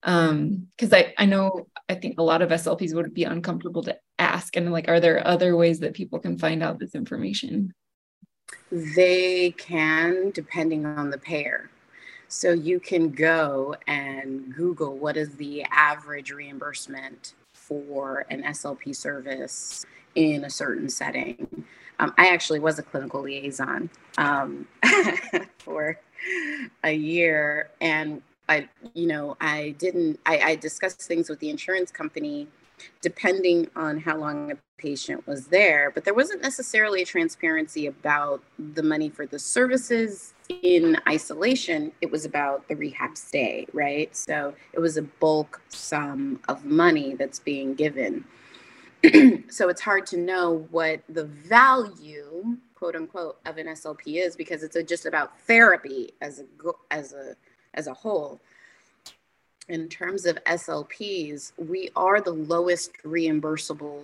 Um, 0.03 0.69
because 0.77 0.93
I, 0.93 1.15
I 1.19 1.27
know 1.27 1.67
I 1.89 1.95
think 1.95 2.19
a 2.19 2.23
lot 2.23 2.43
of 2.43 2.51
SLPs 2.51 2.95
would 2.95 3.13
be 3.13 3.25
uncomfortable 3.25 3.83
to 3.85 3.99
ask. 4.21 4.57
And 4.57 4.71
like, 4.73 4.89
are 4.89 5.01
there 5.01 5.27
other 5.27 5.57
ways 5.57 5.81
that 5.81 5.95
people 5.95 6.19
can 6.19 6.39
find 6.39 6.63
out 6.63 6.79
this 6.79 6.95
information? 6.95 7.73
They 8.71 9.53
can, 9.57 10.31
depending 10.31 10.87
on 10.87 11.11
the 11.11 11.19
payer. 11.19 11.71
So 12.29 12.53
you 12.53 12.79
can 12.79 13.11
go 13.11 13.75
and 13.89 14.55
Google 14.55 14.97
what 14.97 15.17
is 15.17 15.35
the 15.35 15.65
average 15.73 16.31
reimbursement 16.31 17.35
for 17.53 18.25
an 18.31 18.43
SLP 18.45 18.95
service 18.95 19.85
in 20.15 20.45
a 20.45 20.51
certain 20.51 20.89
setting. 20.89 21.65
Um, 21.99 22.15
I 22.17 22.29
actually 22.29 22.61
was 22.61 22.79
a 22.79 22.83
clinical 22.83 23.23
liaison 23.23 23.91
um, 24.17 24.67
for 25.59 25.99
a 26.85 26.93
year, 26.93 27.71
and 27.81 28.23
I, 28.49 28.69
you 28.95 29.07
know, 29.07 29.37
I 29.41 29.75
didn't. 29.79 30.19
I, 30.25 30.39
I 30.39 30.55
discussed 30.57 31.03
things 31.03 31.29
with 31.29 31.41
the 31.41 31.51
insurance 31.51 31.91
company 31.91 32.49
depending 33.01 33.69
on 33.77 33.99
how 33.99 34.17
long 34.17 34.53
a 34.53 34.57
patient 34.79 35.27
was 35.27 35.47
there. 35.49 35.91
But 35.91 36.05
there 36.05 36.15
wasn't 36.15 36.43
necessarily 36.43 37.03
a 37.03 37.05
transparency 37.05 37.87
about 37.87 38.43
the 38.59 38.83
money 38.83 39.09
for 39.09 39.27
the 39.27 39.39
services 39.39 40.35
in 40.49 40.97
isolation. 41.09 41.93
It 42.01 42.11
was 42.11 42.25
about 42.25 42.67
the 42.69 42.77
rehab 42.77 43.17
stay, 43.17 43.67
right? 43.73 44.15
So 44.17 44.55
it 44.73 44.81
was 44.81 44.97
a 44.97 45.03
bulk 45.03 45.61
sum 45.69 46.41
of 46.49 46.65
money 46.65 47.15
that's 47.15 47.39
being 47.39 47.75
given. 47.75 48.25
so 49.49 49.69
it's 49.69 49.81
hard 49.81 50.07
to 50.07 50.17
know 50.17 50.67
what 50.71 51.01
the 51.09 51.25
value 51.25 52.59
quote 52.75 52.97
unquote 52.97 53.39
of 53.45 53.59
an 53.59 53.67
slp 53.67 54.03
is 54.07 54.37
because 54.37 54.63
it's 54.63 54.77
a, 54.77 54.83
just 54.83 55.05
about 55.05 55.39
therapy 55.41 56.11
as 56.21 56.41
a 56.41 56.45
as 56.91 57.13
a 57.13 57.37
as 57.75 57.87
a 57.87 57.95
whole 57.95 58.41
in 59.71 59.89
terms 59.89 60.27
of 60.27 60.37
SLPs, 60.45 61.53
we 61.57 61.91
are 61.95 62.21
the 62.21 62.33
lowest 62.33 62.93
reimbursable 63.05 64.03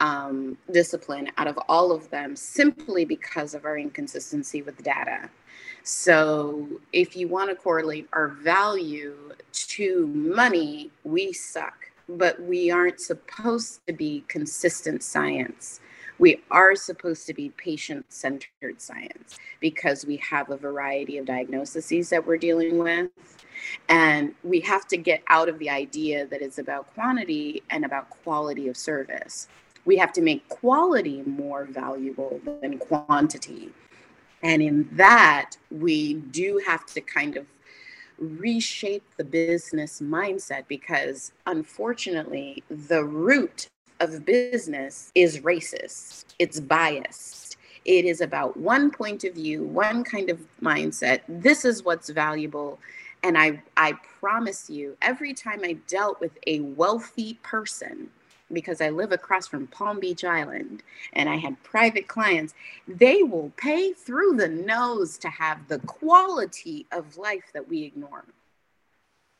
um, 0.00 0.56
discipline 0.70 1.30
out 1.38 1.48
of 1.48 1.58
all 1.68 1.90
of 1.90 2.08
them 2.10 2.36
simply 2.36 3.04
because 3.04 3.54
of 3.54 3.64
our 3.64 3.78
inconsistency 3.78 4.62
with 4.62 4.82
data. 4.84 5.30
So, 5.82 6.68
if 6.92 7.16
you 7.16 7.26
want 7.26 7.48
to 7.48 7.56
correlate 7.56 8.06
our 8.12 8.28
value 8.28 9.32
to 9.52 10.06
money, 10.08 10.90
we 11.04 11.32
suck, 11.32 11.90
but 12.08 12.40
we 12.42 12.70
aren't 12.70 13.00
supposed 13.00 13.80
to 13.86 13.94
be 13.94 14.24
consistent 14.28 15.02
science. 15.02 15.80
We 16.18 16.42
are 16.50 16.74
supposed 16.74 17.26
to 17.26 17.34
be 17.34 17.50
patient 17.50 18.06
centered 18.08 18.80
science 18.80 19.38
because 19.60 20.04
we 20.04 20.16
have 20.16 20.50
a 20.50 20.56
variety 20.56 21.18
of 21.18 21.26
diagnoses 21.26 22.10
that 22.10 22.26
we're 22.26 22.38
dealing 22.38 22.78
with 22.78 23.10
and 23.88 24.34
we 24.42 24.60
have 24.60 24.86
to 24.88 24.96
get 24.96 25.22
out 25.28 25.48
of 25.48 25.58
the 25.58 25.70
idea 25.70 26.26
that 26.26 26.42
it's 26.42 26.58
about 26.58 26.92
quantity 26.94 27.62
and 27.70 27.84
about 27.84 28.10
quality 28.10 28.68
of 28.68 28.76
service. 28.76 29.48
We 29.84 29.96
have 29.96 30.12
to 30.14 30.22
make 30.22 30.48
quality 30.48 31.22
more 31.24 31.64
valuable 31.64 32.40
than 32.60 32.78
quantity. 32.78 33.70
And 34.42 34.62
in 34.62 34.88
that, 34.92 35.56
we 35.70 36.14
do 36.14 36.60
have 36.66 36.86
to 36.86 37.00
kind 37.00 37.36
of 37.36 37.46
reshape 38.18 39.04
the 39.16 39.24
business 39.24 40.00
mindset 40.00 40.64
because 40.68 41.32
unfortunately, 41.46 42.62
the 42.68 43.04
root 43.04 43.68
of 44.00 44.24
business 44.24 45.12
is 45.14 45.40
racist, 45.40 46.26
it's 46.38 46.60
biased. 46.60 47.56
It 47.84 48.04
is 48.04 48.20
about 48.20 48.56
one 48.56 48.90
point 48.90 49.24
of 49.24 49.34
view, 49.34 49.64
one 49.64 50.04
kind 50.04 50.30
of 50.30 50.40
mindset. 50.62 51.20
This 51.28 51.64
is 51.64 51.84
what's 51.84 52.10
valuable. 52.10 52.78
And 53.22 53.38
I, 53.38 53.62
I 53.76 53.94
promise 54.20 54.68
you, 54.70 54.96
every 55.02 55.34
time 55.34 55.60
I 55.64 55.74
dealt 55.88 56.20
with 56.20 56.32
a 56.46 56.60
wealthy 56.60 57.34
person, 57.42 58.10
because 58.52 58.80
I 58.80 58.90
live 58.90 59.12
across 59.12 59.46
from 59.46 59.66
Palm 59.68 60.00
Beach 60.00 60.24
Island 60.24 60.82
and 61.14 61.28
I 61.28 61.36
had 61.36 61.62
private 61.62 62.08
clients, 62.08 62.54
they 62.86 63.22
will 63.22 63.52
pay 63.56 63.92
through 63.92 64.36
the 64.36 64.48
nose 64.48 65.18
to 65.18 65.28
have 65.28 65.68
the 65.68 65.78
quality 65.80 66.86
of 66.92 67.16
life 67.16 67.44
that 67.54 67.68
we 67.68 67.82
ignore. 67.84 68.24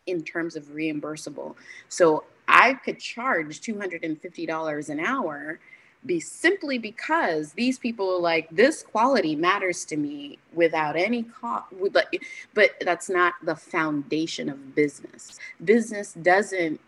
in 0.06 0.22
terms 0.24 0.56
of 0.56 0.64
reimbursable. 0.74 1.54
So 1.88 2.24
I 2.48 2.74
could 2.74 2.98
charge 2.98 3.60
$250 3.60 4.88
an 4.88 5.00
hour 5.00 5.60
be 6.06 6.20
simply 6.20 6.78
because 6.78 7.52
these 7.52 7.78
people 7.78 8.08
are 8.14 8.20
like 8.20 8.48
this 8.50 8.82
quality 8.82 9.34
matters 9.34 9.84
to 9.84 9.96
me 9.96 10.38
without 10.54 10.96
any 10.96 11.24
cost 11.24 11.66
but 11.92 12.14
but 12.54 12.70
that's 12.80 13.10
not 13.10 13.34
the 13.42 13.56
foundation 13.56 14.48
of 14.48 14.74
business. 14.74 15.38
Business 15.64 16.12
doesn't 16.14 16.80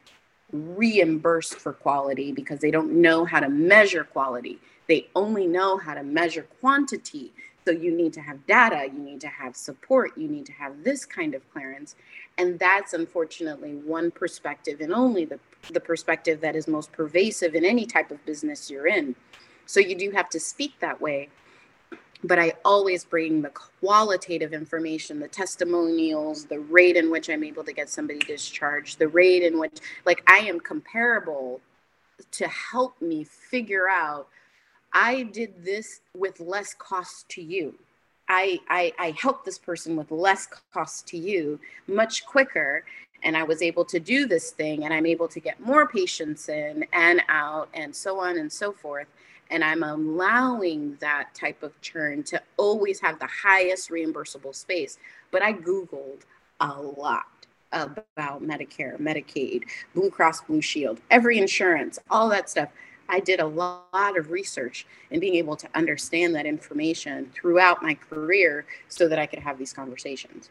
reimburse 0.52 1.52
for 1.52 1.72
quality 1.72 2.32
because 2.32 2.60
they 2.60 2.70
don't 2.70 2.92
know 2.92 3.24
how 3.24 3.40
to 3.40 3.48
measure 3.48 4.04
quality. 4.04 4.58
They 4.88 5.08
only 5.14 5.46
know 5.46 5.76
how 5.76 5.94
to 5.94 6.02
measure 6.02 6.46
quantity. 6.60 7.32
So 7.66 7.72
you 7.72 7.92
need 7.92 8.12
to 8.14 8.20
have 8.20 8.46
data, 8.46 8.88
you 8.92 8.98
need 8.98 9.20
to 9.20 9.28
have 9.28 9.54
support, 9.54 10.16
you 10.16 10.28
need 10.28 10.46
to 10.46 10.52
have 10.52 10.82
this 10.82 11.04
kind 11.04 11.34
of 11.34 11.48
clearance. 11.52 11.94
And 12.38 12.58
that's 12.58 12.94
unfortunately 12.94 13.74
one 13.74 14.10
perspective 14.10 14.80
and 14.80 14.92
only 14.92 15.26
the, 15.26 15.38
the 15.72 15.80
perspective 15.80 16.40
that 16.40 16.56
is 16.56 16.66
most 16.66 16.92
pervasive 16.92 17.54
in 17.54 17.64
any 17.64 17.86
type 17.86 18.10
of 18.10 18.24
business 18.24 18.70
you're 18.70 18.86
in. 18.86 19.14
So 19.66 19.80
you 19.80 19.94
do 19.94 20.10
have 20.10 20.28
to 20.30 20.40
speak 20.40 20.74
that 20.80 21.00
way. 21.00 21.28
But 22.22 22.38
I 22.38 22.52
always 22.64 23.04
bring 23.04 23.40
the 23.40 23.50
qualitative 23.50 24.52
information, 24.52 25.20
the 25.20 25.28
testimonials, 25.28 26.44
the 26.44 26.60
rate 26.60 26.96
in 26.96 27.10
which 27.10 27.30
I'm 27.30 27.42
able 27.44 27.64
to 27.64 27.72
get 27.72 27.88
somebody 27.88 28.18
discharged, 28.18 28.98
the 28.98 29.08
rate 29.08 29.42
in 29.42 29.58
which, 29.58 29.78
like, 30.04 30.22
I 30.26 30.38
am 30.38 30.60
comparable 30.60 31.60
to 32.32 32.48
help 32.48 33.00
me 33.00 33.24
figure 33.24 33.88
out 33.88 34.28
I 34.92 35.22
did 35.22 35.64
this 35.64 36.00
with 36.14 36.40
less 36.40 36.74
cost 36.74 37.28
to 37.30 37.42
you. 37.42 37.74
I, 38.28 38.60
I, 38.68 38.92
I 38.98 39.14
helped 39.18 39.44
this 39.44 39.58
person 39.58 39.96
with 39.96 40.10
less 40.10 40.46
cost 40.72 41.06
to 41.08 41.16
you 41.16 41.58
much 41.88 42.24
quicker. 42.26 42.84
And 43.22 43.36
I 43.36 43.42
was 43.42 43.62
able 43.62 43.84
to 43.86 44.00
do 44.00 44.26
this 44.26 44.50
thing, 44.50 44.84
and 44.84 44.94
I'm 44.94 45.06
able 45.06 45.28
to 45.28 45.40
get 45.40 45.60
more 45.60 45.86
patients 45.86 46.48
in 46.48 46.86
and 46.92 47.22
out, 47.28 47.68
and 47.74 47.94
so 47.94 48.18
on 48.18 48.38
and 48.38 48.50
so 48.50 48.72
forth. 48.72 49.08
And 49.50 49.64
I'm 49.64 49.82
allowing 49.82 50.96
that 51.00 51.34
type 51.34 51.62
of 51.62 51.78
churn 51.80 52.22
to 52.24 52.40
always 52.56 53.00
have 53.00 53.18
the 53.18 53.26
highest 53.26 53.90
reimbursable 53.90 54.54
space. 54.54 54.98
But 55.30 55.42
I 55.42 55.52
Googled 55.52 56.22
a 56.60 56.80
lot 56.80 57.24
about 57.72 58.42
Medicare, 58.42 58.98
Medicaid, 58.98 59.64
Blue 59.94 60.10
Cross 60.10 60.42
Blue 60.42 60.60
Shield, 60.60 61.00
every 61.10 61.38
insurance, 61.38 61.98
all 62.10 62.28
that 62.28 62.50
stuff. 62.50 62.68
I 63.08 63.18
did 63.18 63.40
a 63.40 63.46
lot 63.46 64.16
of 64.16 64.30
research 64.30 64.86
and 65.10 65.20
being 65.20 65.34
able 65.34 65.56
to 65.56 65.68
understand 65.74 66.34
that 66.36 66.46
information 66.46 67.30
throughout 67.34 67.82
my 67.82 67.94
career 67.94 68.66
so 68.88 69.08
that 69.08 69.18
I 69.18 69.26
could 69.26 69.40
have 69.40 69.58
these 69.58 69.72
conversations. 69.72 70.48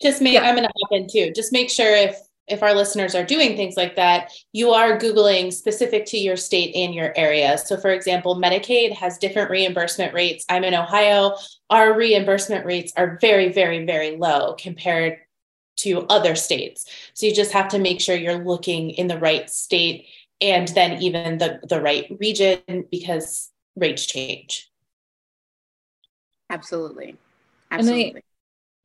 Just 0.00 0.22
make, 0.22 0.34
yeah. 0.34 0.42
I'm 0.42 0.54
going 0.54 0.66
to 0.66 0.72
hop 0.82 0.92
in 0.92 1.08
too. 1.08 1.32
Just 1.34 1.52
make 1.52 1.70
sure 1.70 1.94
if 1.94 2.16
if 2.50 2.64
our 2.64 2.74
listeners 2.74 3.14
are 3.14 3.24
doing 3.24 3.56
things 3.56 3.76
like 3.76 3.94
that, 3.94 4.32
you 4.52 4.70
are 4.70 4.98
Googling 4.98 5.52
specific 5.52 6.04
to 6.06 6.18
your 6.18 6.36
state 6.36 6.74
and 6.74 6.92
your 6.92 7.16
area. 7.16 7.56
So, 7.56 7.76
for 7.76 7.90
example, 7.90 8.40
Medicaid 8.40 8.92
has 8.92 9.18
different 9.18 9.50
reimbursement 9.50 10.12
rates. 10.12 10.44
I'm 10.48 10.64
in 10.64 10.74
Ohio. 10.74 11.36
Our 11.70 11.96
reimbursement 11.96 12.66
rates 12.66 12.92
are 12.96 13.18
very, 13.20 13.52
very, 13.52 13.86
very 13.86 14.16
low 14.16 14.54
compared 14.54 15.18
to 15.76 16.06
other 16.08 16.34
states. 16.34 16.86
So, 17.14 17.26
you 17.26 17.34
just 17.34 17.52
have 17.52 17.68
to 17.68 17.78
make 17.78 18.00
sure 18.00 18.16
you're 18.16 18.44
looking 18.44 18.90
in 18.90 19.06
the 19.06 19.18
right 19.18 19.48
state 19.48 20.06
and 20.40 20.66
then 20.68 21.00
even 21.02 21.38
the, 21.38 21.60
the 21.68 21.80
right 21.80 22.06
region 22.18 22.84
because 22.90 23.50
rates 23.76 24.06
change. 24.06 24.70
Absolutely. 26.50 27.16
Absolutely. 27.70 28.24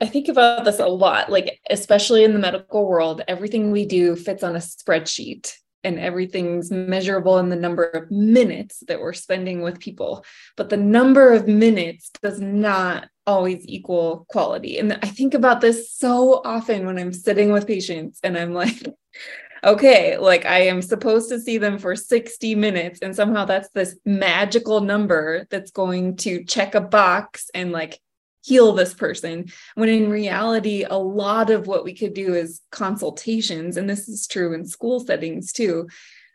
I, 0.01 0.05
think 0.07 0.27
about 0.27 0.65
this 0.65 0.79
a 0.79 0.87
lot, 0.87 1.31
like, 1.31 1.59
especially 1.69 2.23
in 2.23 2.33
the 2.33 2.39
medical 2.39 2.87
world, 2.87 3.21
everything 3.27 3.71
we 3.71 3.85
do 3.85 4.15
fits 4.15 4.43
on 4.43 4.55
a 4.55 4.59
spreadsheet 4.59 5.53
and 5.85 5.99
everything's 5.99 6.71
measurable 6.71 7.37
in 7.37 7.49
the 7.49 7.55
number 7.55 7.85
of 7.85 8.09
minutes 8.09 8.83
that 8.87 8.99
we're 8.99 9.13
spending 9.13 9.61
with 9.61 9.79
people. 9.79 10.25
But 10.57 10.69
the 10.69 10.77
number 10.77 11.31
of 11.31 11.47
minutes 11.47 12.09
does 12.21 12.41
not 12.41 13.07
always 13.27 13.65
equal 13.67 14.25
quality. 14.29 14.79
And 14.79 14.93
I 14.93 15.07
think 15.07 15.35
about 15.35 15.61
this 15.61 15.93
so 15.93 16.41
often 16.43 16.85
when 16.85 16.97
I'm 16.97 17.13
sitting 17.13 17.51
with 17.51 17.67
patients 17.67 18.19
and 18.23 18.35
I'm 18.35 18.53
like, 18.53 18.83
okay, 19.63 20.17
like 20.17 20.45
I 20.45 20.61
am 20.67 20.81
supposed 20.81 21.29
to 21.29 21.39
see 21.39 21.59
them 21.59 21.77
for 21.77 21.95
60 21.95 22.55
minutes. 22.55 22.99
And 23.01 23.15
somehow 23.15 23.45
that's 23.45 23.69
this 23.69 23.95
magical 24.05 24.81
number 24.81 25.45
that's 25.49 25.71
going 25.71 26.17
to 26.17 26.43
check 26.43 26.75
a 26.75 26.81
box 26.81 27.49
and 27.53 27.71
like 27.71 27.99
heal 28.45 28.73
this 28.73 28.93
person. 28.93 29.45
When 29.73 29.89
in 29.89 30.09
reality, 30.09 30.85
a 30.87 30.97
lot 30.97 31.49
of 31.49 31.65
what 31.67 31.83
we 31.83 31.93
could 31.93 32.13
do 32.13 32.35
is 32.35 32.61
consultations. 32.71 33.75
And 33.75 33.89
this 33.89 34.07
is 34.07 34.27
true 34.27 34.53
in 34.53 34.65
school 34.65 34.99
settings 34.99 35.51
too. 35.51 35.87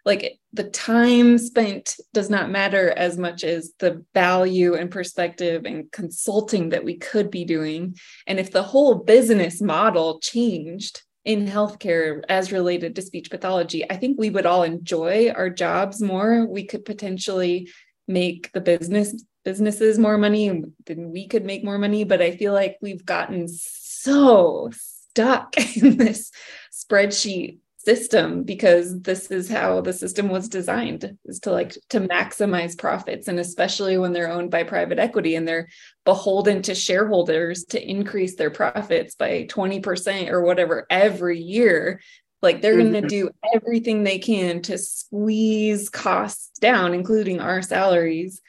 Like 0.04 0.38
the 0.52 0.64
time 0.64 1.38
spent 1.38 1.96
does 2.12 2.30
not 2.30 2.50
matter 2.50 2.90
as 2.90 3.16
much 3.16 3.44
as 3.44 3.72
the 3.78 4.04
value 4.14 4.74
and 4.74 4.90
perspective 4.90 5.66
and 5.66 5.92
consulting 5.92 6.70
that 6.70 6.84
we 6.84 6.96
could 6.96 7.30
be 7.30 7.44
doing. 7.44 7.96
And 8.26 8.40
if 8.40 8.50
the 8.50 8.62
whole 8.62 8.94
business 8.96 9.60
model 9.60 10.18
changed, 10.20 11.02
in 11.24 11.46
healthcare 11.46 12.22
as 12.30 12.50
related 12.50 12.96
to 12.96 13.02
speech 13.02 13.30
pathology, 13.30 13.88
I 13.90 13.96
think 13.98 14.18
we 14.18 14.30
would 14.30 14.46
all 14.46 14.62
enjoy 14.62 15.30
our 15.30 15.50
jobs 15.50 16.00
more. 16.00 16.46
We 16.46 16.64
could 16.64 16.86
potentially 16.86 17.68
make 18.08 18.50
the 18.52 18.60
business 18.62 19.14
businesses 19.44 19.98
more 19.98 20.18
money 20.18 20.62
then 20.86 21.10
we 21.10 21.26
could 21.26 21.44
make 21.44 21.64
more 21.64 21.78
money 21.78 22.04
but 22.04 22.20
i 22.20 22.36
feel 22.36 22.52
like 22.52 22.76
we've 22.80 23.04
gotten 23.04 23.46
so 23.48 24.70
stuck 24.72 25.56
in 25.76 25.96
this 25.96 26.30
spreadsheet 26.72 27.58
system 27.82 28.42
because 28.42 29.00
this 29.00 29.30
is 29.30 29.48
how 29.48 29.80
the 29.80 29.92
system 29.92 30.28
was 30.28 30.50
designed 30.50 31.16
is 31.24 31.40
to 31.40 31.50
like 31.50 31.72
to 31.88 31.98
maximize 31.98 32.76
profits 32.76 33.26
and 33.26 33.40
especially 33.40 33.96
when 33.96 34.12
they're 34.12 34.30
owned 34.30 34.50
by 34.50 34.62
private 34.62 34.98
equity 34.98 35.34
and 35.34 35.48
they're 35.48 35.66
beholden 36.04 36.60
to 36.60 36.74
shareholders 36.74 37.64
to 37.64 37.82
increase 37.82 38.36
their 38.36 38.50
profits 38.50 39.14
by 39.14 39.46
20% 39.48 40.28
or 40.28 40.42
whatever 40.42 40.86
every 40.90 41.40
year 41.40 42.02
like 42.42 42.60
they're 42.60 42.76
mm-hmm. 42.76 42.92
going 42.92 43.02
to 43.02 43.08
do 43.08 43.30
everything 43.54 44.04
they 44.04 44.18
can 44.18 44.60
to 44.60 44.76
squeeze 44.76 45.88
costs 45.88 46.58
down 46.58 46.92
including 46.92 47.40
our 47.40 47.62
salaries 47.62 48.42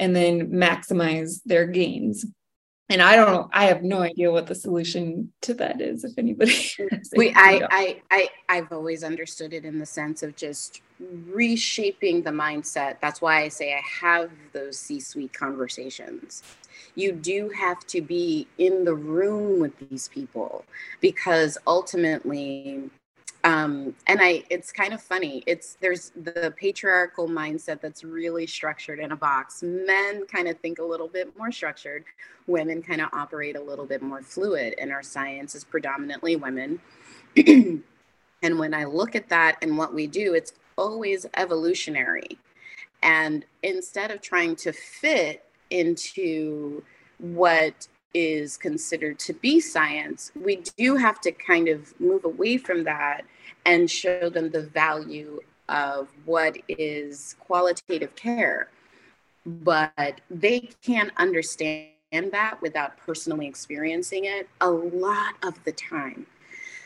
and 0.00 0.16
then 0.16 0.50
maximize 0.50 1.40
their 1.44 1.66
gains 1.66 2.26
and 2.90 3.00
I 3.00 3.14
don't 3.14 3.48
i 3.52 3.66
have 3.66 3.84
no 3.84 4.00
idea 4.00 4.32
what 4.32 4.48
the 4.48 4.54
solution 4.54 5.32
to 5.42 5.54
that 5.54 5.80
is. 5.80 6.02
If 6.02 6.18
anybody, 6.18 6.52
we, 7.16 7.32
I, 7.36 7.62
I, 7.70 8.02
I, 8.10 8.28
I've 8.48 8.72
always 8.72 9.04
understood 9.04 9.54
it 9.54 9.64
in 9.64 9.78
the 9.78 9.86
sense 9.86 10.24
of 10.24 10.34
just 10.34 10.82
reshaping 10.98 12.22
the 12.22 12.32
mindset. 12.32 12.96
That's 13.00 13.22
why 13.22 13.42
I 13.42 13.48
say 13.48 13.74
I 13.74 13.82
have 14.00 14.30
those 14.52 14.76
C-suite 14.76 15.32
conversations. 15.32 16.42
You 16.96 17.12
do 17.12 17.48
have 17.50 17.86
to 17.86 18.02
be 18.02 18.48
in 18.58 18.84
the 18.84 18.94
room 18.94 19.60
with 19.60 19.72
these 19.88 20.08
people 20.08 20.64
because 21.00 21.56
ultimately 21.68 22.90
um, 23.44 23.94
and 24.06 24.20
i 24.20 24.44
it's 24.50 24.70
kind 24.72 24.92
of 24.92 25.00
funny. 25.00 25.42
It's 25.46 25.76
there's 25.80 26.12
the 26.16 26.52
patriarchal 26.56 27.28
mindset 27.28 27.80
that's 27.80 28.04
really 28.04 28.46
structured 28.46 28.98
in 28.98 29.12
a 29.12 29.16
box. 29.16 29.62
Men 29.62 30.26
kind 30.26 30.48
of 30.48 30.58
think 30.58 30.78
a 30.78 30.84
little 30.84 31.08
bit 31.08 31.36
more 31.38 31.50
structured. 31.50 32.04
Women 32.46 32.82
kind 32.82 33.00
of 33.00 33.08
operate 33.12 33.56
a 33.56 33.60
little 33.62 33.86
bit 33.86 34.02
more 34.02 34.22
fluid 34.22 34.74
and 34.78 34.92
our 34.92 35.02
science 35.02 35.54
is 35.54 35.64
predominantly 35.64 36.36
women. 36.36 36.80
And 38.42 38.58
when 38.58 38.72
i 38.72 38.84
look 38.84 39.14
at 39.14 39.28
that 39.28 39.58
and 39.60 39.76
what 39.76 39.92
we 39.92 40.06
do 40.06 40.32
it's 40.32 40.54
always 40.78 41.26
evolutionary. 41.36 42.38
And 43.02 43.44
instead 43.62 44.10
of 44.10 44.22
trying 44.22 44.56
to 44.56 44.72
fit 44.72 45.44
into 45.68 46.82
what 47.18 47.86
is 48.14 48.56
considered 48.56 49.18
to 49.20 49.32
be 49.32 49.60
science, 49.60 50.32
we 50.40 50.62
do 50.76 50.96
have 50.96 51.20
to 51.20 51.32
kind 51.32 51.68
of 51.68 51.98
move 52.00 52.24
away 52.24 52.56
from 52.56 52.84
that 52.84 53.22
and 53.66 53.90
show 53.90 54.28
them 54.28 54.50
the 54.50 54.62
value 54.62 55.40
of 55.68 56.08
what 56.24 56.56
is 56.68 57.36
qualitative 57.38 58.14
care. 58.16 58.68
But 59.46 60.20
they 60.30 60.70
can't 60.82 61.12
understand 61.16 61.90
that 62.10 62.60
without 62.60 62.96
personally 62.98 63.46
experiencing 63.46 64.24
it 64.24 64.48
a 64.60 64.70
lot 64.70 65.34
of 65.42 65.62
the 65.64 65.72
time. 65.72 66.26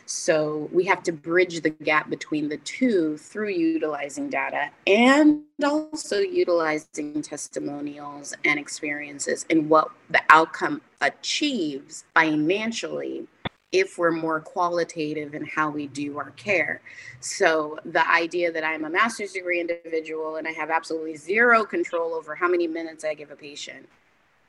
So 0.07 0.69
we 0.73 0.85
have 0.85 1.03
to 1.05 1.13
bridge 1.13 1.61
the 1.61 1.71
gap 1.71 2.11
between 2.11 2.49
the 2.49 2.59
two 2.59 3.17
through 3.17 3.51
utilizing 3.51 4.29
data 4.29 4.71
and 4.87 5.43
also 5.65 6.19
utilizing 6.19 7.23
testimonials 7.23 8.35
and 8.45 8.59
experiences 8.59 9.47
and 9.49 9.69
what 9.71 9.91
the 10.11 10.21
outcome 10.31 10.83
achieves 11.01 12.05
financially 12.15 13.27
if 13.73 13.99
we're 13.99 14.13
more 14.13 14.41
qualitative 14.41 15.35
in 15.35 15.45
how 15.45 15.69
we 15.69 15.89
do 15.89 16.17
our 16.17 16.31
care. 16.33 16.81
So 17.19 17.79
the 17.85 18.09
idea 18.09 18.53
that 18.53 18.63
I'm 18.63 18.85
a 18.85 18.91
master's 18.91 19.33
degree 19.33 19.61
individual 19.61 20.37
and 20.37 20.47
I 20.47 20.53
have 20.53 20.71
absolutely 20.71 21.17
zero 21.17 21.65
control 21.65 22.15
over 22.15 22.37
how 22.37 22.47
many 22.47 22.69
minutes 22.69 23.05
I 23.05 23.15
give 23.15 23.33
a 23.33 23.37
patient 23.37 23.89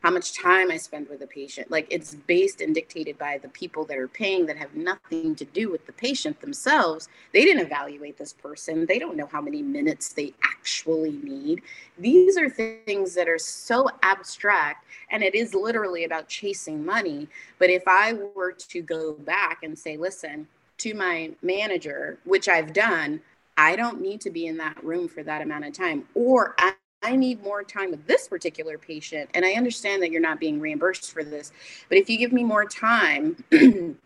how 0.06 0.12
much 0.12 0.40
time 0.40 0.70
I 0.70 0.78
spend 0.78 1.10
with 1.10 1.22
the 1.22 1.26
patient. 1.26 1.72
Like 1.72 1.88
it's 1.90 2.14
based 2.14 2.62
and 2.62 2.76
dictated 2.76 3.18
by 3.18 3.40
the 3.40 3.50
people 3.50 3.86
that 3.86 3.98
are 3.98 4.08
paying 4.08 4.46
that 4.46 4.56
have 4.56 4.76
nothing 4.76 5.34
to 5.34 5.46
do 5.46 5.72
with 5.72 5.88
the 5.88 5.94
patient 5.94 6.40
themselves. 6.42 7.10
They 7.34 7.44
didn't 7.44 7.66
evaluate 7.66 8.16
this 8.20 8.32
person, 8.32 8.86
they 8.86 9.00
don't 9.00 9.18
know 9.18 9.26
how 9.26 9.42
many 9.42 9.64
minutes 9.64 10.14
they 10.14 10.36
actually 10.44 11.14
need. 11.24 11.64
These 11.98 12.38
are 12.38 12.52
things 12.52 13.16
that 13.16 13.28
are 13.28 13.40
so 13.40 13.90
abstract, 14.04 14.86
and 15.10 15.24
it 15.24 15.34
is 15.34 15.56
literally 15.56 16.04
about 16.04 16.28
chasing 16.28 16.86
money. 16.86 17.28
But 17.58 17.72
if 17.72 17.88
I 17.88 18.14
were 18.14 18.52
to 18.52 18.82
go 18.84 19.14
back 19.14 19.64
and 19.64 19.76
say, 19.76 19.98
listen, 19.98 20.48
to 20.78 20.94
my 20.94 21.32
manager, 21.42 22.20
which 22.26 22.48
I've 22.48 22.74
done, 22.74 23.22
I 23.58 23.76
don't 23.76 24.02
need 24.02 24.22
to 24.22 24.30
be 24.30 24.46
in 24.46 24.58
that 24.58 24.84
room 24.84 25.08
for 25.08 25.24
that 25.24 25.42
amount 25.42 25.66
of 25.66 25.74
time. 25.74 26.04
Or 26.14 26.56
I 27.06 27.16
need 27.16 27.44
more 27.44 27.64
time 27.64 27.92
with 27.92 28.08
this 28.08 28.28
particular 28.28 28.80
patient. 28.80 29.30
And 29.36 29.46
I 29.46 29.52
understand 29.52 30.02
that 30.02 30.10
you're 30.10 30.22
not 30.22 30.40
being 30.40 30.60
reimbursed 30.60 31.12
for 31.12 31.24
this, 31.24 31.52
but 31.88 32.00
if 32.00 32.10
you 32.10 32.18
give 32.18 32.34
me 32.34 32.44
more 32.44 32.66
time, 32.66 33.44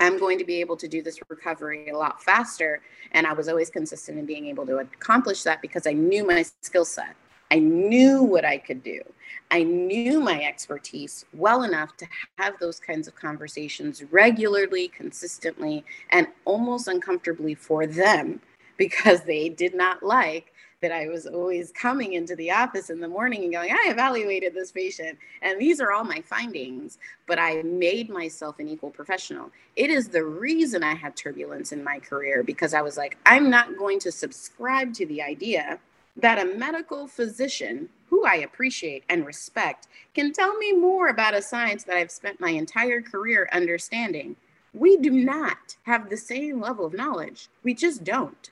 I'm 0.00 0.18
going 0.18 0.38
to 0.38 0.44
be 0.44 0.60
able 0.60 0.76
to 0.78 0.88
do 0.88 1.02
this 1.02 1.18
recovery 1.28 1.90
a 1.90 1.96
lot 1.98 2.22
faster. 2.22 2.80
And 3.12 3.26
I 3.26 3.34
was 3.34 3.48
always 3.48 3.68
consistent 3.68 4.18
in 4.18 4.24
being 4.24 4.46
able 4.46 4.64
to 4.66 4.78
accomplish 4.78 5.42
that 5.42 5.60
because 5.60 5.86
I 5.86 5.92
knew 5.92 6.26
my 6.26 6.46
skill 6.62 6.86
set. 6.86 7.14
I 7.50 7.58
knew 7.58 8.22
what 8.22 8.46
I 8.46 8.56
could 8.56 8.82
do. 8.82 9.02
I 9.50 9.62
knew 9.62 10.20
my 10.20 10.42
expertise 10.42 11.26
well 11.34 11.62
enough 11.62 11.94
to 11.98 12.06
have 12.38 12.58
those 12.58 12.80
kinds 12.80 13.06
of 13.06 13.14
conversations 13.14 14.02
regularly, 14.10 14.88
consistently, 14.88 15.84
and 16.08 16.26
almost 16.46 16.88
uncomfortably 16.88 17.54
for 17.54 17.86
them 17.86 18.40
because 18.78 19.24
they 19.24 19.50
did 19.50 19.74
not 19.74 20.02
like 20.02 20.54
that 20.86 20.94
I 20.94 21.08
was 21.08 21.26
always 21.26 21.72
coming 21.72 22.12
into 22.12 22.36
the 22.36 22.52
office 22.52 22.90
in 22.90 23.00
the 23.00 23.08
morning 23.08 23.42
and 23.42 23.52
going, 23.52 23.72
I 23.72 23.90
evaluated 23.90 24.54
this 24.54 24.70
patient, 24.70 25.18
and 25.42 25.60
these 25.60 25.80
are 25.80 25.90
all 25.90 26.04
my 26.04 26.20
findings, 26.20 26.98
but 27.26 27.40
I 27.40 27.62
made 27.62 28.08
myself 28.08 28.60
an 28.60 28.68
equal 28.68 28.90
professional. 28.90 29.50
It 29.74 29.90
is 29.90 30.06
the 30.06 30.22
reason 30.22 30.84
I 30.84 30.94
had 30.94 31.16
turbulence 31.16 31.72
in 31.72 31.82
my 31.82 31.98
career 31.98 32.44
because 32.44 32.72
I 32.72 32.82
was 32.82 32.96
like, 32.96 33.18
I'm 33.26 33.50
not 33.50 33.76
going 33.76 33.98
to 33.98 34.12
subscribe 34.12 34.94
to 34.94 35.06
the 35.06 35.22
idea 35.22 35.80
that 36.18 36.38
a 36.38 36.56
medical 36.56 37.08
physician 37.08 37.88
who 38.08 38.24
I 38.24 38.36
appreciate 38.36 39.02
and 39.08 39.26
respect 39.26 39.88
can 40.14 40.32
tell 40.32 40.56
me 40.56 40.70
more 40.70 41.08
about 41.08 41.34
a 41.34 41.42
science 41.42 41.82
that 41.82 41.96
I've 41.96 42.12
spent 42.12 42.38
my 42.38 42.50
entire 42.50 43.02
career 43.02 43.48
understanding. 43.52 44.36
We 44.72 44.98
do 44.98 45.10
not 45.10 45.78
have 45.82 46.10
the 46.10 46.16
same 46.16 46.60
level 46.60 46.86
of 46.86 46.94
knowledge. 46.94 47.48
We 47.64 47.74
just 47.74 48.04
don't. 48.04 48.50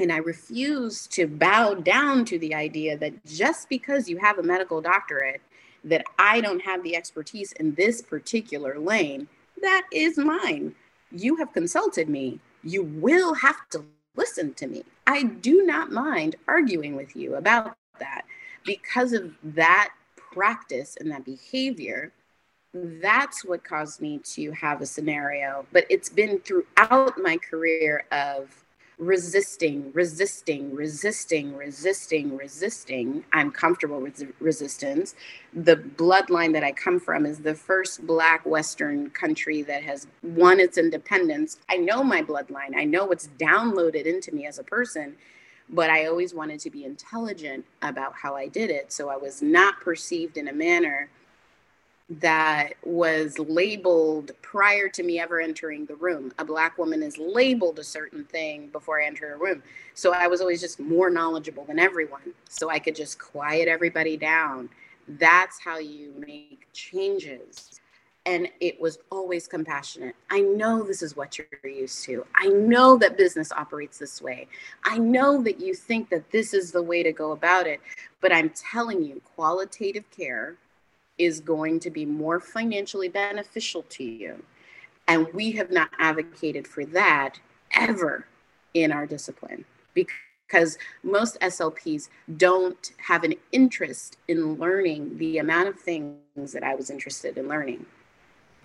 And 0.00 0.12
I 0.12 0.18
refuse 0.18 1.08
to 1.08 1.26
bow 1.26 1.74
down 1.74 2.24
to 2.26 2.38
the 2.38 2.54
idea 2.54 2.96
that 2.98 3.24
just 3.26 3.68
because 3.68 4.08
you 4.08 4.16
have 4.18 4.38
a 4.38 4.44
medical 4.44 4.80
doctorate, 4.80 5.40
that 5.82 6.04
I 6.18 6.40
don't 6.40 6.60
have 6.60 6.84
the 6.84 6.94
expertise 6.94 7.50
in 7.52 7.74
this 7.74 8.00
particular 8.00 8.78
lane, 8.78 9.26
that 9.60 9.86
is 9.92 10.16
mine. 10.16 10.76
You 11.10 11.34
have 11.36 11.52
consulted 11.52 12.08
me. 12.08 12.38
You 12.62 12.84
will 12.84 13.34
have 13.34 13.68
to 13.70 13.84
listen 14.14 14.54
to 14.54 14.68
me. 14.68 14.84
I 15.08 15.24
do 15.24 15.64
not 15.64 15.90
mind 15.90 16.36
arguing 16.46 16.94
with 16.94 17.16
you 17.16 17.34
about 17.34 17.76
that 17.98 18.22
because 18.64 19.12
of 19.12 19.32
that 19.42 19.90
practice 20.16 20.96
and 21.00 21.10
that 21.10 21.24
behavior. 21.24 22.12
That's 22.72 23.44
what 23.44 23.64
caused 23.64 24.00
me 24.00 24.18
to 24.34 24.52
have 24.52 24.80
a 24.80 24.86
scenario. 24.86 25.66
But 25.72 25.86
it's 25.90 26.08
been 26.08 26.38
throughout 26.38 27.18
my 27.18 27.36
career 27.38 28.04
of 28.12 28.64
resisting, 28.98 29.92
resisting, 29.94 30.74
resisting, 30.74 31.56
resisting, 31.56 32.36
resisting. 32.36 33.24
I'm 33.32 33.50
comfortable 33.50 34.00
with 34.00 34.24
resistance. 34.40 35.14
The 35.54 35.76
bloodline 35.76 36.52
that 36.54 36.64
I 36.64 36.72
come 36.72 37.00
from 37.00 37.26
is 37.26 37.40
the 37.40 37.54
first 37.54 38.06
Black 38.06 38.46
Western 38.46 39.10
country 39.10 39.62
that 39.62 39.82
has 39.84 40.06
won 40.22 40.60
its 40.60 40.78
independence. 40.78 41.58
I 41.68 41.76
know 41.76 42.04
my 42.04 42.22
bloodline, 42.22 42.76
I 42.76 42.84
know 42.84 43.06
what's 43.06 43.28
downloaded 43.38 44.04
into 44.06 44.32
me 44.34 44.46
as 44.46 44.58
a 44.58 44.64
person, 44.64 45.16
but 45.70 45.90
I 45.90 46.06
always 46.06 46.34
wanted 46.34 46.60
to 46.60 46.70
be 46.70 46.84
intelligent 46.84 47.64
about 47.82 48.14
how 48.14 48.36
I 48.36 48.48
did 48.48 48.70
it. 48.70 48.92
So 48.92 49.10
I 49.10 49.16
was 49.16 49.42
not 49.42 49.80
perceived 49.80 50.36
in 50.36 50.48
a 50.48 50.52
manner 50.52 51.10
that 52.10 52.72
was 52.84 53.38
labeled 53.38 54.30
prior 54.40 54.88
to 54.88 55.02
me 55.02 55.20
ever 55.20 55.40
entering 55.40 55.84
the 55.84 55.94
room. 55.96 56.32
A 56.38 56.44
black 56.44 56.78
woman 56.78 57.02
is 57.02 57.18
labeled 57.18 57.78
a 57.78 57.84
certain 57.84 58.24
thing 58.24 58.68
before 58.68 59.00
I 59.00 59.06
enter 59.06 59.34
a 59.34 59.36
room. 59.36 59.62
So 59.94 60.14
I 60.14 60.26
was 60.26 60.40
always 60.40 60.60
just 60.60 60.80
more 60.80 61.10
knowledgeable 61.10 61.64
than 61.64 61.78
everyone. 61.78 62.32
So 62.48 62.70
I 62.70 62.78
could 62.78 62.96
just 62.96 63.18
quiet 63.18 63.68
everybody 63.68 64.16
down. 64.16 64.70
That's 65.06 65.60
how 65.60 65.78
you 65.78 66.14
make 66.18 66.66
changes. 66.72 67.78
And 68.24 68.48
it 68.60 68.80
was 68.80 68.98
always 69.10 69.46
compassionate. 69.46 70.14
I 70.30 70.40
know 70.40 70.82
this 70.82 71.02
is 71.02 71.16
what 71.16 71.38
you're 71.38 71.70
used 71.70 72.04
to. 72.04 72.26
I 72.34 72.48
know 72.48 72.96
that 72.98 73.16
business 73.18 73.52
operates 73.52 73.98
this 73.98 74.20
way. 74.20 74.48
I 74.84 74.98
know 74.98 75.42
that 75.42 75.60
you 75.60 75.74
think 75.74 76.08
that 76.10 76.30
this 76.30 76.52
is 76.52 76.72
the 76.72 76.82
way 76.82 77.02
to 77.02 77.12
go 77.12 77.32
about 77.32 77.66
it. 77.66 77.80
But 78.20 78.32
I'm 78.32 78.50
telling 78.50 79.02
you, 79.02 79.20
qualitative 79.34 80.04
care 80.10 80.56
is 81.18 81.40
going 81.40 81.80
to 81.80 81.90
be 81.90 82.06
more 82.06 82.40
financially 82.40 83.08
beneficial 83.08 83.82
to 83.90 84.04
you. 84.04 84.42
And 85.06 85.32
we 85.32 85.52
have 85.52 85.70
not 85.70 85.90
advocated 85.98 86.66
for 86.66 86.84
that 86.86 87.38
ever 87.72 88.26
in 88.74 88.92
our 88.92 89.06
discipline 89.06 89.64
because 89.94 90.78
most 91.02 91.38
SLPs 91.40 92.08
don't 92.36 92.92
have 92.98 93.24
an 93.24 93.34
interest 93.52 94.18
in 94.28 94.54
learning 94.54 95.18
the 95.18 95.38
amount 95.38 95.68
of 95.68 95.78
things 95.78 96.52
that 96.52 96.62
I 96.62 96.74
was 96.74 96.90
interested 96.90 97.36
in 97.38 97.48
learning. 97.48 97.84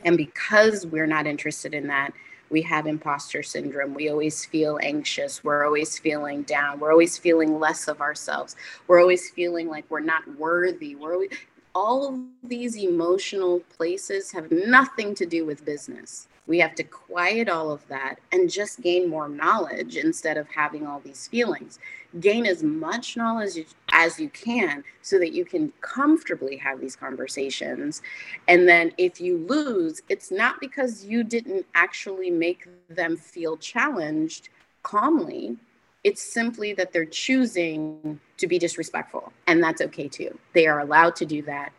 And 0.04 0.18
because 0.18 0.86
we're 0.86 1.08
not 1.08 1.28
interested 1.28 1.74
in 1.74 1.88
that, 1.88 2.14
we 2.50 2.62
have 2.62 2.86
imposter 2.86 3.42
syndrome. 3.42 3.94
We 3.94 4.10
always 4.10 4.46
feel 4.46 4.78
anxious. 4.84 5.44
We're 5.44 5.66
always 5.66 5.98
feeling 5.98 6.44
down. 6.44 6.80
We're 6.80 6.92
always 6.92 7.18
feeling 7.18 7.60
less 7.60 7.88
of 7.88 8.00
ourselves. 8.00 8.56
We're 8.88 9.02
always 9.02 9.30
feeling 9.32 9.70
like 9.70 9.86
we're 9.90 10.02
not 10.02 10.24
worthy. 10.38 10.96
We're 10.96 11.14
always, 11.14 11.32
all 11.76 12.14
of 12.14 12.20
these 12.44 12.78
emotional 12.78 13.62
places 13.76 14.32
have 14.32 14.52
nothing 14.52 15.16
to 15.16 15.26
do 15.26 15.46
with 15.46 15.66
business. 15.66 16.28
We 16.46 16.60
have 16.60 16.76
to 16.76 16.84
quiet 16.84 17.48
all 17.48 17.72
of 17.72 17.88
that 17.88 18.20
and 18.32 18.52
just 18.52 18.82
gain 18.82 19.10
more 19.10 19.30
knowledge 19.30 19.96
instead 19.96 20.38
of 20.38 20.48
having 20.50 20.86
all 20.86 21.00
these 21.00 21.28
feelings. 21.28 21.80
Gain 22.20 22.46
as 22.46 22.62
much 22.62 23.16
knowledge 23.16 23.58
as 23.94 24.20
you 24.20 24.30
can 24.30 24.84
so 25.02 25.18
that 25.20 25.32
you 25.32 25.46
can 25.46 25.72
comfortably 25.80 26.58
have 26.58 26.82
these 26.82 26.98
conversations. 26.98 28.02
And 28.48 28.68
then 28.68 28.92
if 28.98 29.22
you 29.22 29.38
lose, 29.38 30.02
it's 30.10 30.32
not 30.32 30.60
because 30.60 31.06
you 31.06 31.24
didn't 31.24 31.66
actually 31.76 32.30
make 32.30 32.68
them 32.90 33.16
feel 33.16 33.56
challenged 33.56 34.50
calmly 34.84 35.58
it's 36.04 36.22
simply 36.22 36.74
that 36.74 36.92
they're 36.92 37.06
choosing 37.06 38.20
to 38.38 38.48
be 38.48 38.60
disrespectful, 38.60 39.32
and 39.48 39.64
that's 39.64 39.82
okay 39.82 40.08
too. 40.08 40.38
They 40.54 40.68
are 40.68 40.80
allowed 40.80 41.16
to 41.18 41.26
do 41.26 41.42
that. 41.44 41.72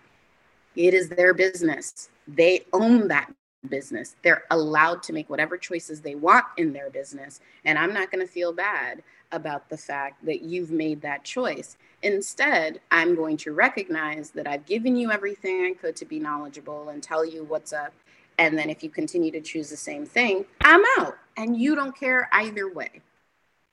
It 0.77 0.95
is 0.95 1.09
their 1.09 1.35
business. 1.35 2.09
They 2.27 2.65
own 2.73 3.09
that 3.09 3.33
business. 3.69 4.17
They're 4.23 4.45
allowed 4.51 5.03
to 5.05 5.13
make 5.13 5.31
whatever 5.31 5.57
choices 5.57 6.01
they 6.01 6.15
want 6.15 6.45
in 6.57 6.73
their 6.73 6.91
business. 6.91 7.41
And 7.65 7.79
I'm 7.79 7.95
not 7.95 8.11
going 8.11 8.25
to 8.25 8.31
feel 8.31 8.53
bad 8.53 9.03
about 9.33 9.69
the 9.69 9.77
fact 9.77 10.25
that 10.25 10.43
you've 10.43 10.71
made 10.71 11.01
that 11.03 11.25
choice. 11.25 11.77
Instead, 12.03 12.81
I'm 12.91 13.15
going 13.15 13.37
to 13.39 13.53
recognize 13.53 14.31
that 14.31 14.47
I've 14.47 14.67
given 14.67 14.97
you 14.97 15.11
everything 15.11 15.65
I 15.65 15.75
could 15.79 15.97
to 15.97 16.05
be 16.05 16.19
knowledgeable 16.19 16.91
and 16.91 17.03
tell 17.03 17.25
you 17.25 17.45
what's 17.45 17.73
up. 17.73 17.93
And 18.39 18.59
then 18.59 18.69
if 18.69 18.83
you 18.83 18.91
continue 18.91 19.31
to 19.31 19.41
choose 19.41 19.71
the 19.71 19.77
same 19.77 20.05
thing, 20.05 20.45
I'm 20.63 20.83
out. 20.99 21.17
And 21.37 21.59
you 21.59 21.75
don't 21.75 21.97
care 21.97 22.29
either 22.33 22.73
way 22.73 23.01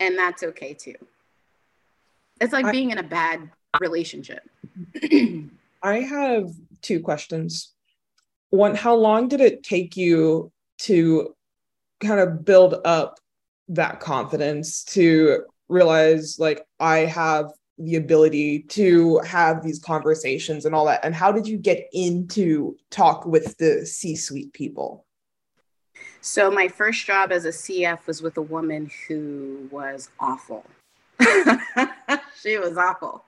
and 0.01 0.17
that's 0.17 0.43
okay 0.43 0.73
too. 0.73 0.95
It's 2.41 2.51
like 2.51 2.65
I, 2.65 2.71
being 2.71 2.89
in 2.89 2.97
a 2.97 3.03
bad 3.03 3.49
relationship. 3.79 4.43
I 5.83 5.99
have 5.99 6.49
two 6.81 6.99
questions. 6.99 7.71
One, 8.49 8.75
how 8.75 8.95
long 8.95 9.27
did 9.27 9.39
it 9.39 9.63
take 9.63 9.95
you 9.95 10.51
to 10.79 11.35
kind 12.01 12.19
of 12.19 12.43
build 12.43 12.75
up 12.83 13.19
that 13.69 13.99
confidence 13.99 14.83
to 14.83 15.45
realize 15.69 16.37
like 16.39 16.65
I 16.79 16.99
have 16.99 17.51
the 17.77 17.95
ability 17.95 18.63
to 18.63 19.19
have 19.19 19.63
these 19.63 19.79
conversations 19.79 20.65
and 20.65 20.73
all 20.73 20.85
that? 20.85 21.05
And 21.05 21.13
how 21.13 21.31
did 21.31 21.47
you 21.47 21.57
get 21.57 21.87
into 21.93 22.75
talk 22.89 23.25
with 23.25 23.55
the 23.57 23.85
C 23.85 24.15
suite 24.15 24.51
people? 24.53 25.05
So 26.23 26.51
my 26.51 26.67
first 26.67 27.03
job 27.07 27.31
as 27.31 27.45
a 27.45 27.49
CF 27.49 28.05
was 28.05 28.21
with 28.21 28.37
a 28.37 28.43
woman 28.43 28.91
who 29.07 29.67
was 29.71 30.11
awful. 30.19 30.63
she 32.39 32.59
was 32.59 32.77
awful. 32.77 33.23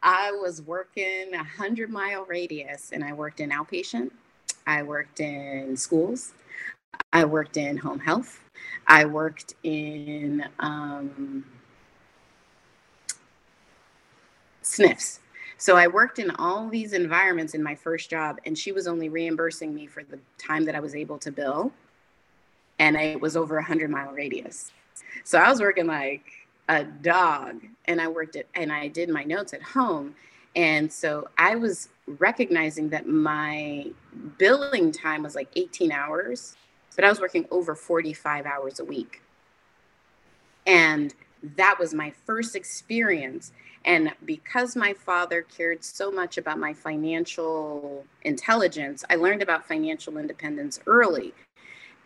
I 0.00 0.30
was 0.30 0.62
working 0.62 1.34
a 1.34 1.42
hundred 1.42 1.90
mile 1.90 2.24
radius 2.26 2.92
and 2.92 3.02
I 3.02 3.12
worked 3.12 3.40
in 3.40 3.50
outpatient. 3.50 4.12
I 4.64 4.84
worked 4.84 5.18
in 5.18 5.76
schools. 5.76 6.32
I 7.12 7.24
worked 7.24 7.56
in 7.56 7.76
home 7.76 7.98
health. 7.98 8.38
I 8.86 9.06
worked 9.06 9.54
in 9.64 10.44
um, 10.60 11.44
SNFs. 14.62 15.18
So 15.58 15.76
I 15.76 15.88
worked 15.88 16.20
in 16.20 16.30
all 16.36 16.68
these 16.68 16.92
environments 16.92 17.54
in 17.54 17.62
my 17.62 17.74
first 17.74 18.08
job, 18.08 18.38
and 18.46 18.56
she 18.56 18.70
was 18.70 18.86
only 18.86 19.08
reimbursing 19.08 19.74
me 19.74 19.86
for 19.86 20.04
the 20.04 20.18
time 20.38 20.64
that 20.64 20.76
I 20.76 20.80
was 20.80 20.94
able 20.94 21.18
to 21.18 21.32
bill. 21.32 21.72
And 22.80 22.96
it 22.96 23.20
was 23.20 23.36
over 23.36 23.58
a 23.58 23.62
100 23.62 23.90
mile 23.90 24.10
radius. 24.10 24.72
So 25.22 25.38
I 25.38 25.48
was 25.48 25.60
working 25.60 25.86
like 25.86 26.24
a 26.68 26.82
dog, 26.82 27.62
and 27.84 28.00
I 28.00 28.08
worked 28.08 28.34
it, 28.34 28.48
and 28.54 28.72
I 28.72 28.88
did 28.88 29.08
my 29.08 29.22
notes 29.22 29.52
at 29.52 29.62
home. 29.62 30.16
And 30.56 30.92
so 30.92 31.28
I 31.38 31.54
was 31.54 31.90
recognizing 32.06 32.88
that 32.88 33.06
my 33.06 33.86
billing 34.38 34.90
time 34.90 35.22
was 35.22 35.36
like 35.36 35.48
18 35.54 35.92
hours, 35.92 36.56
but 36.96 37.04
I 37.04 37.08
was 37.08 37.20
working 37.20 37.46
over 37.50 37.74
45 37.74 38.46
hours 38.46 38.80
a 38.80 38.84
week. 38.84 39.22
And 40.66 41.14
that 41.56 41.76
was 41.78 41.94
my 41.94 42.12
first 42.26 42.56
experience. 42.56 43.52
And 43.84 44.12
because 44.24 44.76
my 44.76 44.92
father 44.92 45.42
cared 45.42 45.84
so 45.84 46.10
much 46.10 46.36
about 46.36 46.58
my 46.58 46.72
financial 46.72 48.04
intelligence, 48.22 49.04
I 49.08 49.16
learned 49.16 49.42
about 49.42 49.66
financial 49.66 50.18
independence 50.18 50.80
early. 50.86 51.32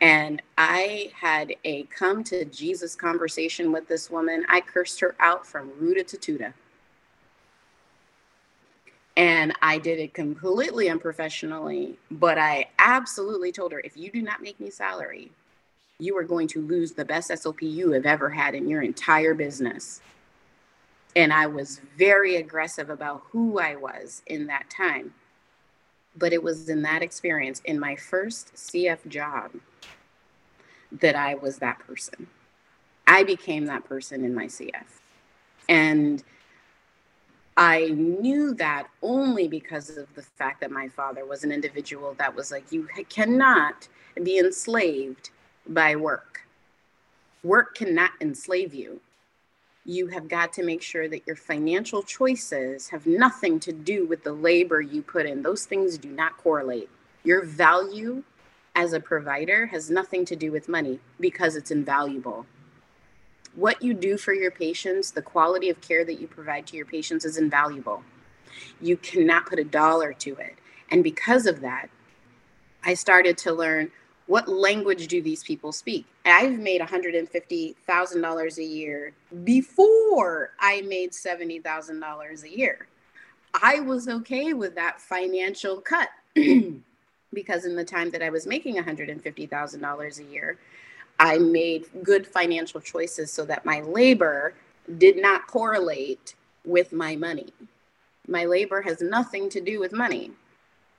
And 0.00 0.42
I 0.58 1.12
had 1.14 1.54
a 1.64 1.84
come 1.84 2.24
to 2.24 2.44
Jesus 2.44 2.94
conversation 2.94 3.72
with 3.72 3.88
this 3.88 4.10
woman. 4.10 4.44
I 4.48 4.60
cursed 4.60 5.00
her 5.00 5.14
out 5.18 5.46
from 5.46 5.72
Ruta 5.78 6.04
to 6.04 6.16
Tuta. 6.16 6.52
And 9.16 9.52
I 9.62 9.78
did 9.78 10.00
it 10.00 10.12
completely 10.12 10.88
unprofessionally, 10.88 11.96
but 12.10 12.36
I 12.36 12.66
absolutely 12.78 13.52
told 13.52 13.70
her 13.72 13.80
if 13.84 13.96
you 13.96 14.10
do 14.10 14.22
not 14.22 14.42
make 14.42 14.58
me 14.58 14.70
salary, 14.70 15.30
you 16.00 16.16
are 16.16 16.24
going 16.24 16.48
to 16.48 16.60
lose 16.60 16.92
the 16.92 17.04
best 17.04 17.30
SLP 17.30 17.72
you 17.72 17.92
have 17.92 18.06
ever 18.06 18.30
had 18.30 18.54
in 18.56 18.68
your 18.68 18.82
entire 18.82 19.34
business. 19.34 20.00
And 21.14 21.32
I 21.32 21.46
was 21.46 21.80
very 21.96 22.34
aggressive 22.36 22.90
about 22.90 23.22
who 23.30 23.60
I 23.60 23.76
was 23.76 24.22
in 24.26 24.48
that 24.48 24.68
time. 24.68 25.14
But 26.16 26.32
it 26.32 26.42
was 26.42 26.68
in 26.68 26.82
that 26.82 27.02
experience, 27.02 27.60
in 27.64 27.78
my 27.78 27.96
first 27.96 28.54
CF 28.54 29.06
job, 29.08 29.50
that 30.92 31.16
I 31.16 31.34
was 31.34 31.58
that 31.58 31.78
person. 31.80 32.28
I 33.06 33.24
became 33.24 33.66
that 33.66 33.84
person 33.84 34.24
in 34.24 34.34
my 34.34 34.46
CF. 34.46 35.00
And 35.68 36.22
I 37.56 37.88
knew 37.88 38.54
that 38.54 38.88
only 39.02 39.46
because 39.46 39.90
of 39.90 40.12
the 40.14 40.22
fact 40.22 40.60
that 40.60 40.70
my 40.70 40.88
father 40.88 41.24
was 41.24 41.44
an 41.44 41.52
individual 41.52 42.14
that 42.18 42.34
was 42.34 42.50
like, 42.50 42.72
you 42.72 42.88
cannot 43.08 43.88
be 44.22 44.38
enslaved 44.38 45.30
by 45.68 45.94
work. 45.94 46.40
Work 47.42 47.76
cannot 47.76 48.10
enslave 48.20 48.74
you. 48.74 49.00
You 49.86 50.06
have 50.08 50.28
got 50.28 50.52
to 50.54 50.64
make 50.64 50.80
sure 50.80 51.08
that 51.08 51.26
your 51.26 51.36
financial 51.36 52.02
choices 52.02 52.88
have 52.88 53.06
nothing 53.06 53.60
to 53.60 53.72
do 53.72 54.06
with 54.06 54.24
the 54.24 54.32
labor 54.32 54.80
you 54.80 55.02
put 55.02 55.26
in. 55.26 55.42
Those 55.42 55.66
things 55.66 55.98
do 55.98 56.08
not 56.10 56.38
correlate. 56.38 56.88
Your 57.22 57.44
value 57.44 58.22
as 58.74 58.92
a 58.92 59.00
provider 59.00 59.66
has 59.66 59.90
nothing 59.90 60.24
to 60.24 60.36
do 60.36 60.50
with 60.50 60.68
money 60.68 61.00
because 61.20 61.54
it's 61.54 61.70
invaluable. 61.70 62.46
What 63.54 63.82
you 63.82 63.94
do 63.94 64.16
for 64.16 64.32
your 64.32 64.50
patients, 64.50 65.10
the 65.10 65.22
quality 65.22 65.68
of 65.68 65.80
care 65.80 66.04
that 66.04 66.20
you 66.20 66.26
provide 66.26 66.66
to 66.68 66.76
your 66.76 66.86
patients 66.86 67.24
is 67.24 67.36
invaluable. 67.36 68.02
You 68.80 68.96
cannot 68.96 69.46
put 69.46 69.58
a 69.58 69.64
dollar 69.64 70.12
to 70.14 70.34
it. 70.36 70.56
And 70.90 71.04
because 71.04 71.46
of 71.46 71.60
that, 71.60 71.88
I 72.84 72.94
started 72.94 73.38
to 73.38 73.52
learn 73.52 73.92
what 74.26 74.48
language 74.48 75.06
do 75.08 75.20
these 75.20 75.42
people 75.44 75.72
speak? 75.72 76.06
I've 76.24 76.58
made 76.58 76.80
$150,000 76.80 78.58
a 78.58 78.64
year 78.64 79.12
before 79.44 80.50
I 80.58 80.80
made 80.82 81.12
$70,000 81.12 82.42
a 82.42 82.56
year. 82.56 82.86
I 83.62 83.80
was 83.80 84.08
okay 84.08 84.54
with 84.54 84.74
that 84.76 85.00
financial 85.00 85.80
cut 85.80 86.08
because 86.34 87.64
in 87.66 87.76
the 87.76 87.84
time 87.84 88.10
that 88.10 88.22
I 88.22 88.30
was 88.30 88.46
making 88.46 88.76
$150,000 88.76 90.18
a 90.18 90.24
year, 90.24 90.58
I 91.20 91.38
made 91.38 91.86
good 92.02 92.26
financial 92.26 92.80
choices 92.80 93.30
so 93.30 93.44
that 93.44 93.64
my 93.64 93.80
labor 93.82 94.54
did 94.98 95.16
not 95.18 95.46
correlate 95.46 96.34
with 96.64 96.92
my 96.92 97.14
money. 97.14 97.52
My 98.26 98.46
labor 98.46 98.82
has 98.82 99.00
nothing 99.00 99.50
to 99.50 99.60
do 99.60 99.78
with 99.78 99.92
money 99.92 100.32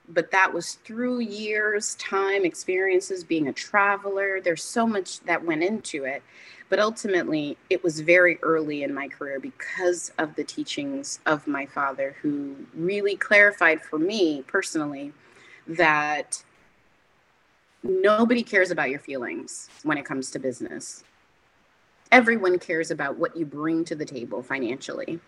but 0.08 0.30
that 0.30 0.52
was 0.52 0.74
through 0.84 1.20
years, 1.20 1.94
time, 1.96 2.44
experiences, 2.44 3.24
being 3.24 3.48
a 3.48 3.52
traveler. 3.52 4.40
There's 4.40 4.62
so 4.62 4.86
much 4.86 5.20
that 5.20 5.44
went 5.44 5.62
into 5.62 6.04
it. 6.04 6.22
But 6.68 6.78
ultimately, 6.80 7.56
it 7.70 7.82
was 7.82 8.00
very 8.00 8.38
early 8.42 8.82
in 8.82 8.92
my 8.92 9.08
career 9.08 9.38
because 9.38 10.12
of 10.18 10.34
the 10.34 10.44
teachings 10.44 11.20
of 11.26 11.46
my 11.46 11.66
father, 11.66 12.16
who 12.22 12.56
really 12.74 13.16
clarified 13.16 13.82
for 13.82 13.98
me 13.98 14.42
personally 14.46 15.12
that 15.68 16.42
nobody 17.82 18.42
cares 18.42 18.70
about 18.70 18.90
your 18.90 18.98
feelings 18.98 19.68
when 19.84 19.96
it 19.96 20.04
comes 20.04 20.30
to 20.32 20.38
business. 20.38 21.04
Everyone 22.10 22.58
cares 22.58 22.90
about 22.90 23.16
what 23.16 23.36
you 23.36 23.44
bring 23.46 23.84
to 23.84 23.94
the 23.94 24.04
table 24.04 24.42
financially. 24.42 25.20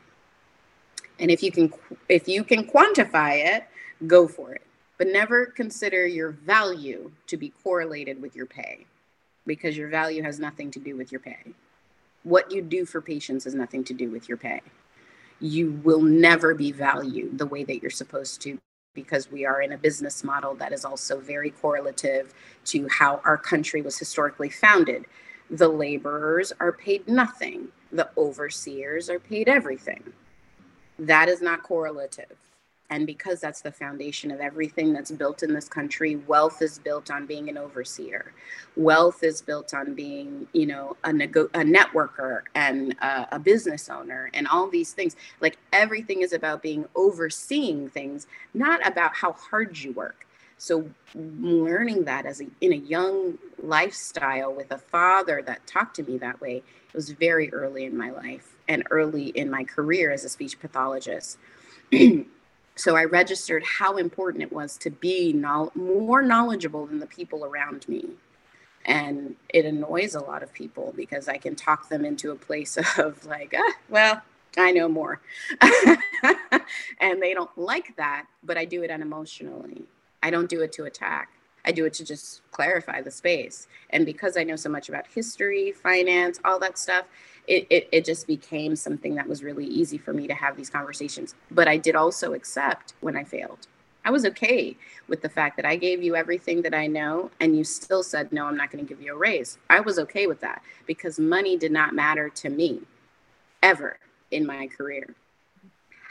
And 1.20 1.30
if 1.30 1.42
you 1.42 1.50
can 1.50 1.72
if 2.08 2.28
you 2.28 2.44
can 2.44 2.64
quantify 2.64 3.44
it, 3.44 3.64
go 4.06 4.28
for 4.28 4.52
it 4.52 4.62
but 4.98 5.06
never 5.06 5.46
consider 5.46 6.06
your 6.06 6.30
value 6.30 7.12
to 7.28 7.36
be 7.36 7.50
correlated 7.62 8.20
with 8.20 8.34
your 8.34 8.46
pay 8.46 8.84
because 9.46 9.76
your 9.76 9.88
value 9.88 10.22
has 10.22 10.38
nothing 10.38 10.70
to 10.72 10.80
do 10.80 10.96
with 10.96 11.10
your 11.12 11.20
pay. 11.20 11.38
What 12.24 12.50
you 12.52 12.60
do 12.60 12.84
for 12.84 13.00
patients 13.00 13.44
has 13.44 13.54
nothing 13.54 13.84
to 13.84 13.94
do 13.94 14.10
with 14.10 14.28
your 14.28 14.36
pay. 14.36 14.60
You 15.40 15.80
will 15.84 16.02
never 16.02 16.52
be 16.52 16.72
valued 16.72 17.38
the 17.38 17.46
way 17.46 17.62
that 17.64 17.80
you're 17.80 17.90
supposed 17.90 18.42
to 18.42 18.58
because 18.94 19.30
we 19.30 19.46
are 19.46 19.62
in 19.62 19.72
a 19.72 19.78
business 19.78 20.24
model 20.24 20.56
that 20.56 20.72
is 20.72 20.84
also 20.84 21.20
very 21.20 21.50
correlative 21.50 22.34
to 22.64 22.88
how 22.90 23.20
our 23.24 23.38
country 23.38 23.80
was 23.80 23.96
historically 23.96 24.50
founded. 24.50 25.04
The 25.48 25.68
laborers 25.68 26.52
are 26.58 26.72
paid 26.72 27.06
nothing, 27.06 27.68
the 27.92 28.10
overseers 28.18 29.08
are 29.08 29.20
paid 29.20 29.48
everything. 29.48 30.12
That 30.98 31.28
is 31.28 31.40
not 31.40 31.62
correlative 31.62 32.36
and 32.90 33.06
because 33.06 33.40
that's 33.40 33.60
the 33.60 33.72
foundation 33.72 34.30
of 34.30 34.40
everything 34.40 34.92
that's 34.92 35.10
built 35.10 35.42
in 35.42 35.52
this 35.52 35.68
country 35.68 36.16
wealth 36.16 36.62
is 36.62 36.78
built 36.78 37.10
on 37.10 37.26
being 37.26 37.48
an 37.48 37.58
overseer. 37.58 38.32
Wealth 38.76 39.22
is 39.22 39.42
built 39.42 39.74
on 39.74 39.94
being 39.94 40.46
you 40.52 40.66
know 40.66 40.96
a, 41.04 41.12
nego- 41.12 41.50
a 41.54 41.60
networker 41.60 42.42
and 42.54 42.92
a, 43.00 43.28
a 43.32 43.38
business 43.38 43.88
owner 43.88 44.30
and 44.34 44.46
all 44.48 44.68
these 44.68 44.92
things. 44.92 45.16
Like 45.40 45.58
everything 45.72 46.22
is 46.22 46.32
about 46.32 46.62
being 46.62 46.86
overseeing 46.94 47.88
things 47.88 48.26
not 48.54 48.86
about 48.86 49.14
how 49.14 49.32
hard 49.32 49.78
you 49.78 49.92
work. 49.92 50.26
So 50.56 50.90
learning 51.14 52.04
that 52.04 52.26
as 52.26 52.40
a 52.40 52.46
in 52.60 52.72
a 52.72 52.76
young 52.76 53.38
lifestyle 53.62 54.52
with 54.52 54.72
a 54.72 54.78
father 54.78 55.42
that 55.42 55.66
talked 55.66 55.96
to 55.96 56.02
me 56.02 56.18
that 56.18 56.40
way 56.40 56.56
it 56.56 56.94
was 56.94 57.10
very 57.10 57.52
early 57.52 57.84
in 57.84 57.96
my 57.96 58.10
life 58.10 58.56
and 58.66 58.82
early 58.90 59.28
in 59.28 59.50
my 59.50 59.62
career 59.64 60.10
as 60.10 60.24
a 60.24 60.28
speech 60.28 60.58
pathologist 60.58 61.38
So 62.78 62.94
I 62.94 63.04
registered 63.04 63.64
how 63.64 63.96
important 63.96 64.44
it 64.44 64.52
was 64.52 64.76
to 64.78 64.90
be 64.90 65.32
more 65.74 66.22
knowledgeable 66.22 66.86
than 66.86 67.00
the 67.00 67.06
people 67.06 67.44
around 67.44 67.88
me. 67.88 68.10
And 68.84 69.34
it 69.48 69.64
annoys 69.64 70.14
a 70.14 70.20
lot 70.20 70.44
of 70.44 70.52
people 70.52 70.94
because 70.96 71.28
I 71.28 71.38
can 71.38 71.56
talk 71.56 71.88
them 71.88 72.04
into 72.04 72.30
a 72.30 72.36
place 72.36 72.78
of 72.98 73.26
like, 73.26 73.52
ah, 73.56 73.72
well, 73.88 74.22
I 74.56 74.70
know 74.70 74.88
more. 74.88 75.20
and 77.00 77.20
they 77.20 77.34
don't 77.34 77.50
like 77.58 77.96
that, 77.96 78.26
but 78.44 78.56
I 78.56 78.64
do 78.64 78.84
it 78.84 78.92
unemotionally. 78.92 79.82
I 80.22 80.30
don't 80.30 80.48
do 80.48 80.62
it 80.62 80.72
to 80.74 80.84
attack. 80.84 81.30
I 81.64 81.72
do 81.72 81.84
it 81.84 81.94
to 81.94 82.04
just 82.04 82.42
clarify 82.50 83.02
the 83.02 83.10
space. 83.10 83.66
And 83.90 84.06
because 84.06 84.36
I 84.36 84.44
know 84.44 84.56
so 84.56 84.68
much 84.68 84.88
about 84.88 85.06
history, 85.06 85.72
finance, 85.72 86.40
all 86.44 86.58
that 86.60 86.78
stuff, 86.78 87.04
it, 87.46 87.66
it, 87.70 87.88
it 87.92 88.04
just 88.04 88.26
became 88.26 88.76
something 88.76 89.14
that 89.14 89.28
was 89.28 89.42
really 89.42 89.66
easy 89.66 89.98
for 89.98 90.12
me 90.12 90.26
to 90.26 90.34
have 90.34 90.56
these 90.56 90.70
conversations. 90.70 91.34
But 91.50 91.68
I 91.68 91.76
did 91.76 91.96
also 91.96 92.34
accept 92.34 92.94
when 93.00 93.16
I 93.16 93.24
failed. 93.24 93.66
I 94.04 94.10
was 94.10 94.24
okay 94.24 94.76
with 95.08 95.20
the 95.20 95.28
fact 95.28 95.56
that 95.56 95.66
I 95.66 95.76
gave 95.76 96.02
you 96.02 96.16
everything 96.16 96.62
that 96.62 96.74
I 96.74 96.86
know 96.86 97.30
and 97.40 97.56
you 97.56 97.64
still 97.64 98.02
said, 98.02 98.32
no, 98.32 98.46
I'm 98.46 98.56
not 98.56 98.70
going 98.70 98.84
to 98.84 98.88
give 98.88 99.02
you 99.02 99.14
a 99.14 99.18
raise. 99.18 99.58
I 99.68 99.80
was 99.80 99.98
okay 99.98 100.26
with 100.26 100.40
that 100.40 100.62
because 100.86 101.18
money 101.18 101.56
did 101.56 101.72
not 101.72 101.94
matter 101.94 102.28
to 102.30 102.48
me 102.48 102.82
ever 103.62 103.98
in 104.30 104.46
my 104.46 104.66
career. 104.66 105.14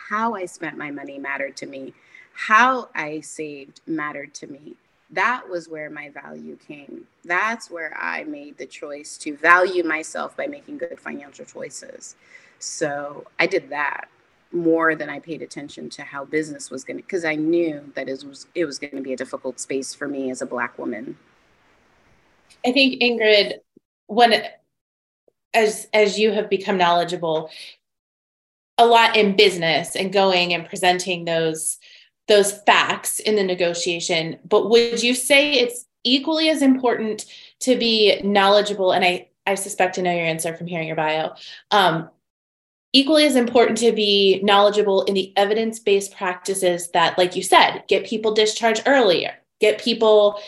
How 0.09 0.35
I 0.35 0.45
spent 0.45 0.77
my 0.77 0.91
money 0.91 1.17
mattered 1.17 1.57
to 1.57 1.65
me, 1.65 1.93
how 2.33 2.89
I 2.93 3.21
saved 3.21 3.81
mattered 3.87 4.33
to 4.35 4.47
me 4.47 4.75
that 5.11 5.47
was 5.49 5.69
where 5.69 5.89
my 5.89 6.09
value 6.09 6.57
came. 6.67 7.07
That's 7.23 7.71
where 7.71 7.95
I 7.97 8.23
made 8.25 8.57
the 8.57 8.65
choice 8.65 9.17
to 9.19 9.35
value 9.37 9.83
myself 9.83 10.35
by 10.35 10.47
making 10.47 10.79
good 10.79 10.99
financial 10.99 11.45
choices. 11.45 12.15
So 12.59 13.25
I 13.39 13.47
did 13.47 13.69
that 13.69 14.09
more 14.51 14.95
than 14.95 15.09
I 15.09 15.19
paid 15.19 15.41
attention 15.41 15.89
to 15.91 16.03
how 16.03 16.25
business 16.25 16.69
was 16.69 16.83
going 16.83 16.97
to, 16.97 17.03
because 17.03 17.25
I 17.25 17.35
knew 17.35 17.91
that 17.95 18.09
it 18.09 18.23
was 18.23 18.47
it 18.55 18.65
was 18.65 18.79
going 18.79 18.95
to 18.95 19.01
be 19.01 19.13
a 19.13 19.17
difficult 19.17 19.59
space 19.59 19.93
for 19.93 20.07
me 20.07 20.29
as 20.31 20.41
a 20.41 20.45
black 20.45 20.77
woman. 20.77 21.17
I 22.65 22.71
think 22.71 23.01
Ingrid, 23.01 23.55
when 24.07 24.43
as 25.53 25.87
as 25.93 26.17
you 26.17 26.31
have 26.31 26.49
become 26.49 26.77
knowledgeable, 26.77 27.49
a 28.77 28.85
lot 28.85 29.15
in 29.15 29.35
business 29.35 29.95
and 29.95 30.13
going 30.13 30.53
and 30.53 30.67
presenting 30.67 31.25
those 31.25 31.77
those 32.27 32.51
facts 32.63 33.19
in 33.19 33.35
the 33.35 33.43
negotiation 33.43 34.37
but 34.47 34.69
would 34.69 35.01
you 35.01 35.13
say 35.13 35.53
it's 35.53 35.85
equally 36.03 36.49
as 36.49 36.61
important 36.61 37.25
to 37.59 37.75
be 37.75 38.21
knowledgeable 38.21 38.91
and 38.91 39.03
i 39.03 39.27
i 39.45 39.55
suspect 39.55 39.95
to 39.95 40.01
know 40.01 40.11
your 40.11 40.25
answer 40.25 40.55
from 40.55 40.67
hearing 40.67 40.87
your 40.87 40.95
bio 40.95 41.31
um, 41.71 42.09
equally 42.93 43.25
as 43.25 43.35
important 43.35 43.77
to 43.77 43.91
be 43.91 44.39
knowledgeable 44.43 45.03
in 45.03 45.13
the 45.13 45.33
evidence-based 45.35 46.15
practices 46.15 46.89
that 46.91 47.17
like 47.17 47.35
you 47.35 47.43
said 47.43 47.83
get 47.87 48.05
people 48.05 48.33
discharged 48.33 48.83
earlier 48.85 49.33
get 49.59 49.81
people 49.81 50.39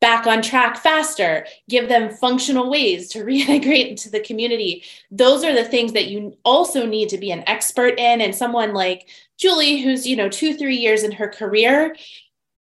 back 0.00 0.26
on 0.26 0.42
track 0.42 0.78
faster, 0.78 1.46
give 1.68 1.88
them 1.88 2.10
functional 2.10 2.70
ways 2.70 3.08
to 3.10 3.18
reintegrate 3.24 3.88
into 3.88 4.10
the 4.10 4.20
community. 4.20 4.84
Those 5.10 5.44
are 5.44 5.54
the 5.54 5.64
things 5.64 5.92
that 5.92 6.08
you 6.08 6.36
also 6.44 6.86
need 6.86 7.08
to 7.10 7.18
be 7.18 7.30
an 7.30 7.44
expert 7.46 7.98
in. 7.98 8.20
And 8.20 8.34
someone 8.34 8.72
like 8.72 9.08
Julie, 9.38 9.82
who's, 9.82 10.06
you 10.06 10.16
know, 10.16 10.28
two, 10.28 10.54
three 10.54 10.76
years 10.76 11.02
in 11.02 11.12
her 11.12 11.28
career, 11.28 11.94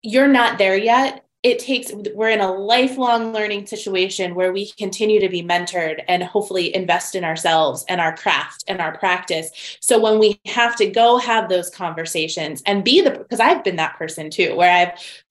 you're 0.03 0.29
not 0.29 0.59
there 0.59 0.77
yet. 0.77 1.25
It 1.43 1.59
takes, 1.59 1.91
we're 2.15 2.31
in 2.31 2.41
a 2.41 2.53
lifelong 2.53 3.33
learning 3.33 3.67
situation 3.67 4.37
where 4.37 4.53
we 4.53 4.71
continue 4.71 5.19
to 5.19 5.29
be 5.29 5.43
mentored 5.43 6.05
and 6.07 6.23
hopefully 6.23 6.73
invest 6.73 7.17
in 7.17 7.25
ourselves 7.25 7.85
and 7.89 8.01
our 8.01 8.17
craft 8.17 8.63
and 8.69 8.81
our 8.81 8.97
practice. 8.97 9.51
So 9.81 10.01
when 10.01 10.21
we 10.21 10.41
have 10.47 10.77
to 10.77 10.87
go 10.87 11.19
have 11.19 11.49
those 11.49 11.69
conversations 11.69 12.63
and 12.65 12.85
be 12.85 13.01
the, 13.01 13.11
because 13.11 13.41
I've 13.41 13.65
been 13.65 13.75
that 13.75 13.99
person 13.99 14.31
too, 14.31 14.55
where 14.55 14.73
I've 14.73 15.25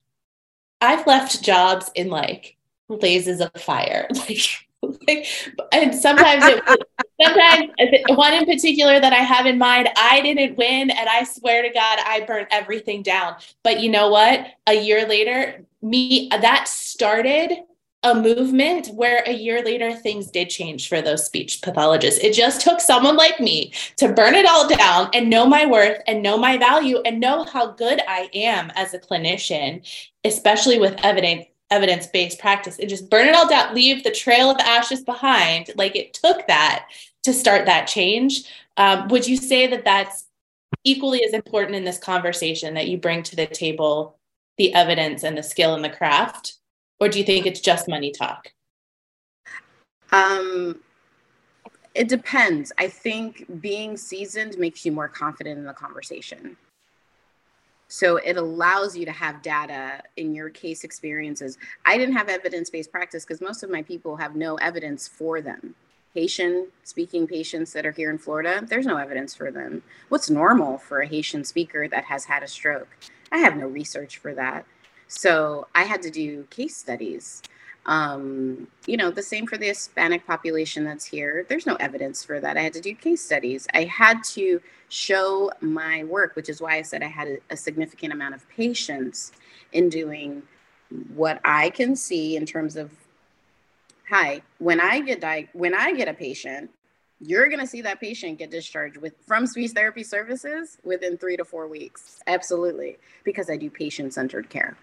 I've 0.82 1.06
left 1.06 1.42
jobs 1.42 1.90
in 1.94 2.08
like 2.08 2.56
blazes 2.88 3.40
of 3.40 3.50
fire. 3.56 4.08
Like, 4.84 4.98
like 5.06 5.26
and 5.70 5.94
sometimes 5.94 6.42
it 6.44 6.60
sometimes 7.22 7.70
one 8.18 8.34
in 8.34 8.44
particular 8.46 8.98
that 8.98 9.12
I 9.12 9.22
have 9.22 9.46
in 9.46 9.56
mind, 9.56 9.88
I 9.96 10.20
didn't 10.22 10.58
win 10.58 10.90
and 10.90 11.08
I 11.08 11.22
swear 11.22 11.62
to 11.62 11.68
God 11.68 12.00
I 12.04 12.24
burnt 12.26 12.48
everything 12.50 13.04
down. 13.04 13.36
But 13.62 13.78
you 13.78 13.90
know 13.90 14.08
what? 14.10 14.44
A 14.66 14.74
year 14.74 15.06
later, 15.06 15.64
me 15.82 16.28
that 16.30 16.66
started 16.66 17.62
a 18.04 18.14
movement 18.14 18.88
where 18.88 19.22
a 19.26 19.32
year 19.32 19.62
later 19.62 19.94
things 19.94 20.30
did 20.30 20.50
change 20.50 20.88
for 20.88 21.00
those 21.00 21.24
speech 21.24 21.62
pathologists. 21.62 22.22
It 22.22 22.32
just 22.32 22.60
took 22.60 22.80
someone 22.80 23.16
like 23.16 23.38
me 23.38 23.72
to 23.96 24.12
burn 24.12 24.34
it 24.34 24.46
all 24.46 24.68
down 24.68 25.08
and 25.14 25.30
know 25.30 25.46
my 25.46 25.66
worth 25.66 26.00
and 26.06 26.22
know 26.22 26.36
my 26.36 26.58
value 26.58 27.00
and 27.04 27.20
know 27.20 27.44
how 27.44 27.72
good 27.72 28.00
I 28.08 28.28
am 28.34 28.72
as 28.74 28.92
a 28.92 28.98
clinician 28.98 29.86
especially 30.24 30.78
with 30.78 30.98
evidence 31.02 31.46
evidence-based 31.70 32.38
practice. 32.38 32.78
And 32.78 32.88
just 32.88 33.08
burn 33.08 33.26
it 33.26 33.34
all 33.34 33.48
down 33.48 33.74
leave 33.74 34.04
the 34.04 34.10
trail 34.10 34.50
of 34.50 34.58
ashes 34.58 35.02
behind. 35.02 35.70
Like 35.74 35.96
it 35.96 36.12
took 36.12 36.46
that 36.46 36.86
to 37.22 37.32
start 37.32 37.64
that 37.64 37.86
change. 37.86 38.44
Um, 38.76 39.08
would 39.08 39.26
you 39.26 39.38
say 39.38 39.66
that 39.68 39.84
that's 39.84 40.26
equally 40.84 41.24
as 41.24 41.32
important 41.32 41.76
in 41.76 41.84
this 41.84 41.96
conversation 41.96 42.74
that 42.74 42.88
you 42.88 42.98
bring 42.98 43.22
to 43.22 43.36
the 43.36 43.46
table 43.46 44.18
the 44.58 44.74
evidence 44.74 45.22
and 45.22 45.36
the 45.36 45.42
skill 45.42 45.74
and 45.74 45.82
the 45.82 45.88
craft 45.88 46.58
or 47.02 47.08
do 47.08 47.18
you 47.18 47.24
think 47.24 47.46
it's 47.46 47.60
just 47.60 47.88
money 47.88 48.12
talk 48.12 48.52
um 50.12 50.78
it 51.94 52.08
depends 52.08 52.72
i 52.78 52.86
think 52.86 53.44
being 53.60 53.96
seasoned 53.96 54.56
makes 54.56 54.86
you 54.86 54.92
more 54.92 55.08
confident 55.08 55.58
in 55.58 55.64
the 55.64 55.72
conversation 55.72 56.56
so 57.88 58.16
it 58.16 58.38
allows 58.38 58.96
you 58.96 59.04
to 59.04 59.12
have 59.12 59.42
data 59.42 60.02
in 60.16 60.34
your 60.34 60.48
case 60.48 60.82
experiences. 60.82 61.58
I 61.84 61.98
didn't 61.98 62.16
have 62.16 62.30
evidence 62.30 62.70
based 62.70 62.90
practice 62.90 63.22
because 63.22 63.42
most 63.42 63.62
of 63.62 63.68
my 63.68 63.82
people 63.82 64.16
have 64.16 64.34
no 64.34 64.54
evidence 64.54 65.06
for 65.06 65.42
them. 65.42 65.74
Haitian 66.14 66.68
speaking 66.84 67.26
patients 67.26 67.74
that 67.74 67.84
are 67.84 67.92
here 67.92 68.08
in 68.08 68.16
Florida, 68.16 68.64
there's 68.66 68.86
no 68.86 68.96
evidence 68.96 69.34
for 69.34 69.50
them. 69.50 69.82
What's 70.08 70.30
normal 70.30 70.78
for 70.78 71.02
a 71.02 71.06
Haitian 71.06 71.44
speaker 71.44 71.86
that 71.86 72.04
has 72.04 72.24
had 72.24 72.42
a 72.42 72.48
stroke? 72.48 72.88
I 73.30 73.40
have 73.40 73.58
no 73.58 73.66
research 73.66 74.16
for 74.16 74.32
that. 74.36 74.64
So 75.14 75.66
I 75.74 75.82
had 75.82 76.00
to 76.02 76.10
do 76.10 76.44
case 76.44 76.74
studies. 76.74 77.42
Um, 77.84 78.66
you 78.86 78.96
know, 78.96 79.10
the 79.10 79.22
same 79.22 79.46
for 79.46 79.58
the 79.58 79.66
Hispanic 79.66 80.26
population 80.26 80.84
that's 80.84 81.04
here. 81.04 81.44
There's 81.48 81.66
no 81.66 81.74
evidence 81.74 82.24
for 82.24 82.40
that. 82.40 82.56
I 82.56 82.62
had 82.62 82.72
to 82.72 82.80
do 82.80 82.94
case 82.94 83.22
studies. 83.22 83.68
I 83.74 83.84
had 83.84 84.24
to 84.32 84.60
show 84.88 85.52
my 85.60 86.04
work, 86.04 86.34
which 86.34 86.48
is 86.48 86.62
why 86.62 86.76
I 86.76 86.82
said 86.82 87.02
I 87.02 87.08
had 87.08 87.28
a, 87.28 87.38
a 87.50 87.56
significant 87.58 88.14
amount 88.14 88.34
of 88.34 88.48
patience 88.48 89.32
in 89.72 89.90
doing 89.90 90.42
what 91.14 91.40
I 91.44 91.68
can 91.70 91.94
see 91.94 92.36
in 92.36 92.46
terms 92.46 92.76
of 92.76 92.90
hi, 94.08 94.40
when 94.58 94.80
I 94.80 95.00
get 95.00 95.20
di- 95.20 95.50
when 95.52 95.74
I 95.74 95.92
get 95.92 96.08
a 96.08 96.14
patient, 96.14 96.70
you're 97.20 97.48
going 97.48 97.60
to 97.60 97.66
see 97.66 97.82
that 97.82 98.00
patient 98.00 98.38
get 98.38 98.50
discharged 98.50 98.96
with 98.96 99.14
from 99.26 99.46
speech 99.46 99.72
therapy 99.72 100.04
services 100.04 100.78
within 100.84 101.18
3 101.18 101.36
to 101.36 101.44
4 101.44 101.68
weeks. 101.68 102.20
Absolutely, 102.26 102.96
because 103.24 103.50
I 103.50 103.56
do 103.56 103.68
patient-centered 103.68 104.48
care. 104.48 104.76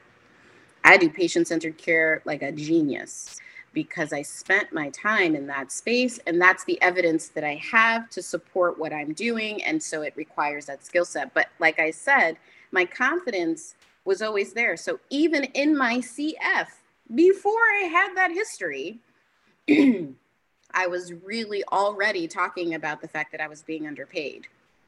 I 0.89 0.97
do 0.97 1.07
patient 1.07 1.47
centered 1.47 1.77
care 1.77 2.23
like 2.25 2.41
a 2.41 2.51
genius 2.51 3.39
because 3.73 4.11
I 4.11 4.23
spent 4.23 4.73
my 4.73 4.89
time 4.89 5.35
in 5.35 5.45
that 5.45 5.71
space. 5.71 6.19
And 6.25 6.41
that's 6.41 6.63
the 6.63 6.81
evidence 6.81 7.27
that 7.27 7.43
I 7.43 7.61
have 7.71 8.09
to 8.09 8.23
support 8.23 8.79
what 8.79 8.91
I'm 8.91 9.13
doing. 9.13 9.63
And 9.63 9.83
so 9.83 10.01
it 10.01 10.13
requires 10.15 10.65
that 10.65 10.83
skill 10.83 11.05
set. 11.05 11.31
But 11.35 11.49
like 11.59 11.77
I 11.77 11.91
said, 11.91 12.37
my 12.71 12.85
confidence 12.85 13.75
was 14.03 14.23
always 14.23 14.53
there. 14.53 14.75
So 14.75 14.99
even 15.11 15.43
in 15.43 15.77
my 15.77 15.99
CF, 15.99 16.65
before 17.13 17.61
I 17.83 17.83
had 17.83 18.15
that 18.15 18.31
history, 18.31 18.97
I 19.69 20.87
was 20.87 21.13
really 21.13 21.63
already 21.65 22.27
talking 22.27 22.73
about 22.73 22.99
the 22.99 23.07
fact 23.07 23.31
that 23.33 23.41
I 23.41 23.47
was 23.47 23.61
being 23.61 23.85
underpaid. 23.85 24.47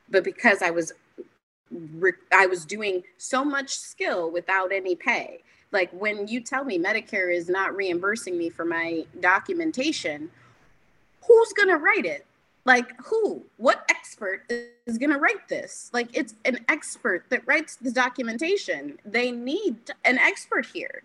But 0.10 0.24
because 0.24 0.64
I 0.64 0.72
was 0.72 0.94
I 2.34 2.48
was 2.48 2.66
doing 2.66 3.04
so 3.18 3.46
much 3.46 3.76
skill 3.76 4.32
without 4.32 4.74
any 4.74 4.96
pay 4.96 5.42
like 5.72 5.92
when 5.92 6.28
you 6.28 6.42
tell 6.42 6.64
me 6.64 6.78
Medicare 6.78 7.34
is 7.34 7.50
not 7.50 7.76
reimbursing 7.76 8.38
me 8.38 8.50
for 8.50 8.66
my 8.66 9.06
documentation, 9.20 10.30
who's 11.26 11.54
going 11.54 11.70
to 11.70 11.78
write 11.78 12.06
it? 12.06 12.26
Like 12.66 12.94
who? 13.04 13.44
What 13.58 13.84
expert 13.90 14.44
is 14.86 14.98
going 14.98 15.10
to 15.12 15.18
write 15.18 15.48
this? 15.48 15.90
Like 15.94 16.10
it's 16.14 16.36
an 16.46 16.60
expert 16.68 17.26
that 17.30 17.46
writes 17.48 17.78
the 17.78 17.92
documentation. 17.92 19.00
They 19.06 19.32
need 19.32 19.78
an 20.06 20.18
expert 20.20 20.66
here. 20.66 21.04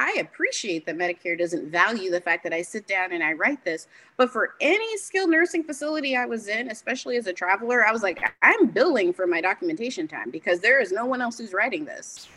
I 0.00 0.16
appreciate 0.20 0.86
that 0.86 0.96
Medicare 0.96 1.36
doesn't 1.36 1.70
value 1.70 2.10
the 2.10 2.20
fact 2.20 2.44
that 2.44 2.52
I 2.52 2.62
sit 2.62 2.86
down 2.86 3.12
and 3.12 3.22
I 3.22 3.32
write 3.32 3.64
this, 3.64 3.88
but 4.16 4.30
for 4.30 4.54
any 4.60 4.96
skilled 4.96 5.30
nursing 5.30 5.64
facility 5.64 6.16
I 6.16 6.24
was 6.24 6.46
in, 6.46 6.70
especially 6.70 7.16
as 7.16 7.26
a 7.26 7.32
traveler, 7.32 7.84
I 7.84 7.90
was 7.90 8.04
like, 8.04 8.22
I'm 8.40 8.68
billing 8.68 9.12
for 9.12 9.26
my 9.26 9.40
documentation 9.40 10.06
time 10.06 10.30
because 10.30 10.60
there 10.60 10.80
is 10.80 10.92
no 10.92 11.04
one 11.04 11.20
else 11.20 11.38
who's 11.38 11.52
writing 11.52 11.84
this. 11.84 12.28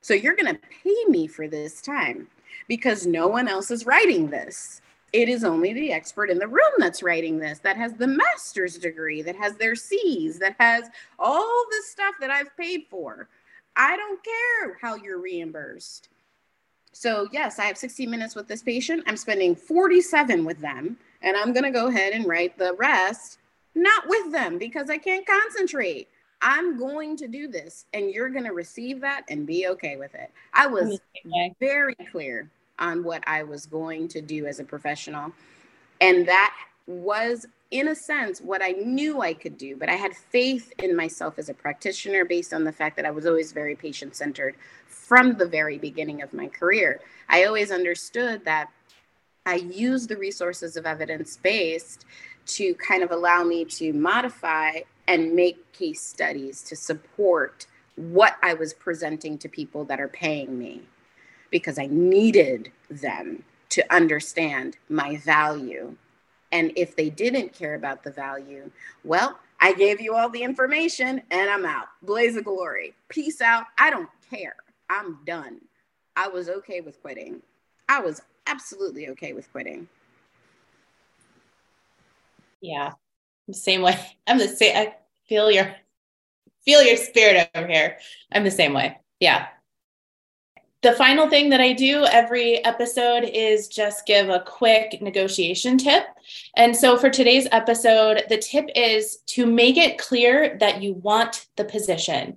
So 0.00 0.14
you're 0.14 0.36
going 0.36 0.54
to 0.54 0.60
pay 0.84 1.04
me 1.08 1.26
for 1.26 1.48
this 1.48 1.80
time 1.80 2.28
because 2.68 3.06
no 3.06 3.28
one 3.28 3.48
else 3.48 3.70
is 3.70 3.86
writing 3.86 4.28
this. 4.28 4.80
It 5.12 5.28
is 5.28 5.44
only 5.44 5.72
the 5.72 5.92
expert 5.92 6.30
in 6.30 6.38
the 6.38 6.48
room 6.48 6.72
that's 6.78 7.02
writing 7.02 7.38
this, 7.38 7.60
that 7.60 7.76
has 7.76 7.94
the 7.94 8.06
master's 8.06 8.76
degree, 8.76 9.22
that 9.22 9.36
has 9.36 9.56
their 9.56 9.74
C's, 9.74 10.38
that 10.40 10.56
has 10.58 10.88
all 11.18 11.64
the 11.70 11.82
stuff 11.90 12.14
that 12.20 12.30
I've 12.30 12.56
paid 12.56 12.86
for. 12.90 13.28
I 13.76 13.96
don't 13.96 14.20
care 14.22 14.78
how 14.80 14.96
you're 14.96 15.20
reimbursed. 15.20 16.08
So, 16.92 17.28
yes, 17.30 17.58
I 17.58 17.64
have 17.64 17.78
60 17.78 18.06
minutes 18.06 18.34
with 18.34 18.48
this 18.48 18.62
patient. 18.62 19.04
I'm 19.06 19.16
spending 19.16 19.54
47 19.54 20.44
with 20.44 20.58
them, 20.60 20.96
and 21.22 21.36
I'm 21.36 21.52
going 21.52 21.64
to 21.64 21.70
go 21.70 21.88
ahead 21.88 22.12
and 22.12 22.26
write 22.26 22.58
the 22.58 22.74
rest 22.74 23.38
not 23.76 24.08
with 24.08 24.32
them 24.32 24.58
because 24.58 24.90
I 24.90 24.96
can't 24.98 25.26
concentrate. 25.26 26.08
I'm 26.42 26.78
going 26.78 27.16
to 27.18 27.28
do 27.28 27.48
this 27.48 27.86
and 27.92 28.10
you're 28.10 28.28
going 28.28 28.44
to 28.44 28.52
receive 28.52 29.00
that 29.00 29.24
and 29.28 29.46
be 29.46 29.66
okay 29.68 29.96
with 29.96 30.14
it. 30.14 30.30
I 30.52 30.66
was 30.66 31.00
very 31.60 31.96
clear 32.10 32.50
on 32.78 33.02
what 33.02 33.24
I 33.26 33.42
was 33.42 33.66
going 33.66 34.08
to 34.08 34.20
do 34.20 34.46
as 34.46 34.60
a 34.60 34.64
professional. 34.64 35.32
And 36.00 36.28
that 36.28 36.54
was, 36.86 37.46
in 37.70 37.88
a 37.88 37.94
sense, 37.94 38.40
what 38.40 38.62
I 38.62 38.72
knew 38.72 39.22
I 39.22 39.32
could 39.32 39.56
do. 39.56 39.76
But 39.76 39.88
I 39.88 39.94
had 39.94 40.14
faith 40.14 40.72
in 40.78 40.94
myself 40.94 41.38
as 41.38 41.48
a 41.48 41.54
practitioner 41.54 42.24
based 42.24 42.52
on 42.52 42.64
the 42.64 42.72
fact 42.72 42.96
that 42.96 43.06
I 43.06 43.10
was 43.10 43.26
always 43.26 43.52
very 43.52 43.74
patient 43.74 44.14
centered 44.14 44.56
from 44.86 45.36
the 45.36 45.46
very 45.46 45.78
beginning 45.78 46.22
of 46.22 46.32
my 46.32 46.48
career. 46.48 47.00
I 47.28 47.44
always 47.44 47.70
understood 47.70 48.44
that 48.44 48.70
I 49.46 49.56
use 49.56 50.06
the 50.06 50.16
resources 50.16 50.76
of 50.76 50.86
evidence 50.86 51.38
based 51.38 52.04
to 52.46 52.74
kind 52.74 53.02
of 53.02 53.10
allow 53.10 53.42
me 53.42 53.64
to 53.64 53.92
modify 53.92 54.80
and 55.08 55.34
make 55.34 55.72
case 55.72 56.02
studies 56.02 56.62
to 56.62 56.76
support 56.76 57.66
what 57.96 58.36
I 58.42 58.54
was 58.54 58.74
presenting 58.74 59.38
to 59.38 59.48
people 59.48 59.84
that 59.84 60.00
are 60.00 60.08
paying 60.08 60.58
me 60.58 60.82
because 61.50 61.78
I 61.78 61.86
needed 61.86 62.70
them 62.90 63.44
to 63.70 63.94
understand 63.94 64.76
my 64.88 65.16
value. 65.18 65.96
And 66.52 66.72
if 66.76 66.96
they 66.96 67.10
didn't 67.10 67.52
care 67.52 67.74
about 67.74 68.02
the 68.02 68.10
value, 68.10 68.70
well, 69.04 69.38
I 69.60 69.72
gave 69.72 70.00
you 70.00 70.14
all 70.14 70.28
the 70.28 70.42
information 70.42 71.22
and 71.30 71.50
I'm 71.50 71.64
out. 71.64 71.88
Blaze 72.02 72.36
of 72.36 72.44
glory. 72.44 72.94
Peace 73.08 73.40
out. 73.40 73.64
I 73.78 73.90
don't 73.90 74.08
care. 74.30 74.56
I'm 74.90 75.18
done. 75.26 75.60
I 76.14 76.28
was 76.28 76.48
okay 76.48 76.80
with 76.80 77.00
quitting. 77.02 77.42
I 77.88 78.00
was 78.00 78.22
absolutely 78.46 79.08
okay 79.10 79.32
with 79.32 79.50
quitting. 79.50 79.88
Yeah. 82.60 82.92
Same 83.52 83.82
way. 83.82 83.98
I'm 84.26 84.38
the 84.38 84.48
same. 84.48 84.76
I, 84.76 84.94
feel 85.28 85.50
your 85.50 85.74
feel 86.64 86.82
your 86.82 86.96
spirit 86.96 87.48
over 87.54 87.66
here. 87.66 87.98
I'm 88.32 88.44
the 88.44 88.50
same 88.50 88.72
way. 88.72 88.98
Yeah. 89.20 89.46
The 90.82 90.92
final 90.92 91.28
thing 91.28 91.50
that 91.50 91.60
I 91.60 91.72
do 91.72 92.04
every 92.04 92.64
episode 92.64 93.24
is 93.24 93.66
just 93.66 94.06
give 94.06 94.28
a 94.28 94.44
quick 94.46 95.00
negotiation 95.00 95.78
tip. 95.78 96.04
And 96.54 96.76
so 96.76 96.96
for 96.96 97.08
today's 97.10 97.48
episode, 97.50 98.24
the 98.28 98.38
tip 98.38 98.68
is 98.76 99.16
to 99.26 99.46
make 99.46 99.76
it 99.78 99.98
clear 99.98 100.56
that 100.60 100.82
you 100.82 100.94
want 100.94 101.46
the 101.56 101.64
position. 101.64 102.36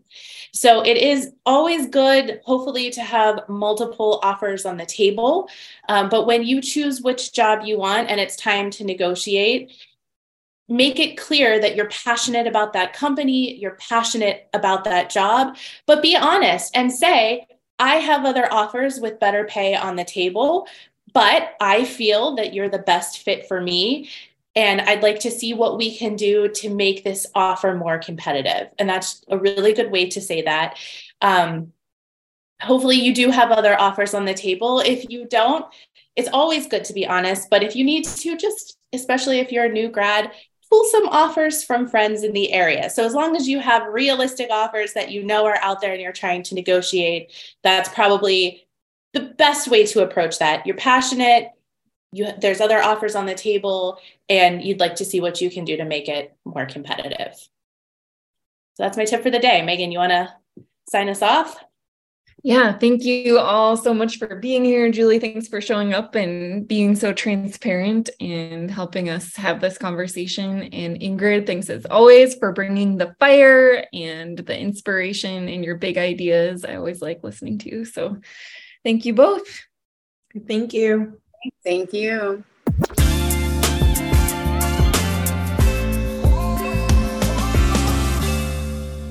So 0.52 0.84
it 0.84 0.98
is 0.98 1.34
always 1.45 1.88
good, 1.88 2.41
hopefully, 2.44 2.90
to 2.91 3.02
have 3.02 3.48
multiple 3.49 4.19
offers 4.23 4.65
on 4.65 4.77
the 4.77 4.86
table. 4.86 5.48
Um, 5.90 6.10
but 6.10 6.26
when 6.26 6.44
you 6.44 6.61
choose 6.61 7.02
which 7.02 7.34
job 7.34 7.65
you 7.65 7.77
want 7.77 8.10
and 8.10 8.19
it's 8.19 8.36
time 8.36 8.72
to 8.72 8.84
negotiate, 8.84 9.72
make 10.70 11.00
it 11.00 11.18
clear 11.18 11.60
that 11.60 11.76
you're 11.76 11.90
passionate 11.90 12.48
about 12.48 12.74
that 12.74 12.94
company, 12.94 13.56
you're 13.56 13.78
passionate 13.80 14.48
about 14.54 14.84
that 14.84 15.10
job, 15.10 15.58
but 15.88 16.02
be 16.02 16.16
honest 16.16 16.76
and 16.76 16.91
say, 16.91 17.48
I 17.80 17.96
have 17.96 18.26
other 18.26 18.52
offers 18.52 19.00
with 19.00 19.20
better 19.20 19.46
pay 19.46 19.76
on 19.76 19.96
the 19.96 20.04
table, 20.04 20.68
but 21.14 21.56
I 21.60 21.86
feel 21.86 22.36
that 22.36 22.54
you're 22.54 22.70
the 22.70 22.78
best 22.78 23.24
fit 23.24 23.48
for 23.48 23.60
me. 23.60 24.10
And 24.56 24.82
I'd 24.82 25.04
like 25.04 25.20
to 25.22 25.32
see 25.32 25.54
what 25.54 25.78
we 25.78 25.96
can 25.96 26.16
do 26.16 26.50
to 26.50 26.70
make 26.70 27.04
this 27.04 27.26
offer 27.34 27.74
more 27.76 27.98
competitive. 27.98 28.70
And 28.78 28.90
that's 28.90 29.24
a 29.30 29.38
really 29.38 29.74
good 29.74 29.91
way 29.91 30.10
to 30.10 30.22
say 30.22 30.41
that. 30.41 30.78
Um, 31.22 31.72
hopefully, 32.62 32.98
you 32.98 33.14
do 33.14 33.30
have 33.30 33.52
other 33.52 33.80
offers 33.80 34.14
on 34.14 34.26
the 34.26 34.34
table. 34.34 34.82
If 34.82 35.10
you 35.10 35.26
don't, 35.26 35.66
it's 36.16 36.30
always 36.30 36.68
good 36.68 36.84
to 36.86 36.94
be 36.94 37.08
honest. 37.08 37.50
But 37.50 37.64
if 37.64 37.76
you 37.76 37.86
need 37.86 38.06
to, 38.06 38.38
just 38.38 38.78
especially 38.91 39.40
if 39.40 39.52
you're 39.52 39.66
a 39.66 39.72
new 39.72 39.88
grad, 39.88 40.32
pull 40.70 40.86
some 40.86 41.08
offers 41.10 41.64
from 41.64 41.88
friends 41.88 42.24
in 42.24 42.34
the 42.34 42.52
area. 42.52 42.90
So 42.90 43.04
as 43.04 43.14
long 43.14 43.36
as 43.36 43.48
you 43.48 43.60
have 43.60 43.91
realistic 43.91 44.50
offers 44.52 44.94
that 44.94 45.12
you 45.12 45.24
know 45.24 45.46
are 45.46 45.58
out 45.62 45.82
there 45.82 45.94
and 45.94 46.02
you're 46.02 46.12
trying 46.12 46.44
to 46.44 46.56
negotiate, 46.56 47.32
that's 47.64 47.90
probably 47.90 48.68
the 49.14 49.34
best 49.38 49.68
way 49.68 49.86
to 49.88 50.04
approach 50.04 50.38
that. 50.40 50.66
You're 50.68 50.76
passionate, 50.76 51.50
you 52.12 52.28
there's 52.40 52.62
other 52.62 52.82
offers 52.82 53.16
on 53.16 53.26
the 53.26 53.36
table 53.36 54.00
and 54.28 54.64
you'd 54.64 54.80
like 54.80 54.96
to 54.96 55.06
see 55.06 55.22
what 55.22 55.41
you 55.41 55.50
can 55.50 55.66
do 55.66 55.78
to 55.78 55.86
make 55.86 56.08
it 56.08 56.36
more 56.46 56.66
competitive. 56.66 57.34
So 58.76 58.84
that's 58.84 58.98
my 58.98 59.06
tip 59.06 59.24
for 59.24 59.32
the 59.32 59.40
day. 59.40 59.62
Megan, 59.64 59.91
you 59.91 60.00
want 60.00 60.12
to 60.12 60.34
sign 60.88 61.10
us 61.10 61.22
off? 61.22 61.58
Yeah, 62.41 62.72
thank 62.78 63.03
you 63.03 63.38
all 63.38 63.76
so 63.76 63.94
much 63.94 64.18
for 64.18 64.38
being 64.38 64.64
here. 64.64 64.90
Julie, 64.91 65.20
thanks 65.20 65.49
for 65.49 65.60
showing 65.60 65.94
up 65.94 66.16
and 66.16 66.66
being 66.66 66.95
so 66.95 67.11
transparent 67.11 68.10
and 68.22 68.72
helping 68.72 69.10
us 69.10 69.36
have 69.36 69.60
this 69.60 69.78
conversation. 69.78 70.64
And 70.64 70.98
Ingrid, 71.02 71.45
thanks 71.45 71.70
as 71.70 71.86
always 71.86 72.36
for 72.36 72.53
bringing 72.53 72.95
the 72.95 73.14
fire 73.20 73.86
and 73.94 74.38
the 74.38 74.57
inspiration 74.57 75.49
and 75.49 75.66
your 75.66 75.76
big 75.76 75.98
ideas. 75.98 76.64
I 76.64 76.76
always 76.76 77.02
like 77.02 77.24
listening 77.24 77.57
to 77.60 77.70
you. 77.70 77.84
So 77.84 78.22
thank 78.86 79.03
you 79.03 79.14
both. 79.14 79.66
Thank 80.48 80.74
you. 80.74 81.20
Thank 81.66 81.91
you. 81.91 82.45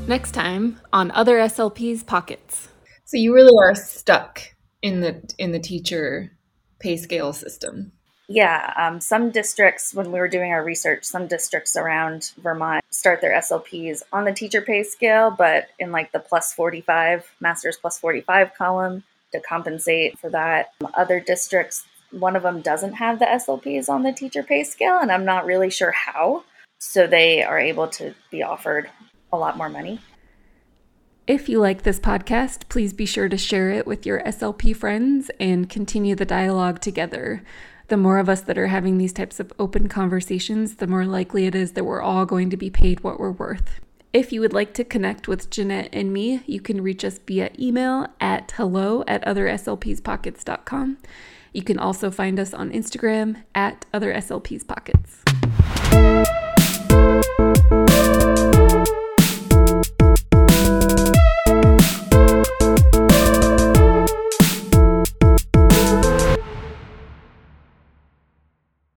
Next 0.07 0.33
time 0.33 0.81
on 0.95 1.11
Other 1.11 1.37
SLP's 1.37 2.03
Pockets. 2.03 2.69
So 3.09 3.17
you 3.17 3.35
really 3.35 3.57
are 3.59 3.75
stuck 3.75 4.43
in 4.83 5.01
the 5.01 5.23
in 5.39 5.53
the 5.53 5.59
teacher 5.59 6.31
pay 6.79 6.99
scale 6.99 7.33
system. 7.33 7.93
Yeah, 8.29 8.75
um, 8.77 9.01
some 9.01 9.31
districts, 9.31 9.95
when 9.95 10.13
we 10.13 10.19
were 10.19 10.29
doing 10.29 10.53
our 10.53 10.63
research, 10.63 11.05
some 11.05 11.27
districts 11.27 11.75
around 11.75 12.33
Vermont 12.37 12.85
start 12.91 13.23
their 13.23 13.33
SLPs 13.41 14.03
on 14.13 14.27
the 14.27 14.35
teacher 14.35 14.61
pay 14.61 14.83
scale, 14.83 15.31
but 15.31 15.69
in 15.79 15.91
like 15.91 16.13
the 16.13 16.19
plus 16.19 16.53
45, 16.53 17.33
master's 17.41 17.79
plus 17.79 17.99
45 17.99 18.53
column 18.53 19.03
to 19.33 19.41
compensate 19.41 20.19
for 20.19 20.29
that. 20.29 20.75
Other 20.93 21.19
districts, 21.19 21.87
one 22.11 22.37
of 22.37 22.43
them 22.43 22.61
doesn't 22.61 22.93
have 22.93 23.21
the 23.21 23.25
SLPs 23.25 23.89
on 23.89 24.03
the 24.03 24.13
teacher 24.13 24.43
pay 24.43 24.65
scale, 24.65 24.99
and 24.99 25.11
I'm 25.11 25.25
not 25.25 25.47
really 25.47 25.71
sure 25.71 25.93
how. 25.93 26.45
So 26.79 27.07
they 27.07 27.43
are 27.43 27.59
able 27.59 27.89
to 27.89 28.15
be 28.31 28.43
offered 28.43 28.91
a 29.33 29.39
lot 29.39 29.57
more 29.57 29.71
money. 29.71 29.99
If 31.29 31.49
you 31.51 31.61
like 31.61 31.83
this 31.83 32.01
podcast, 32.01 32.71
please 32.71 32.95
be 32.95 33.05
sure 33.05 33.29
to 33.29 33.37
share 33.37 33.71
it 33.71 33.87
with 33.87 34.07
your 34.07 34.23
SLP 34.23 34.75
friends 34.75 35.31
and 35.39 35.69
continue 35.69 36.15
the 36.15 36.25
dialogue 36.25 36.81
together. 36.81 37.43
The 37.89 37.99
more 37.99 38.19
of 38.19 38.31
us 38.31 38.41
that 38.41 38.57
are 38.57 38.69
having 38.69 38.97
these 38.97 39.13
types 39.13 39.39
of 39.39 39.53
open 39.59 39.91
conversations, 39.91 40.77
the 40.77 40.87
more 40.87 41.05
likely 41.05 41.45
it 41.45 41.55
is 41.55 41.73
that 41.73 41.85
we're 41.85 42.01
all 42.01 42.25
going 42.25 42.49
to 42.49 42.57
be 42.57 42.71
paid 42.71 43.01
what 43.01 43.21
we're 43.21 43.31
worth. 43.31 43.79
If 44.15 44.33
you 44.33 44.41
would 44.41 44.55
like 44.55 44.73
to 44.73 44.85
connect 44.85 45.29
with 45.29 45.51
Jeanette 45.51 45.91
and 45.93 46.15
me, 46.15 46.41
you 46.47 46.63
can 46.63 46.81
reach 46.81 47.05
us 47.05 47.21
via 47.27 47.51
email 47.59 48.07
at 48.23 48.53
hello 48.53 49.05
at 49.07 49.23
otherslpspockets.com. 49.27 50.97
You 51.53 51.63
can 51.63 51.79
also 51.79 52.11
find 52.11 52.41
us 52.41 52.55
on 52.55 52.71
Instagram 52.73 53.43
at 53.55 53.85
otherslpspockets. 53.93 55.25